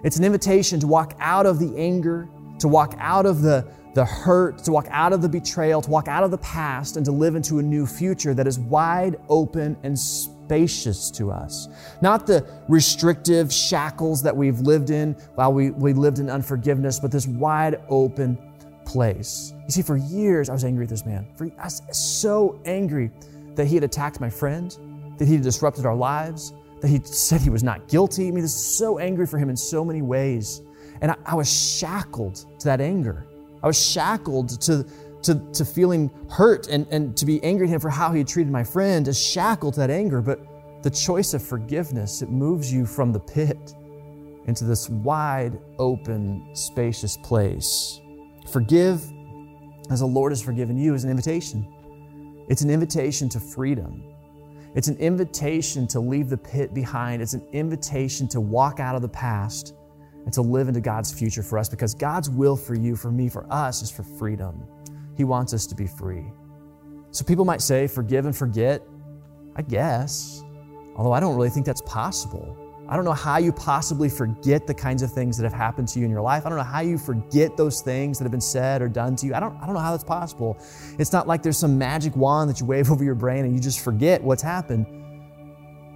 It's 0.04 0.16
an 0.16 0.24
invitation 0.24 0.78
to 0.80 0.86
walk 0.86 1.14
out 1.18 1.46
of 1.46 1.58
the 1.58 1.76
anger, 1.76 2.28
to 2.58 2.68
walk 2.68 2.94
out 2.98 3.26
of 3.26 3.42
the, 3.42 3.66
the 3.94 4.04
hurt, 4.04 4.58
to 4.64 4.72
walk 4.72 4.86
out 4.90 5.12
of 5.12 5.22
the 5.22 5.28
betrayal, 5.28 5.80
to 5.82 5.90
walk 5.90 6.08
out 6.08 6.24
of 6.24 6.30
the 6.30 6.38
past, 6.38 6.96
and 6.96 7.04
to 7.04 7.12
live 7.12 7.34
into 7.34 7.58
a 7.58 7.62
new 7.62 7.86
future 7.86 8.34
that 8.34 8.46
is 8.46 8.58
wide 8.58 9.16
open 9.28 9.76
and 9.82 9.98
spacious 9.98 10.31
to 10.48 11.30
us. 11.30 11.68
Not 12.00 12.26
the 12.26 12.46
restrictive 12.68 13.52
shackles 13.52 14.22
that 14.22 14.36
we've 14.36 14.60
lived 14.60 14.90
in 14.90 15.14
while 15.34 15.52
we, 15.52 15.70
we 15.70 15.92
lived 15.92 16.18
in 16.18 16.28
unforgiveness, 16.28 17.00
but 17.00 17.10
this 17.10 17.26
wide 17.26 17.80
open 17.88 18.38
place. 18.84 19.54
You 19.64 19.70
see, 19.70 19.82
for 19.82 19.96
years 19.96 20.48
I 20.48 20.52
was 20.52 20.64
angry 20.64 20.84
at 20.84 20.90
this 20.90 21.06
man. 21.06 21.26
For, 21.36 21.46
I 21.58 21.64
was 21.64 21.82
so 21.92 22.60
angry 22.64 23.10
that 23.54 23.66
he 23.66 23.74
had 23.74 23.84
attacked 23.84 24.20
my 24.20 24.30
friend, 24.30 24.76
that 25.18 25.26
he 25.26 25.34
had 25.34 25.42
disrupted 25.42 25.86
our 25.86 25.94
lives, 25.94 26.52
that 26.80 26.88
he 26.88 27.00
said 27.04 27.40
he 27.40 27.50
was 27.50 27.62
not 27.62 27.88
guilty. 27.88 28.28
I 28.28 28.30
mean, 28.30 28.42
this 28.42 28.54
is 28.54 28.76
so 28.76 28.98
angry 28.98 29.26
for 29.26 29.38
him 29.38 29.48
in 29.48 29.56
so 29.56 29.84
many 29.84 30.02
ways. 30.02 30.62
And 31.00 31.10
I, 31.10 31.16
I 31.24 31.34
was 31.34 31.50
shackled 31.50 32.44
to 32.58 32.64
that 32.66 32.80
anger. 32.80 33.26
I 33.62 33.68
was 33.68 33.80
shackled 33.80 34.60
to, 34.62 34.84
to, 35.22 35.34
to 35.52 35.64
feeling 35.64 36.10
hurt 36.30 36.68
and, 36.68 36.86
and 36.90 37.16
to 37.16 37.26
be 37.26 37.42
angry 37.44 37.66
at 37.66 37.74
him 37.74 37.80
for 37.80 37.90
how 37.90 38.12
he 38.12 38.24
treated 38.24 38.52
my 38.52 38.64
friend, 38.64 39.06
is 39.08 39.20
shackled 39.20 39.74
to 39.74 39.80
that 39.80 39.90
anger. 39.90 40.20
But 40.20 40.82
the 40.82 40.90
choice 40.90 41.34
of 41.34 41.42
forgiveness, 41.42 42.22
it 42.22 42.30
moves 42.30 42.72
you 42.72 42.86
from 42.86 43.12
the 43.12 43.20
pit 43.20 43.74
into 44.46 44.64
this 44.64 44.88
wide 44.88 45.58
open, 45.78 46.54
spacious 46.54 47.16
place. 47.16 48.00
Forgive 48.50 49.02
as 49.90 50.00
the 50.00 50.06
Lord 50.06 50.32
has 50.32 50.42
forgiven 50.42 50.76
you 50.76 50.94
is 50.94 51.04
an 51.04 51.10
invitation. 51.10 51.66
It's 52.48 52.62
an 52.62 52.70
invitation 52.70 53.28
to 53.30 53.40
freedom. 53.40 54.02
It's 54.74 54.88
an 54.88 54.96
invitation 54.96 55.86
to 55.88 56.00
leave 56.00 56.28
the 56.28 56.36
pit 56.36 56.72
behind. 56.74 57.22
It's 57.22 57.34
an 57.34 57.46
invitation 57.52 58.26
to 58.28 58.40
walk 58.40 58.80
out 58.80 58.96
of 58.96 59.02
the 59.02 59.08
past 59.08 59.74
and 60.24 60.32
to 60.32 60.42
live 60.42 60.68
into 60.68 60.80
God's 60.80 61.12
future 61.12 61.42
for 61.42 61.58
us 61.58 61.68
because 61.68 61.94
God's 61.94 62.30
will 62.30 62.56
for 62.56 62.74
you, 62.74 62.96
for 62.96 63.10
me, 63.10 63.28
for 63.28 63.46
us 63.52 63.82
is 63.82 63.90
for 63.90 64.02
freedom. 64.02 64.66
He 65.16 65.24
wants 65.24 65.52
us 65.52 65.66
to 65.66 65.74
be 65.74 65.86
free. 65.86 66.24
So 67.10 67.24
people 67.24 67.44
might 67.44 67.60
say, 67.60 67.86
forgive 67.86 68.26
and 68.26 68.36
forget. 68.36 68.82
I 69.56 69.62
guess. 69.62 70.42
Although 70.96 71.12
I 71.12 71.20
don't 71.20 71.36
really 71.36 71.50
think 71.50 71.66
that's 71.66 71.82
possible. 71.82 72.56
I 72.88 72.96
don't 72.96 73.04
know 73.04 73.12
how 73.12 73.38
you 73.38 73.52
possibly 73.52 74.08
forget 74.08 74.66
the 74.66 74.74
kinds 74.74 75.02
of 75.02 75.12
things 75.12 75.36
that 75.38 75.44
have 75.44 75.52
happened 75.52 75.88
to 75.88 75.98
you 75.98 76.04
in 76.04 76.10
your 76.10 76.20
life. 76.20 76.44
I 76.44 76.48
don't 76.48 76.58
know 76.58 76.64
how 76.64 76.80
you 76.80 76.98
forget 76.98 77.56
those 77.56 77.80
things 77.80 78.18
that 78.18 78.24
have 78.24 78.32
been 78.32 78.40
said 78.40 78.82
or 78.82 78.88
done 78.88 79.16
to 79.16 79.26
you. 79.26 79.34
I 79.34 79.40
don't, 79.40 79.56
I 79.62 79.66
don't 79.66 79.74
know 79.74 79.80
how 79.80 79.92
that's 79.92 80.04
possible. 80.04 80.58
It's 80.98 81.12
not 81.12 81.26
like 81.26 81.42
there's 81.42 81.56
some 81.56 81.78
magic 81.78 82.14
wand 82.16 82.50
that 82.50 82.60
you 82.60 82.66
wave 82.66 82.90
over 82.90 83.04
your 83.04 83.14
brain 83.14 83.44
and 83.44 83.54
you 83.54 83.60
just 83.60 83.80
forget 83.80 84.22
what's 84.22 84.42
happened. 84.42 84.86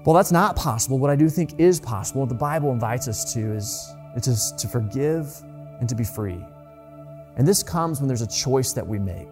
Well, 0.07 0.15
that's 0.15 0.33
not 0.33 0.55
possible. 0.55 0.99
What 0.99 1.11
I 1.11 1.17
do 1.17 1.29
think 1.29 1.59
is 1.59 1.81
possible, 1.81 2.21
what 2.21 2.29
the 2.29 2.37
Bible 2.37 2.71
invites 2.71 3.09
us 3.09 3.35
to, 3.35 3.41
is, 3.53 3.93
is 4.17 4.55
to 4.57 4.69
forgive 4.69 5.27
and 5.81 5.89
to 5.89 5.97
be 5.97 6.05
free. 6.05 6.41
And 7.37 7.47
this 7.47 7.63
comes 7.63 8.01
when 8.01 8.09
there's 8.09 8.23
a 8.23 8.27
choice 8.27 8.73
that 8.73 8.87
we 8.87 8.99
make 8.99 9.29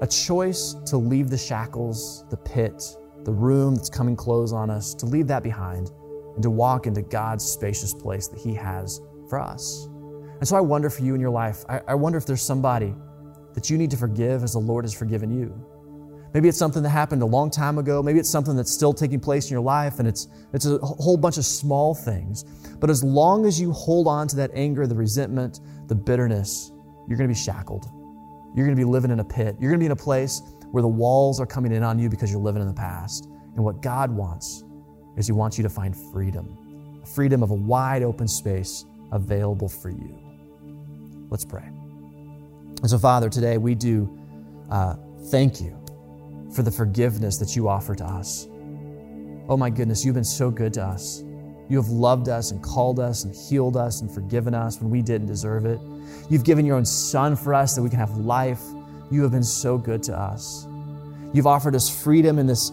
a 0.00 0.06
choice 0.06 0.74
to 0.84 0.96
leave 0.96 1.30
the 1.30 1.38
shackles, 1.38 2.24
the 2.28 2.36
pit, 2.36 2.82
the 3.22 3.30
room 3.30 3.76
that's 3.76 3.88
coming 3.88 4.16
close 4.16 4.52
on 4.52 4.68
us, 4.68 4.94
to 4.94 5.06
leave 5.06 5.28
that 5.28 5.44
behind 5.44 5.92
and 6.34 6.42
to 6.42 6.50
walk 6.50 6.88
into 6.88 7.02
God's 7.02 7.44
spacious 7.44 7.94
place 7.94 8.26
that 8.26 8.40
He 8.40 8.52
has 8.54 9.00
for 9.28 9.38
us. 9.38 9.88
And 10.40 10.48
so 10.48 10.56
I 10.56 10.60
wonder 10.60 10.90
for 10.90 11.02
you 11.02 11.14
in 11.14 11.20
your 11.20 11.30
life, 11.30 11.64
I, 11.68 11.80
I 11.86 11.94
wonder 11.94 12.18
if 12.18 12.26
there's 12.26 12.42
somebody 12.42 12.92
that 13.54 13.70
you 13.70 13.78
need 13.78 13.92
to 13.92 13.96
forgive 13.96 14.42
as 14.42 14.54
the 14.54 14.58
Lord 14.58 14.84
has 14.84 14.92
forgiven 14.92 15.30
you. 15.30 15.54
Maybe 16.34 16.48
it's 16.48 16.58
something 16.58 16.82
that 16.82 16.88
happened 16.88 17.22
a 17.22 17.26
long 17.26 17.48
time 17.50 17.78
ago. 17.78 18.02
Maybe 18.02 18.18
it's 18.18 18.30
something 18.30 18.56
that's 18.56 18.72
still 18.72 18.92
taking 18.92 19.20
place 19.20 19.44
in 19.44 19.52
your 19.52 19.62
life, 19.62 20.00
and 20.00 20.08
it's, 20.08 20.28
it's 20.52 20.66
a 20.66 20.78
whole 20.78 21.16
bunch 21.16 21.36
of 21.36 21.44
small 21.44 21.94
things. 21.94 22.44
But 22.80 22.90
as 22.90 23.04
long 23.04 23.46
as 23.46 23.60
you 23.60 23.70
hold 23.70 24.08
on 24.08 24.26
to 24.28 24.36
that 24.36 24.50
anger, 24.54 24.86
the 24.86 24.96
resentment, 24.96 25.60
the 25.86 25.94
bitterness, 25.94 26.72
you're 27.08 27.18
going 27.18 27.28
to 27.28 27.34
be 27.34 27.38
shackled. 27.38 27.86
You're 28.54 28.66
going 28.66 28.76
to 28.76 28.80
be 28.80 28.84
living 28.84 29.10
in 29.10 29.20
a 29.20 29.24
pit. 29.24 29.56
You're 29.58 29.70
going 29.70 29.80
to 29.80 29.82
be 29.82 29.86
in 29.86 29.92
a 29.92 29.96
place 29.96 30.42
where 30.70 30.82
the 30.82 30.88
walls 30.88 31.40
are 31.40 31.46
coming 31.46 31.72
in 31.72 31.82
on 31.82 31.98
you 31.98 32.08
because 32.08 32.30
you're 32.30 32.40
living 32.40 32.62
in 32.62 32.68
the 32.68 32.74
past. 32.74 33.26
And 33.54 33.64
what 33.64 33.82
God 33.82 34.10
wants 34.10 34.64
is 35.16 35.26
He 35.26 35.32
wants 35.32 35.58
you 35.58 35.62
to 35.62 35.70
find 35.70 35.96
freedom 36.12 36.58
freedom 37.04 37.42
of 37.42 37.50
a 37.50 37.54
wide 37.54 38.02
open 38.02 38.28
space 38.28 38.84
available 39.10 39.68
for 39.68 39.90
you. 39.90 40.18
Let's 41.30 41.44
pray. 41.44 41.64
And 41.64 42.88
so, 42.88 42.98
Father, 42.98 43.28
today 43.28 43.58
we 43.58 43.74
do 43.74 44.18
uh, 44.70 44.96
thank 45.30 45.60
you 45.60 45.78
for 46.54 46.62
the 46.62 46.70
forgiveness 46.70 47.38
that 47.38 47.56
you 47.56 47.68
offer 47.68 47.94
to 47.94 48.04
us. 48.04 48.46
Oh 49.48 49.56
my 49.56 49.70
goodness, 49.70 50.04
you've 50.04 50.14
been 50.14 50.24
so 50.24 50.50
good 50.50 50.72
to 50.74 50.82
us. 50.82 51.22
You 51.72 51.78
have 51.78 51.88
loved 51.88 52.28
us 52.28 52.50
and 52.50 52.62
called 52.62 53.00
us 53.00 53.24
and 53.24 53.34
healed 53.34 53.78
us 53.78 54.02
and 54.02 54.10
forgiven 54.10 54.52
us 54.52 54.78
when 54.78 54.90
we 54.90 55.00
didn't 55.00 55.26
deserve 55.26 55.64
it. 55.64 55.80
You've 56.28 56.44
given 56.44 56.66
your 56.66 56.76
own 56.76 56.84
Son 56.84 57.34
for 57.34 57.54
us 57.54 57.74
that 57.74 57.82
we 57.82 57.88
can 57.88 57.98
have 57.98 58.14
life. 58.18 58.60
You 59.10 59.22
have 59.22 59.32
been 59.32 59.42
so 59.42 59.78
good 59.78 60.02
to 60.02 60.14
us. 60.14 60.66
You've 61.32 61.46
offered 61.46 61.74
us 61.74 61.88
freedom 61.88 62.38
in 62.38 62.46
this, 62.46 62.72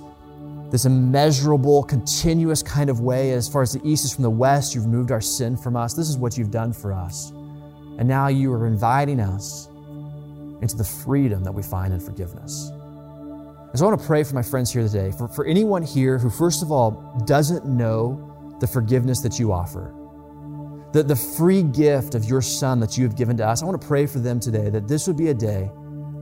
this 0.70 0.84
immeasurable, 0.84 1.84
continuous 1.84 2.62
kind 2.62 2.90
of 2.90 3.00
way. 3.00 3.32
As 3.32 3.48
far 3.48 3.62
as 3.62 3.72
the 3.72 3.80
east 3.88 4.04
is 4.04 4.14
from 4.14 4.24
the 4.24 4.30
west, 4.30 4.76
you've 4.76 4.84
removed 4.84 5.14
our 5.14 5.22
sin 5.22 5.56
from 5.56 5.78
us. 5.78 5.94
This 5.94 6.10
is 6.10 6.18
what 6.18 6.38
you've 6.38 6.52
done 6.52 6.74
for 6.74 6.92
us. 6.92 7.30
And 8.00 8.06
now 8.06 8.28
you 8.28 8.52
are 8.52 8.68
inviting 8.68 9.22
us 9.22 9.70
into 10.62 10.76
the 10.76 10.84
freedom 10.84 11.42
that 11.46 11.54
we 11.54 11.64
find 11.64 11.94
in 11.94 12.02
forgiveness. 12.02 12.68
And 12.68 13.80
so 13.80 13.86
I 13.86 13.88
want 13.92 14.02
to 14.02 14.06
pray 14.06 14.26
for 14.26 14.36
my 14.36 14.44
friends 14.44 14.74
here 14.74 14.84
today, 14.84 15.14
for, 15.18 15.30
for 15.30 15.46
anyone 15.46 15.84
here 15.84 16.18
who, 16.18 16.30
first 16.30 16.62
of 16.62 16.70
all, 16.70 17.24
doesn't 17.26 17.66
know 17.66 18.26
the 18.60 18.68
forgiveness 18.68 19.22
that 19.22 19.40
you 19.40 19.52
offer, 19.52 19.96
the, 20.94 21.04
the 21.04 21.16
free 21.16 21.64
gift 21.64 22.16
of 22.16 22.26
your 22.26 22.42
Son 22.42 22.80
that 22.80 22.98
you 22.98 23.04
have 23.04 23.16
given 23.16 23.38
to 23.38 23.48
us. 23.48 23.62
I 23.62 23.66
want 23.66 23.80
to 23.80 23.88
pray 23.88 24.06
for 24.06 24.20
them 24.20 24.40
today 24.40 24.70
that 24.70 24.88
this 24.88 25.08
would 25.08 25.18
be 25.18 25.28
a 25.30 25.34
day 25.34 25.70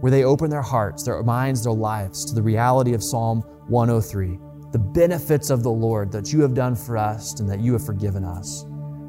where 0.01 0.11
they 0.11 0.23
open 0.23 0.49
their 0.49 0.61
hearts, 0.61 1.03
their 1.03 1.21
minds, 1.23 1.63
their 1.63 1.73
lives 1.73 2.25
to 2.25 2.35
the 2.35 2.41
reality 2.41 2.93
of 2.93 3.03
Psalm 3.03 3.41
103, 3.67 4.38
the 4.71 4.79
benefits 4.79 5.49
of 5.49 5.63
the 5.63 5.71
Lord 5.71 6.11
that 6.11 6.31
you 6.31 6.41
have 6.41 6.53
done 6.53 6.75
for 6.75 6.97
us 6.97 7.39
and 7.39 7.49
that 7.49 7.59
you 7.59 7.73
have 7.73 7.85
forgiven 7.85 8.23
us. 8.23 8.65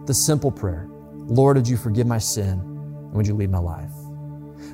The 0.07 0.15
simple 0.15 0.51
prayer 0.51 0.89
Lord, 0.91 1.59
would 1.59 1.69
you 1.69 1.77
forgive 1.77 2.07
my 2.07 2.19
sin 2.19 2.53
and 2.53 3.13
would 3.13 3.27
you 3.27 3.35
lead 3.35 3.51
my 3.51 3.59
life? 3.59 3.93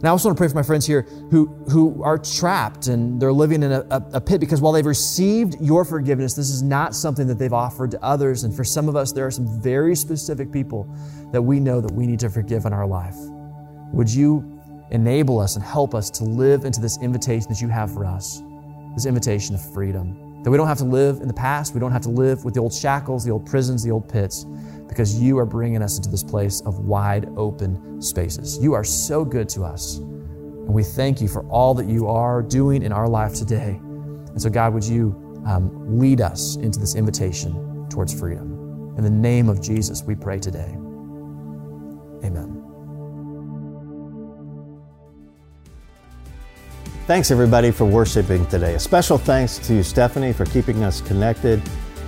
And 0.05 0.11
I 0.11 0.11
also 0.11 0.28
want 0.28 0.36
to 0.36 0.40
pray 0.42 0.48
for 0.48 0.55
my 0.55 0.62
friends 0.62 0.84
here 0.84 1.09
who, 1.30 1.46
who 1.70 2.02
are 2.02 2.18
trapped 2.18 2.88
and 2.88 3.18
they're 3.18 3.32
living 3.32 3.62
in 3.62 3.72
a, 3.72 3.80
a, 3.90 4.02
a, 4.12 4.20
pit 4.20 4.38
because 4.38 4.61
while 4.61 4.74
they've 4.74 4.84
received 4.84 5.57
your 5.62 5.82
forgiveness, 5.82 6.34
this 6.34 6.50
is 6.50 6.62
not 6.62 6.94
something 6.94 7.26
that 7.26 7.38
they've 7.38 7.55
offered 7.55 7.90
to 7.92 8.05
others. 8.05 8.44
And 8.44 8.55
for 8.55 8.64
some 8.64 8.86
of 8.86 8.96
us, 8.96 9.12
there 9.12 9.26
are 9.26 9.30
some 9.30 9.62
very 9.62 9.96
specific 9.96 10.52
people 10.52 10.86
that 11.32 11.40
we 11.40 11.59
know 11.59 11.80
that 11.80 11.90
we 11.90 12.07
need 12.07 12.20
to 12.20 12.28
forgive 12.28 12.66
in 12.66 12.74
our 12.74 12.86
life. 12.86 13.16
Would 13.94 14.12
you 14.12 14.61
enable 14.90 15.38
us 15.38 15.57
and 15.57 15.64
help 15.64 15.94
us 15.94 16.11
to 16.11 16.24
live 16.24 16.66
into 16.66 16.82
this 16.82 16.98
invitation 17.00 17.48
that 17.48 17.62
you 17.62 17.68
have 17.68 17.90
for 17.90 18.05
us, 18.05 18.42
this 18.92 19.07
invitation 19.07 19.55
of 19.55 19.72
freedom. 19.72 20.42
That 20.42 20.50
we 20.50 20.59
don't 20.59 20.68
have 20.68 20.76
to 20.78 20.84
live 20.84 21.22
in 21.22 21.28
the 21.28 21.32
past, 21.32 21.72
we 21.72 21.80
don't 21.80 21.92
have 21.92 22.02
to 22.02 22.11
live 22.11 22.44
with 22.44 22.52
the 22.52 22.61
old 22.61 22.74
shackles, 22.74 23.24
the 23.24 23.30
old 23.30 23.46
prisons, 23.46 23.82
the 23.82 23.90
old 23.90 24.07
pits, 24.07 24.44
because 24.95 25.20
you 25.20 25.36
are 25.38 25.45
bringing 25.45 25.82
us 25.82 25.97
into 25.97 26.09
this 26.09 26.22
place 26.22 26.61
of 26.61 26.78
wide 26.78 27.28
open 27.36 28.01
spaces. 28.01 28.59
You 28.62 28.74
are 28.74 28.84
so 28.84 29.24
good 29.24 29.49
to 29.51 29.64
us. 29.64 29.97
And 29.97 30.68
we 30.68 30.84
thank 30.84 31.20
you 31.20 31.26
for 31.26 31.42
all 31.49 31.74
that 31.74 31.86
you 31.86 32.07
are 32.07 32.42
doing 32.42 32.84
in 32.84 32.92
our 32.92 33.09
life 33.09 33.34
today. 33.34 33.80
And 33.80 34.40
so, 34.40 34.49
God, 34.49 34.72
would 34.72 34.84
you 34.84 35.42
um, 35.47 35.99
lead 35.99 36.20
us 36.20 36.55
into 36.57 36.78
this 36.78 36.95
invitation 36.95 37.88
towards 37.90 38.18
freedom? 38.18 38.95
In 38.97 39.03
the 39.03 39.11
name 39.11 39.49
of 39.49 39.61
Jesus, 39.61 40.05
we 40.05 40.14
pray 40.14 40.38
today. 40.38 40.70
Amen. 42.24 42.61
Thanks, 47.09 47.32
everybody, 47.32 47.72
for 47.72 47.84
worshiping 47.84 48.47
today. 48.47 48.74
A 48.74 48.78
special 48.78 49.18
thanks 49.18 49.59
to 49.66 49.82
Stephanie 49.82 50.32
for 50.32 50.47
keeping 50.47 50.84
us 50.84 51.01
connected, 51.01 51.61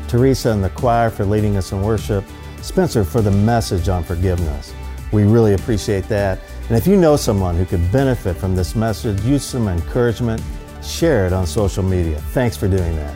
Teresa 0.07 0.51
and 0.51 0.63
the 0.63 0.71
choir 0.71 1.11
for 1.11 1.25
leading 1.25 1.57
us 1.57 1.73
in 1.73 1.83
worship, 1.83 2.25
Spencer 2.63 3.05
for 3.05 3.21
the 3.21 3.31
message 3.31 3.89
on 3.89 4.03
forgiveness. 4.05 4.73
We 5.13 5.25
really 5.25 5.55
appreciate 5.55 6.09
that. 6.09 6.41
And 6.69 6.77
if 6.77 6.87
you 6.87 6.97
know 6.97 7.17
someone 7.17 7.57
who 7.57 7.65
could 7.65 7.91
benefit 7.93 8.37
from 8.37 8.57
this 8.57 8.75
message, 8.75 9.21
use 9.23 9.45
some 9.45 9.69
encouragement, 9.69 10.43
share 10.83 11.27
it 11.27 11.33
on 11.33 11.47
social 11.47 11.83
media. 11.83 12.19
Thanks 12.33 12.57
for 12.57 12.69
doing 12.69 12.97
that. 12.97 13.15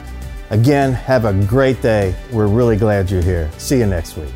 Again, 0.50 0.92
have 0.92 1.24
a 1.24 1.32
great 1.46 1.80
day. 1.82 2.14
We're 2.32 2.46
really 2.46 2.76
glad 2.76 3.10
you're 3.10 3.22
here. 3.22 3.50
See 3.58 3.78
you 3.78 3.86
next 3.86 4.16
week. 4.16 4.32